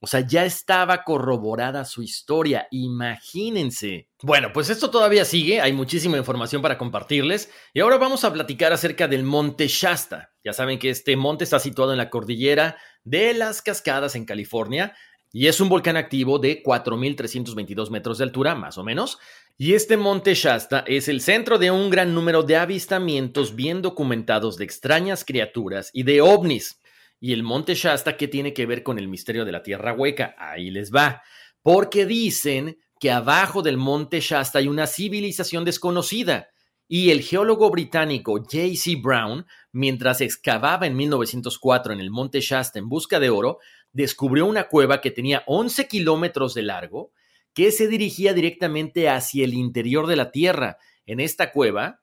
O 0.00 0.06
sea, 0.06 0.20
ya 0.20 0.44
estaba 0.44 1.02
corroborada 1.02 1.86
su 1.86 2.02
historia, 2.02 2.68
imagínense. 2.70 4.10
Bueno, 4.22 4.50
pues 4.52 4.68
esto 4.68 4.90
todavía 4.90 5.24
sigue, 5.24 5.62
hay 5.62 5.72
muchísima 5.72 6.18
información 6.18 6.60
para 6.60 6.76
compartirles 6.76 7.50
y 7.72 7.80
ahora 7.80 7.96
vamos 7.96 8.22
a 8.24 8.32
platicar 8.32 8.72
acerca 8.74 9.08
del 9.08 9.22
Monte 9.22 9.66
Shasta. 9.66 10.34
Ya 10.44 10.52
saben 10.52 10.78
que 10.78 10.90
este 10.90 11.16
monte 11.16 11.44
está 11.44 11.58
situado 11.58 11.92
en 11.92 11.98
la 11.98 12.10
cordillera 12.10 12.76
de 13.04 13.34
las 13.34 13.62
Cascadas 13.62 14.16
en 14.16 14.24
California 14.24 14.94
y 15.34 15.48
es 15.48 15.60
un 15.60 15.68
volcán 15.68 15.96
activo 15.96 16.38
de 16.38 16.62
4.322 16.62 17.90
metros 17.90 18.18
de 18.18 18.24
altura, 18.24 18.54
más 18.54 18.78
o 18.78 18.84
menos. 18.84 19.18
Y 19.58 19.74
este 19.74 19.96
monte 19.96 20.32
Shasta 20.34 20.84
es 20.86 21.08
el 21.08 21.20
centro 21.20 21.58
de 21.58 21.72
un 21.72 21.90
gran 21.90 22.14
número 22.14 22.44
de 22.44 22.56
avistamientos 22.56 23.56
bien 23.56 23.82
documentados 23.82 24.56
de 24.56 24.64
extrañas 24.64 25.24
criaturas 25.24 25.90
y 25.92 26.04
de 26.04 26.20
ovnis. 26.20 26.80
Y 27.18 27.32
el 27.32 27.42
monte 27.42 27.74
Shasta, 27.74 28.16
¿qué 28.16 28.28
tiene 28.28 28.54
que 28.54 28.64
ver 28.64 28.84
con 28.84 28.96
el 28.96 29.08
misterio 29.08 29.44
de 29.44 29.50
la 29.50 29.64
Tierra 29.64 29.92
Hueca? 29.92 30.36
Ahí 30.38 30.70
les 30.70 30.92
va. 30.92 31.22
Porque 31.62 32.06
dicen 32.06 32.78
que 33.00 33.10
abajo 33.10 33.60
del 33.62 33.76
monte 33.76 34.20
Shasta 34.20 34.60
hay 34.60 34.68
una 34.68 34.86
civilización 34.86 35.64
desconocida. 35.64 36.48
Y 36.86 37.10
el 37.10 37.22
geólogo 37.22 37.70
británico 37.70 38.34
J.C. 38.34 39.00
Brown, 39.02 39.44
mientras 39.74 40.22
excavaba 40.22 40.86
en 40.86 40.96
1904 40.96 41.92
en 41.92 42.00
el 42.00 42.10
monte 42.10 42.40
Shasta 42.40 42.78
en 42.78 42.88
busca 42.88 43.20
de 43.20 43.28
oro, 43.28 43.58
descubrió 43.92 44.46
una 44.46 44.68
cueva 44.68 45.00
que 45.00 45.10
tenía 45.10 45.42
11 45.46 45.86
kilómetros 45.86 46.54
de 46.54 46.62
largo, 46.62 47.12
que 47.52 47.70
se 47.70 47.86
dirigía 47.86 48.32
directamente 48.32 49.08
hacia 49.08 49.44
el 49.44 49.52
interior 49.52 50.06
de 50.06 50.16
la 50.16 50.30
Tierra. 50.30 50.78
En 51.04 51.20
esta 51.20 51.52
cueva 51.52 52.00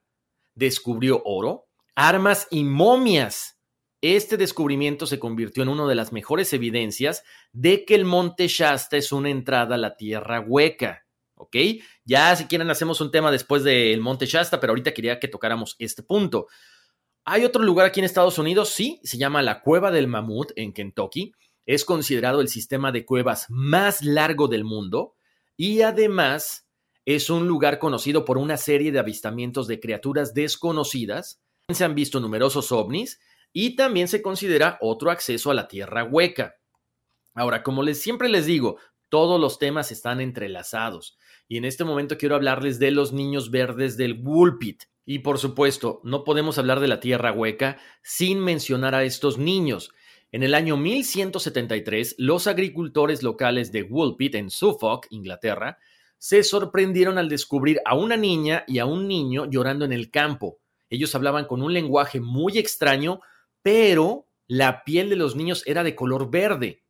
descubrió 0.54 1.22
oro, 1.24 1.66
armas 1.94 2.46
y 2.50 2.62
momias 2.62 3.58
este 4.02 4.36
descubrimiento 4.36 5.06
se 5.06 5.20
convirtió 5.20 5.62
en 5.62 5.68
una 5.68 5.86
de 5.86 5.94
las 5.94 6.12
mejores 6.12 6.52
evidencias 6.52 7.22
de 7.52 7.84
que 7.84 7.94
el 7.94 8.04
monte 8.04 8.48
Shasta 8.48 8.96
es 8.96 9.12
una 9.12 9.30
entrada 9.30 9.76
a 9.76 9.78
la 9.78 9.96
tierra 9.96 10.40
hueca. 10.40 11.06
¿Ok? 11.36 11.56
Ya 12.04 12.34
si 12.34 12.46
quieren 12.46 12.68
hacemos 12.68 13.00
un 13.00 13.12
tema 13.12 13.30
después 13.30 13.62
del 13.62 14.00
monte 14.00 14.26
Shasta, 14.26 14.58
pero 14.58 14.72
ahorita 14.72 14.92
quería 14.92 15.20
que 15.20 15.28
tocáramos 15.28 15.76
este 15.78 16.02
punto. 16.02 16.48
Hay 17.24 17.44
otro 17.44 17.62
lugar 17.62 17.86
aquí 17.86 18.00
en 18.00 18.04
Estados 18.04 18.38
Unidos, 18.38 18.70
sí, 18.70 19.00
se 19.04 19.16
llama 19.16 19.42
la 19.42 19.62
Cueva 19.62 19.92
del 19.92 20.08
Mamut 20.08 20.50
en 20.56 20.72
Kentucky. 20.72 21.32
Es 21.66 21.84
considerado 21.84 22.40
el 22.40 22.48
sistema 22.48 22.90
de 22.90 23.06
cuevas 23.06 23.46
más 23.48 24.02
largo 24.02 24.48
del 24.48 24.64
mundo 24.64 25.14
y 25.56 25.82
además 25.82 26.66
es 27.04 27.30
un 27.30 27.46
lugar 27.46 27.78
conocido 27.78 28.24
por 28.24 28.38
una 28.38 28.56
serie 28.56 28.90
de 28.90 28.98
avistamientos 28.98 29.68
de 29.68 29.78
criaturas 29.78 30.34
desconocidas. 30.34 31.40
Se 31.68 31.84
han 31.84 31.94
visto 31.94 32.18
numerosos 32.18 32.72
ovnis 32.72 33.20
y 33.52 33.76
también 33.76 34.08
se 34.08 34.20
considera 34.20 34.78
otro 34.80 35.12
acceso 35.12 35.52
a 35.52 35.54
la 35.54 35.68
tierra 35.68 36.02
hueca. 36.02 36.56
Ahora, 37.34 37.62
como 37.62 37.84
les 37.84 38.00
siempre 38.00 38.28
les 38.28 38.46
digo, 38.46 38.78
todos 39.08 39.40
los 39.40 39.60
temas 39.60 39.92
están 39.92 40.20
entrelazados 40.20 41.16
y 41.46 41.56
en 41.56 41.66
este 41.66 41.84
momento 41.84 42.18
quiero 42.18 42.34
hablarles 42.34 42.80
de 42.80 42.90
los 42.90 43.12
niños 43.12 43.52
verdes 43.52 43.96
del 43.96 44.20
Woolpit. 44.20 44.84
Y 45.04 45.20
por 45.20 45.38
supuesto, 45.38 46.00
no 46.04 46.24
podemos 46.24 46.58
hablar 46.58 46.80
de 46.80 46.88
la 46.88 47.00
tierra 47.00 47.32
hueca 47.32 47.78
sin 48.02 48.40
mencionar 48.40 48.94
a 48.94 49.04
estos 49.04 49.38
niños. 49.38 49.92
En 50.30 50.42
el 50.42 50.54
año 50.54 50.76
1173, 50.76 52.14
los 52.18 52.46
agricultores 52.46 53.22
locales 53.22 53.72
de 53.72 53.82
Woolpit 53.82 54.34
en 54.34 54.50
Suffolk, 54.50 55.06
Inglaterra, 55.10 55.78
se 56.18 56.44
sorprendieron 56.44 57.18
al 57.18 57.28
descubrir 57.28 57.80
a 57.84 57.96
una 57.96 58.16
niña 58.16 58.64
y 58.66 58.78
a 58.78 58.86
un 58.86 59.08
niño 59.08 59.50
llorando 59.50 59.84
en 59.84 59.92
el 59.92 60.10
campo. 60.10 60.60
Ellos 60.88 61.14
hablaban 61.14 61.46
con 61.46 61.62
un 61.62 61.72
lenguaje 61.72 62.20
muy 62.20 62.58
extraño 62.58 63.20
pero 63.62 64.26
la 64.48 64.84
piel 64.84 65.08
de 65.08 65.16
los 65.16 65.36
niños 65.36 65.62
era 65.66 65.82
de 65.82 65.94
color 65.94 66.30
verde. 66.30 66.82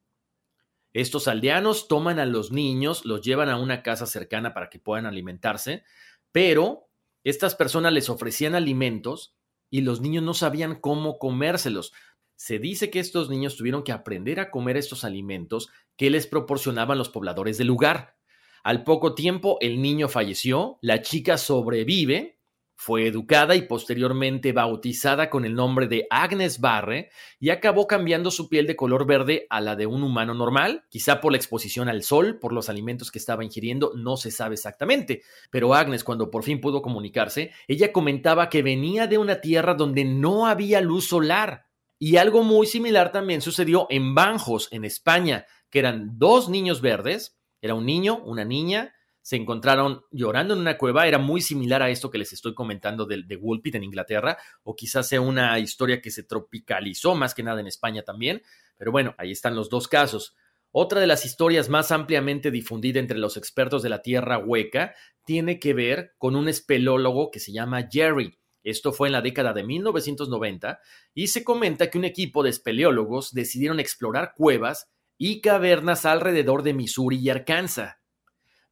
Estos 0.92 1.28
aldeanos 1.28 1.88
toman 1.88 2.18
a 2.18 2.26
los 2.26 2.50
niños, 2.50 3.04
los 3.04 3.22
llevan 3.22 3.48
a 3.48 3.56
una 3.56 3.82
casa 3.82 4.06
cercana 4.06 4.52
para 4.52 4.68
que 4.68 4.78
puedan 4.78 5.06
alimentarse, 5.06 5.84
pero 6.32 6.88
estas 7.25 7.55
personas 7.55 7.93
les 7.93 8.09
ofrecían 8.09 8.55
alimentos 8.55 9.35
y 9.70 9.83
los 9.83 10.01
niños 10.01 10.23
no 10.23 10.35
sabían 10.35 10.81
cómo 10.81 11.18
comérselos. 11.18 11.93
Se 12.37 12.59
dice 12.59 12.91
que 12.91 13.01
estos 13.01 13.31
niños 13.31 13.57
tuvieron 13.57 13.85
que 13.85 13.93
aprender 13.93 14.41
a 14.41 14.51
comer 14.51 14.77
estos 14.77 15.05
alimentos 15.05 15.70
que 15.97 16.11
les 16.11 16.27
proporcionaban 16.27 16.99
los 16.99 17.09
pobladores 17.09 17.59
del 17.59 17.68
lugar. 17.68 18.16
Al 18.64 18.85
poco 18.85 19.14
tiempo 19.14 19.59
el 19.61 19.81
niño 19.81 20.09
falleció, 20.09 20.79
la 20.83 21.03
chica 21.03 21.39
sobrevive 21.39 22.39
fue 22.83 23.07
educada 23.07 23.55
y 23.55 23.62
posteriormente 23.62 24.51
bautizada 24.51 25.30
con 25.30 25.45
el 25.45 25.55
nombre 25.55 25.87
de 25.87 26.09
Agnes 26.11 26.59
Barre 26.59 27.11
y 27.39 27.51
acabó 27.51 27.87
cambiando 27.87 28.33
su 28.33 28.49
piel 28.49 28.66
de 28.66 28.74
color 28.74 29.07
verde 29.07 29.47
a 29.51 29.61
la 29.61 29.76
de 29.76 29.87
un 29.87 30.03
humano 30.03 30.35
normal, 30.35 30.85
quizá 30.89 31.20
por 31.20 31.30
la 31.30 31.39
exposición 31.39 31.89
al 31.89 32.03
sol, 32.03 32.41
por 32.41 32.53
los 32.53 32.68
alimentos 32.68 33.12
que 33.12 33.20
estaba 33.20 33.45
ingiriendo, 33.45 33.93
no 33.95 34.16
se 34.16 34.33
sabe 34.33 34.57
exactamente. 34.57 35.22
Pero 35.53 35.74
Agnes, 35.74 36.03
cuando 36.03 36.28
por 36.28 36.43
fin 36.43 36.61
pudo 36.61 36.83
comunicarse, 36.83 37.53
ella 37.68 37.93
comentaba 37.93 38.49
que 38.49 38.64
venía 38.64 39.07
de 39.07 39.18
una 39.18 39.41
tierra 39.41 39.74
donde 39.74 40.05
no 40.05 40.49
había 40.49 40.80
luz 40.80 41.07
solar. 41.07 41.66
Y 42.01 42.16
algo 42.16 42.43
muy 42.43 42.66
similar 42.66 43.12
también 43.12 43.43
sucedió 43.43 43.87
en 43.91 44.16
Banjos, 44.16 44.66
en 44.72 44.85
España, 44.85 45.47
que 45.70 45.78
eran 45.78 46.18
dos 46.18 46.49
niños 46.49 46.80
verdes, 46.80 47.39
era 47.61 47.76
un 47.76 47.87
niño, 47.87 48.20
una 48.24 48.45
niña, 48.45 48.93
se 49.23 49.37
encontraron 49.37 50.03
llorando 50.11 50.55
en 50.55 50.61
una 50.61 50.77
cueva. 50.77 51.07
Era 51.07 51.18
muy 51.18 51.41
similar 51.41 51.83
a 51.83 51.91
esto 51.91 52.11
que 52.11 52.18
les 52.18 52.33
estoy 52.33 52.55
comentando 52.55 53.07
de, 53.07 53.23
de 53.23 53.37
Woolpit 53.37 53.77
en 53.77 53.85
Inglaterra, 53.85 54.37
o 54.62 54.77
quizás 54.77 55.09
sea 55.09 55.20
una 55.20 55.59
historia 55.59 56.03
que 56.03 56.11
se 56.11 56.25
tropicalizó 56.25 57.14
más 57.14 57.35
que 57.35 57.43
nada 57.43 57.61
en 57.61 57.66
España 57.66 58.03
también. 58.03 58.43
Pero 58.77 58.93
bueno, 58.93 59.14
ahí 59.16 59.31
están 59.31 59.55
los 59.55 59.70
dos 59.70 59.89
casos. 59.89 60.35
Otra 60.75 61.01
de 61.01 61.07
las 61.07 61.27
historias 61.27 61.68
más 61.68 61.93
ampliamente 61.93 62.51
difundida 62.51 62.99
entre 62.99 63.18
los 63.18 63.37
expertos 63.37 63.83
de 63.83 63.91
la 63.91 64.01
Tierra 64.01 64.39
Hueca 64.39 64.95
tiene 65.25 65.61
que 65.61 65.75
ver 65.75 66.14
con 66.16 66.35
un 66.35 66.49
espelólogo 66.49 67.31
que 67.31 67.41
se 67.41 67.53
llama 67.53 67.89
Jerry. 67.91 68.39
Esto 68.64 68.93
fue 68.93 69.09
en 69.09 69.12
la 69.12 69.20
década 69.20 69.53
de 69.53 69.64
1990 69.64 70.81
y 71.12 71.27
se 71.27 71.45
comenta 71.45 71.91
que 71.91 71.99
un 71.99 72.07
equipo 72.07 72.43
de 72.43 72.51
espeleólogos 72.51 73.33
decidieron 73.33 73.81
explorar 73.81 74.33
cuevas 74.35 74.91
y 75.18 75.43
cavernas 75.43 76.07
alrededor 76.07 76.62
de 76.62 76.73
Missouri 76.73 77.18
y 77.18 77.29
Arkansas. 77.29 78.01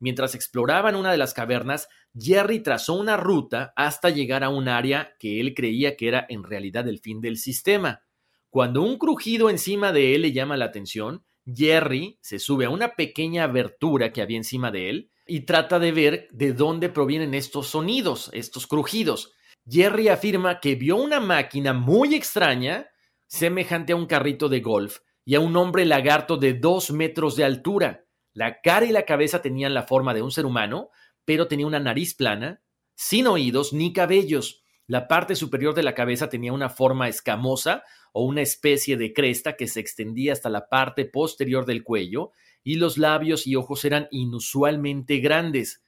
Mientras 0.01 0.35
exploraban 0.35 0.97
una 0.97 1.13
de 1.13 1.19
las 1.19 1.35
cavernas, 1.35 1.89
Jerry 2.19 2.61
trazó 2.61 2.95
una 2.95 3.19
ruta 3.19 3.73
hasta 3.77 4.09
llegar 4.09 4.43
a 4.43 4.49
un 4.49 4.67
área 4.67 5.15
que 5.19 5.41
él 5.41 5.55
creía 5.55 5.97
que 5.97 6.09
era 6.09 6.27
en 6.29 6.43
realidad 6.43 6.89
el 6.89 6.99
fin 6.99 7.21
del 7.21 7.37
sistema. 7.37 8.03
Cuando 8.49 8.83
un 8.83 8.97
crujido 8.97 9.51
encima 9.51 9.93
de 9.93 10.15
él 10.15 10.23
le 10.23 10.33
llama 10.33 10.57
la 10.57 10.65
atención, 10.65 11.23
Jerry 11.47 12.19
se 12.23 12.39
sube 12.39 12.65
a 12.65 12.71
una 12.71 12.97
pequeña 12.97 13.45
abertura 13.45 14.13
que 14.13 14.23
había 14.23 14.39
encima 14.39 14.71
de 14.71 14.89
él 14.91 15.11
y 15.27 15.41
trata 15.41 15.79
de 15.79 15.93
ver 15.93 16.29
de 16.33 16.55
dónde 16.55 16.89
provienen 16.89 17.35
estos 17.35 17.69
sonidos, 17.69 18.31
estos 18.33 18.67
crujidos. 18.67 19.33
Jerry 19.69 20.09
afirma 20.09 20.61
que 20.61 20.75
vio 20.75 20.97
una 20.97 21.21
máquina 21.21 21.73
muy 21.73 22.15
extraña, 22.15 22.89
semejante 23.27 23.93
a 23.93 23.97
un 23.97 24.07
carrito 24.07 24.49
de 24.49 24.61
golf, 24.61 24.99
y 25.25 25.35
a 25.35 25.41
un 25.41 25.57
hombre 25.57 25.85
lagarto 25.85 26.39
de 26.39 26.55
dos 26.55 26.91
metros 26.91 27.37
de 27.37 27.45
altura. 27.45 28.07
La 28.41 28.62
cara 28.62 28.86
y 28.86 28.91
la 28.91 29.03
cabeza 29.03 29.43
tenían 29.43 29.74
la 29.74 29.82
forma 29.82 30.14
de 30.14 30.22
un 30.22 30.30
ser 30.30 30.47
humano, 30.47 30.88
pero 31.26 31.47
tenía 31.47 31.66
una 31.66 31.78
nariz 31.78 32.14
plana, 32.14 32.62
sin 32.95 33.26
oídos 33.26 33.74
ni 33.74 33.93
cabellos. 33.93 34.64
La 34.86 35.09
parte 35.09 35.36
superior 35.36 35.74
de 35.74 35.82
la 35.82 35.95
cabeza 35.95 36.30
tenía 36.30 36.55
una 36.55 36.70
forma 36.70 37.07
escamosa 37.07 37.84
o 38.14 38.24
una 38.24 38.41
especie 38.41 38.97
de 38.97 39.12
cresta 39.12 39.57
que 39.57 39.66
se 39.66 39.80
extendía 39.80 40.32
hasta 40.32 40.49
la 40.49 40.70
parte 40.70 41.05
posterior 41.05 41.66
del 41.66 41.84
cuello, 41.84 42.30
y 42.64 42.76
los 42.76 42.97
labios 42.97 43.47
y 43.47 43.57
ojos 43.57 43.84
eran 43.84 44.09
inusualmente 44.11 45.18
grandes. 45.18 45.84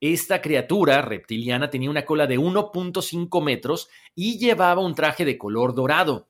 Esta 0.00 0.40
criatura 0.40 1.02
reptiliana 1.02 1.70
tenía 1.70 1.90
una 1.90 2.04
cola 2.04 2.28
de 2.28 2.38
1.5 2.38 3.42
metros 3.42 3.88
y 4.14 4.38
llevaba 4.38 4.80
un 4.80 4.94
traje 4.94 5.24
de 5.24 5.36
color 5.36 5.74
dorado. 5.74 6.28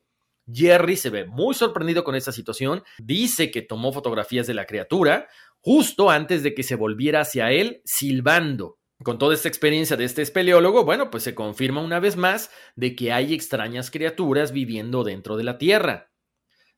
Jerry 0.50 0.96
se 0.96 1.10
ve 1.10 1.26
muy 1.26 1.54
sorprendido 1.54 2.04
con 2.04 2.14
esta 2.14 2.32
situación, 2.32 2.84
dice 2.98 3.50
que 3.50 3.62
tomó 3.62 3.92
fotografías 3.92 4.46
de 4.46 4.54
la 4.54 4.64
criatura 4.64 5.28
justo 5.66 6.10
antes 6.10 6.44
de 6.44 6.54
que 6.54 6.62
se 6.62 6.76
volviera 6.76 7.22
hacia 7.22 7.50
él 7.50 7.82
silbando. 7.84 8.78
Con 9.02 9.18
toda 9.18 9.34
esta 9.34 9.48
experiencia 9.48 9.96
de 9.96 10.04
este 10.04 10.22
espeleólogo, 10.22 10.84
bueno, 10.84 11.10
pues 11.10 11.24
se 11.24 11.34
confirma 11.34 11.82
una 11.82 11.98
vez 11.98 12.16
más 12.16 12.52
de 12.76 12.94
que 12.94 13.12
hay 13.12 13.34
extrañas 13.34 13.90
criaturas 13.90 14.52
viviendo 14.52 15.02
dentro 15.02 15.36
de 15.36 15.42
la 15.42 15.58
Tierra. 15.58 16.12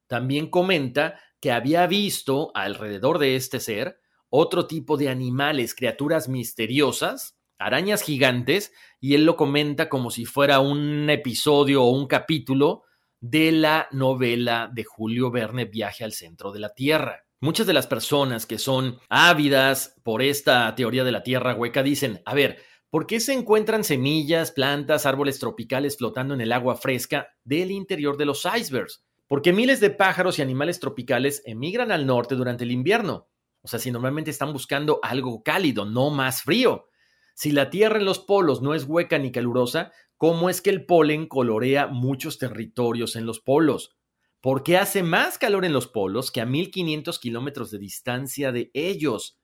También 0.07 0.49
comenta 0.49 1.21
que 1.39 1.53
había 1.53 1.87
visto 1.87 2.51
alrededor 2.55 3.19
de 3.19 3.37
este 3.37 3.61
ser 3.61 4.01
otro 4.31 4.67
tipo 4.67 4.97
de 4.97 5.11
animales, 5.11 5.75
criaturas 5.75 6.31
misteriosas, 6.31 7.37
arañas 7.59 8.01
gigantes, 8.01 8.73
y 9.01 9.17
él 9.17 9.27
lo 9.27 9.37
comenta 9.37 9.91
como 9.91 10.11
si 10.11 10.25
fuera 10.25 10.61
un 10.61 11.11
episodio 11.11 11.85
o 11.85 11.91
un 11.91 12.07
capítulo 12.07 12.85
de 13.21 13.53
la 13.53 13.87
novela 13.93 14.71
de 14.73 14.85
Julio 14.85 15.31
Verne 15.31 15.67
Viaje 15.67 16.05
al 16.05 16.13
centro 16.13 16.53
de 16.53 16.61
la 16.61 16.73
Tierra. 16.73 17.28
Muchas 17.41 17.69
de 17.69 17.73
las 17.73 17.87
personas 17.87 18.47
que 18.47 18.59
son 18.59 18.99
ávidas 19.09 19.95
por 20.03 20.23
esta 20.23 20.75
teoría 20.75 21.05
de 21.05 21.13
la 21.13 21.23
Tierra 21.23 21.55
hueca 21.55 21.85
dicen, 21.85 22.21
a 22.25 22.35
ver, 22.35 22.59
¿por 22.91 23.07
qué 23.07 23.21
se 23.21 23.33
encuentran 23.33 23.85
semillas, 23.85 24.51
plantas, 24.51 25.07
árboles 25.07 25.39
tropicales 25.39 25.97
flotando 25.97 26.35
en 26.35 26.41
el 26.41 26.51
agua 26.51 26.75
fresca 26.75 27.29
del 27.45 27.71
interior 27.71 28.17
de 28.17 28.25
los 28.25 28.45
icebergs? 28.45 29.05
Porque 29.29 29.53
miles 29.53 29.79
de 29.79 29.91
pájaros 29.91 30.41
y 30.41 30.43
animales 30.43 30.81
tropicales 30.81 31.41
emigran 31.45 31.93
al 31.93 32.07
norte 32.07 32.35
durante 32.35 32.65
el 32.65 32.73
invierno. 32.73 33.29
O 33.63 33.69
sea, 33.69 33.79
si 33.79 33.93
normalmente 33.93 34.33
están 34.33 34.53
buscando 34.53 34.99
algo 35.05 35.45
cálido, 35.45 35.85
no 35.85 36.11
más 36.11 36.43
frío. 36.43 36.89
Si 37.35 37.53
la 37.53 37.71
Tierra 37.71 37.99
en 37.99 38.05
los 38.05 38.19
polos 38.19 38.63
no 38.63 38.75
es 38.75 38.83
hueca 38.83 39.17
ni 39.17 39.31
calurosa, 39.31 39.93
¿cómo 40.17 40.51
es 40.51 40.61
que 40.61 40.71
el 40.71 40.87
polen 40.87 41.29
colorea 41.29 41.87
muchos 41.87 42.39
territorios 42.39 43.15
en 43.15 43.27
los 43.27 43.39
polos? 43.39 43.97
¿Por 44.41 44.63
qué 44.63 44.77
hace 44.77 45.03
más 45.03 45.37
calor 45.37 45.65
en 45.65 45.73
los 45.73 45.89
polos 45.89 46.31
que 46.31 46.41
a 46.41 46.47
1500 46.47 47.19
kilómetros 47.19 47.73
de 47.73 47.79
distancia 47.79 48.53
de 48.53 48.71
ellos? 48.73 49.41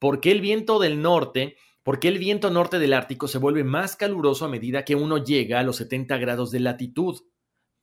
¿Por 0.00 0.20
qué 0.20 0.32
el 0.32 0.40
viento 0.40 0.80
del 0.80 1.00
norte, 1.00 1.56
por 1.84 2.00
qué 2.00 2.08
el 2.08 2.18
viento 2.18 2.50
norte 2.50 2.80
del 2.80 2.94
Ártico 2.94 3.28
se 3.28 3.38
vuelve 3.38 3.62
más 3.62 3.94
caluroso 3.94 4.44
a 4.44 4.48
medida 4.48 4.84
que 4.84 4.96
uno 4.96 5.18
llega 5.18 5.60
a 5.60 5.62
los 5.62 5.76
70 5.76 6.18
grados 6.18 6.50
de 6.50 6.58
latitud? 6.58 7.20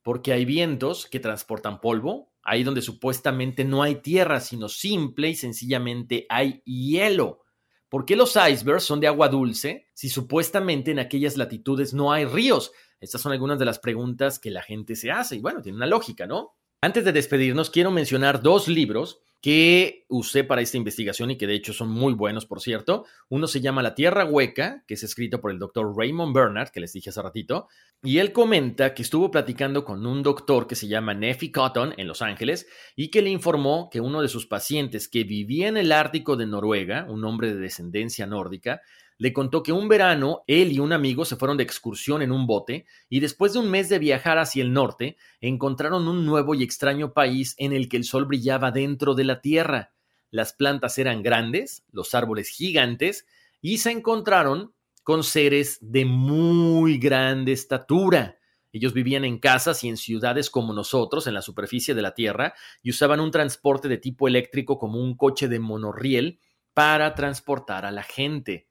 Porque 0.02 0.34
hay 0.34 0.44
vientos 0.44 1.06
que 1.06 1.20
transportan 1.20 1.80
polvo, 1.80 2.34
ahí 2.42 2.64
donde 2.64 2.82
supuestamente 2.82 3.64
no 3.64 3.82
hay 3.82 3.96
tierra, 3.96 4.40
sino 4.40 4.68
simple 4.68 5.30
y 5.30 5.34
sencillamente 5.34 6.26
hay 6.28 6.62
hielo. 6.66 7.44
¿Por 7.90 8.06
qué 8.06 8.14
los 8.14 8.36
icebergs 8.36 8.84
son 8.84 9.00
de 9.00 9.08
agua 9.08 9.28
dulce 9.28 9.88
si 9.94 10.08
supuestamente 10.08 10.92
en 10.92 11.00
aquellas 11.00 11.36
latitudes 11.36 11.92
no 11.92 12.12
hay 12.12 12.24
ríos? 12.24 12.70
Estas 13.00 13.20
son 13.20 13.32
algunas 13.32 13.58
de 13.58 13.64
las 13.64 13.80
preguntas 13.80 14.38
que 14.38 14.50
la 14.50 14.62
gente 14.62 14.94
se 14.94 15.10
hace 15.10 15.36
y 15.36 15.40
bueno, 15.40 15.60
tiene 15.60 15.76
una 15.76 15.88
lógica, 15.88 16.24
¿no? 16.24 16.54
Antes 16.80 17.04
de 17.04 17.12
despedirnos, 17.12 17.68
quiero 17.68 17.90
mencionar 17.90 18.42
dos 18.42 18.68
libros 18.68 19.20
que 19.40 20.04
usé 20.08 20.44
para 20.44 20.60
esta 20.60 20.76
investigación 20.76 21.30
y 21.30 21.38
que 21.38 21.46
de 21.46 21.54
hecho 21.54 21.72
son 21.72 21.88
muy 21.88 22.12
buenos, 22.12 22.44
por 22.44 22.60
cierto. 22.60 23.06
Uno 23.28 23.46
se 23.46 23.60
llama 23.60 23.82
La 23.82 23.94
Tierra 23.94 24.24
Hueca, 24.24 24.84
que 24.86 24.94
es 24.94 25.02
escrito 25.02 25.40
por 25.40 25.50
el 25.50 25.58
doctor 25.58 25.96
Raymond 25.96 26.34
Bernard, 26.34 26.68
que 26.68 26.80
les 26.80 26.92
dije 26.92 27.10
hace 27.10 27.22
ratito, 27.22 27.68
y 28.02 28.18
él 28.18 28.32
comenta 28.32 28.92
que 28.94 29.02
estuvo 29.02 29.30
platicando 29.30 29.84
con 29.84 30.06
un 30.06 30.22
doctor 30.22 30.66
que 30.66 30.74
se 30.74 30.88
llama 30.88 31.14
Neffy 31.14 31.50
Cotton 31.50 31.94
en 31.96 32.06
Los 32.06 32.20
Ángeles 32.20 32.66
y 32.96 33.08
que 33.08 33.22
le 33.22 33.30
informó 33.30 33.88
que 33.90 34.00
uno 34.00 34.20
de 34.20 34.28
sus 34.28 34.46
pacientes 34.46 35.08
que 35.08 35.24
vivía 35.24 35.68
en 35.68 35.78
el 35.78 35.92
Ártico 35.92 36.36
de 36.36 36.46
Noruega, 36.46 37.06
un 37.08 37.24
hombre 37.24 37.54
de 37.54 37.60
descendencia 37.60 38.26
nórdica, 38.26 38.82
le 39.20 39.34
contó 39.34 39.62
que 39.62 39.72
un 39.72 39.86
verano 39.86 40.44
él 40.46 40.72
y 40.72 40.78
un 40.78 40.94
amigo 40.94 41.26
se 41.26 41.36
fueron 41.36 41.58
de 41.58 41.62
excursión 41.62 42.22
en 42.22 42.32
un 42.32 42.46
bote 42.46 42.86
y 43.10 43.20
después 43.20 43.52
de 43.52 43.58
un 43.58 43.70
mes 43.70 43.90
de 43.90 43.98
viajar 43.98 44.38
hacia 44.38 44.62
el 44.62 44.72
norte 44.72 45.18
encontraron 45.42 46.08
un 46.08 46.24
nuevo 46.24 46.54
y 46.54 46.62
extraño 46.62 47.12
país 47.12 47.54
en 47.58 47.74
el 47.74 47.90
que 47.90 47.98
el 47.98 48.04
sol 48.04 48.24
brillaba 48.24 48.70
dentro 48.70 49.14
de 49.14 49.24
la 49.24 49.42
tierra. 49.42 49.92
Las 50.30 50.54
plantas 50.54 50.96
eran 50.96 51.22
grandes, 51.22 51.84
los 51.92 52.14
árboles 52.14 52.48
gigantes 52.48 53.26
y 53.60 53.76
se 53.76 53.90
encontraron 53.90 54.72
con 55.02 55.22
seres 55.22 55.76
de 55.82 56.06
muy 56.06 56.96
grande 56.96 57.52
estatura. 57.52 58.38
Ellos 58.72 58.94
vivían 58.94 59.26
en 59.26 59.38
casas 59.38 59.84
y 59.84 59.90
en 59.90 59.98
ciudades 59.98 60.48
como 60.48 60.72
nosotros, 60.72 61.26
en 61.26 61.34
la 61.34 61.42
superficie 61.42 61.94
de 61.94 62.00
la 62.00 62.14
Tierra, 62.14 62.54
y 62.82 62.88
usaban 62.88 63.20
un 63.20 63.32
transporte 63.32 63.86
de 63.88 63.98
tipo 63.98 64.28
eléctrico 64.28 64.78
como 64.78 64.98
un 64.98 65.14
coche 65.14 65.46
de 65.46 65.58
monorriel 65.58 66.40
para 66.72 67.14
transportar 67.14 67.84
a 67.84 67.90
la 67.90 68.02
gente. 68.02 68.69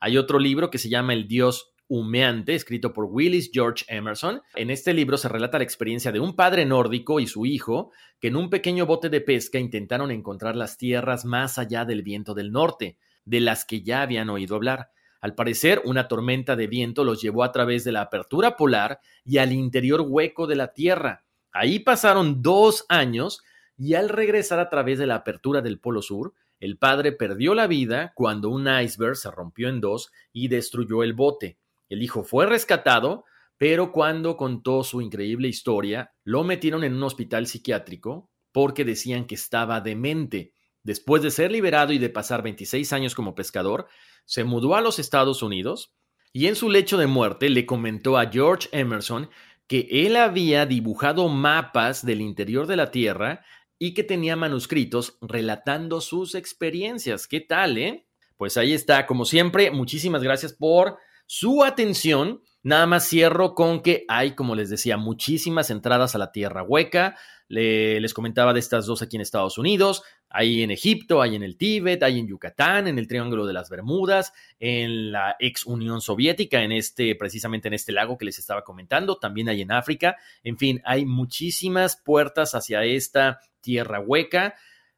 Hay 0.00 0.16
otro 0.16 0.38
libro 0.38 0.70
que 0.70 0.78
se 0.78 0.88
llama 0.88 1.12
El 1.12 1.26
Dios 1.26 1.72
humeante, 1.88 2.54
escrito 2.54 2.92
por 2.92 3.06
Willis 3.06 3.50
George 3.52 3.84
Emerson. 3.88 4.42
En 4.54 4.70
este 4.70 4.94
libro 4.94 5.16
se 5.16 5.28
relata 5.28 5.58
la 5.58 5.64
experiencia 5.64 6.12
de 6.12 6.20
un 6.20 6.36
padre 6.36 6.66
nórdico 6.66 7.18
y 7.18 7.26
su 7.26 7.46
hijo 7.46 7.90
que 8.20 8.28
en 8.28 8.36
un 8.36 8.50
pequeño 8.50 8.86
bote 8.86 9.08
de 9.08 9.20
pesca 9.20 9.58
intentaron 9.58 10.10
encontrar 10.10 10.54
las 10.54 10.76
tierras 10.76 11.24
más 11.24 11.58
allá 11.58 11.84
del 11.84 12.02
viento 12.02 12.34
del 12.34 12.52
norte, 12.52 12.98
de 13.24 13.40
las 13.40 13.64
que 13.64 13.82
ya 13.82 14.02
habían 14.02 14.30
oído 14.30 14.54
hablar. 14.54 14.90
Al 15.20 15.34
parecer, 15.34 15.82
una 15.84 16.06
tormenta 16.06 16.54
de 16.54 16.68
viento 16.68 17.02
los 17.02 17.20
llevó 17.20 17.42
a 17.42 17.50
través 17.50 17.82
de 17.82 17.92
la 17.92 18.02
apertura 18.02 18.56
polar 18.56 19.00
y 19.24 19.38
al 19.38 19.52
interior 19.52 20.02
hueco 20.06 20.46
de 20.46 20.56
la 20.56 20.72
Tierra. 20.72 21.24
Ahí 21.50 21.80
pasaron 21.80 22.40
dos 22.40 22.84
años 22.88 23.42
y 23.76 23.94
al 23.94 24.08
regresar 24.10 24.60
a 24.60 24.68
través 24.68 24.98
de 24.98 25.06
la 25.06 25.16
apertura 25.16 25.60
del 25.60 25.80
Polo 25.80 26.02
Sur, 26.02 26.34
el 26.60 26.76
padre 26.76 27.12
perdió 27.12 27.54
la 27.54 27.66
vida 27.66 28.12
cuando 28.14 28.50
un 28.50 28.68
iceberg 28.68 29.16
se 29.16 29.30
rompió 29.30 29.68
en 29.68 29.80
dos 29.80 30.10
y 30.32 30.48
destruyó 30.48 31.02
el 31.02 31.12
bote. 31.12 31.58
El 31.88 32.02
hijo 32.02 32.24
fue 32.24 32.46
rescatado, 32.46 33.24
pero 33.56 33.92
cuando 33.92 34.36
contó 34.36 34.82
su 34.84 35.00
increíble 35.00 35.48
historia, 35.48 36.12
lo 36.24 36.44
metieron 36.44 36.84
en 36.84 36.94
un 36.94 37.02
hospital 37.02 37.46
psiquiátrico 37.46 38.30
porque 38.52 38.84
decían 38.84 39.26
que 39.26 39.36
estaba 39.36 39.80
demente. 39.80 40.52
Después 40.82 41.22
de 41.22 41.30
ser 41.30 41.52
liberado 41.52 41.92
y 41.92 41.98
de 41.98 42.08
pasar 42.08 42.42
26 42.42 42.92
años 42.92 43.14
como 43.14 43.34
pescador, 43.34 43.88
se 44.24 44.44
mudó 44.44 44.74
a 44.74 44.80
los 44.80 44.98
Estados 44.98 45.42
Unidos 45.42 45.94
y 46.32 46.46
en 46.46 46.56
su 46.56 46.70
lecho 46.70 46.98
de 46.98 47.06
muerte 47.06 47.50
le 47.50 47.66
comentó 47.66 48.18
a 48.18 48.30
George 48.30 48.68
Emerson 48.72 49.30
que 49.66 49.86
él 49.90 50.16
había 50.16 50.66
dibujado 50.66 51.28
mapas 51.28 52.04
del 52.04 52.20
interior 52.20 52.66
de 52.66 52.76
la 52.76 52.90
Tierra 52.90 53.44
y 53.78 53.94
que 53.94 54.04
tenía 54.04 54.36
manuscritos 54.36 55.18
relatando 55.20 56.00
sus 56.00 56.34
experiencias. 56.34 57.28
¿Qué 57.28 57.40
tal, 57.40 57.78
eh? 57.78 58.06
Pues 58.36 58.56
ahí 58.56 58.72
está, 58.72 59.06
como 59.06 59.24
siempre, 59.24 59.70
muchísimas 59.70 60.22
gracias 60.22 60.52
por 60.52 60.98
su 61.26 61.64
atención. 61.64 62.42
Nada 62.62 62.86
más 62.86 63.08
cierro 63.08 63.54
con 63.54 63.82
que 63.82 64.04
hay, 64.08 64.34
como 64.34 64.54
les 64.54 64.70
decía, 64.70 64.96
muchísimas 64.96 65.70
entradas 65.70 66.14
a 66.14 66.18
la 66.18 66.32
Tierra 66.32 66.62
Hueca. 66.62 67.16
les 67.48 68.14
comentaba 68.14 68.52
de 68.52 68.60
estas 68.60 68.86
dos 68.86 69.02
aquí 69.02 69.16
en 69.16 69.22
Estados 69.22 69.58
Unidos. 69.58 70.02
Hay 70.30 70.62
en 70.62 70.70
Egipto, 70.70 71.22
hay 71.22 71.36
en 71.36 71.42
el 71.42 71.56
Tíbet, 71.56 72.02
hay 72.02 72.18
en 72.18 72.28
Yucatán, 72.28 72.86
en 72.86 72.98
el 72.98 73.08
Triángulo 73.08 73.46
de 73.46 73.54
las 73.54 73.70
Bermudas, 73.70 74.32
en 74.58 75.10
la 75.10 75.36
ex 75.38 75.64
Unión 75.64 76.00
Soviética, 76.00 76.62
en 76.62 76.72
este, 76.72 77.14
precisamente 77.14 77.68
en 77.68 77.74
este 77.74 77.92
lago 77.92 78.18
que 78.18 78.26
les 78.26 78.38
estaba 78.38 78.62
comentando. 78.62 79.16
También 79.16 79.48
hay 79.48 79.62
en 79.62 79.72
África. 79.72 80.16
En 80.42 80.58
fin, 80.58 80.82
hay 80.84 81.06
muchísimas 81.06 81.96
puertas 81.96 82.54
hacia 82.54 82.84
esta 82.84 83.40
tierra 83.60 84.00
hueca. 84.00 84.54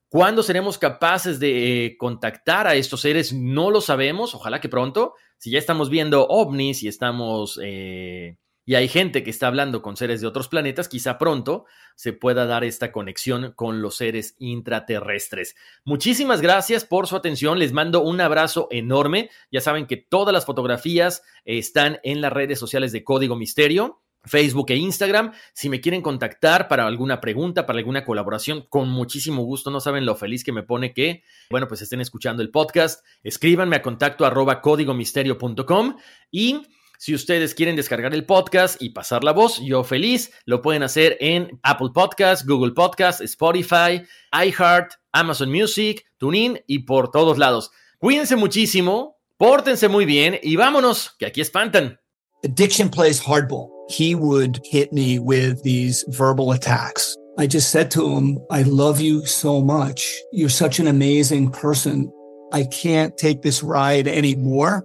¿Cuándo 0.09 0.43
seremos 0.43 0.77
capaces 0.77 1.39
de 1.39 1.87
eh, 1.87 1.97
contactar 1.97 2.67
a 2.67 2.75
estos 2.75 3.03
seres? 3.03 3.33
No 3.33 3.71
lo 3.71 3.81
sabemos, 3.81 4.35
ojalá 4.35 4.61
que 4.61 4.69
pronto. 4.69 5.15
Si 5.39 5.53
ya 5.53 5.59
estamos 5.59 5.91
viendo 5.91 6.27
ovnis 6.27 6.83
y 6.83 6.89
estamos... 6.89 7.61
Eh, 7.63 8.37
y 8.71 8.77
hay 8.77 8.87
gente 8.87 9.25
que 9.25 9.31
está 9.31 9.49
hablando 9.49 9.83
con 9.83 9.97
seres 9.97 10.21
de 10.21 10.29
otros 10.29 10.47
planetas, 10.47 10.87
quizá 10.87 11.19
pronto 11.19 11.65
se 11.97 12.13
pueda 12.13 12.47
dar 12.47 12.63
esta 12.63 12.93
conexión 12.93 13.53
con 13.57 13.83
los 13.83 13.97
seres 13.97 14.37
intraterrestres. 14.39 15.57
Muchísimas 15.83 16.41
gracias 16.41 16.85
por 16.85 17.09
su 17.09 17.17
atención, 17.17 17.59
les 17.59 17.73
mando 17.73 18.01
un 18.01 18.21
abrazo 18.21 18.69
enorme. 18.71 19.29
Ya 19.51 19.61
saben 19.61 19.89
que 19.89 19.97
todas 19.97 20.33
las 20.33 20.47
fotografías 20.47 21.25
están 21.45 21.99
en 22.05 22.21
las 22.21 22.33
redes 22.33 22.61
sociales 22.61 22.93
de 22.93 23.03
Código 23.03 23.35
Misterio. 23.35 24.03
Facebook 24.23 24.67
e 24.69 24.77
Instagram. 24.77 25.33
Si 25.53 25.69
me 25.69 25.81
quieren 25.81 26.03
contactar 26.03 26.69
para 26.69 26.87
alguna 26.87 27.21
pregunta, 27.21 27.67
para 27.67 27.81
alguna 27.81 28.05
colaboración, 28.05 28.67
con 28.69 28.89
muchísimo 28.89 29.43
gusto. 29.43 29.73
No 29.73 29.81
saben 29.81 30.07
lo 30.07 30.15
feliz 30.15 30.45
que 30.45 30.53
me 30.53 30.63
pone 30.63 30.93
que, 30.93 31.25
bueno, 31.51 31.67
pues 31.67 31.83
estén 31.83 32.03
escuchando 32.03 32.41
el 32.41 32.51
podcast. 32.51 33.05
Escríbanme 33.25 33.75
a 33.75 33.83
contacto 33.83 34.25
arroba 34.25 34.61
códigomisterio.com 34.61 35.97
y 36.31 36.63
si 37.01 37.15
ustedes 37.15 37.55
quieren 37.55 37.77
descargar 37.77 38.13
el 38.13 38.27
podcast 38.27 38.81
y 38.83 38.91
pasar 38.91 39.25
la 39.25 39.33
voz, 39.33 39.59
yo 39.65 39.85
feliz, 39.85 40.33
lo 40.45 40.61
pueden 40.61 40.83
hacer 40.83 41.17
en 41.21 41.59
Apple 41.63 41.89
Podcast, 41.95 42.47
Google 42.47 42.73
Podcast, 42.73 43.23
Spotify, 43.23 44.03
iHeart, 44.33 44.93
Amazon 45.13 45.51
Music, 45.51 46.05
TuneIn 46.19 46.61
y 46.67 46.81
por 46.81 47.11
todos 47.11 47.39
lados. 47.39 47.71
Cuídense 47.99 48.37
muchísimo, 48.37 49.17
pórtense 49.39 49.89
muy 49.89 50.05
bien 50.05 50.39
y 50.43 50.57
vámonos, 50.57 51.17
que 51.19 51.25
aquí 51.25 51.41
espantan. 51.41 51.99
Addiction 52.45 52.91
plays 52.91 53.19
hardball. 53.19 53.81
he 53.91 54.15
would 54.15 54.61
hit 54.65 54.93
me 54.93 55.19
with 55.19 55.63
these 55.63 56.05
verbal 56.09 56.53
attacks. 56.53 57.17
I 57.39 57.47
just 57.47 57.71
said 57.71 57.91
to 57.93 58.17
him, 58.17 58.39
I 58.51 58.63
love 58.63 59.01
you 59.01 59.27
so 59.27 59.61
much. 59.61 60.21
You're 60.33 60.49
such 60.49 60.79
an 60.79 60.87
amazing 60.87 61.51
person. 61.51 62.13
I 62.53 62.65
can't 62.65 63.17
take 63.17 63.43
this 63.43 63.63
ride 63.63 64.07
anymore. 64.07 64.85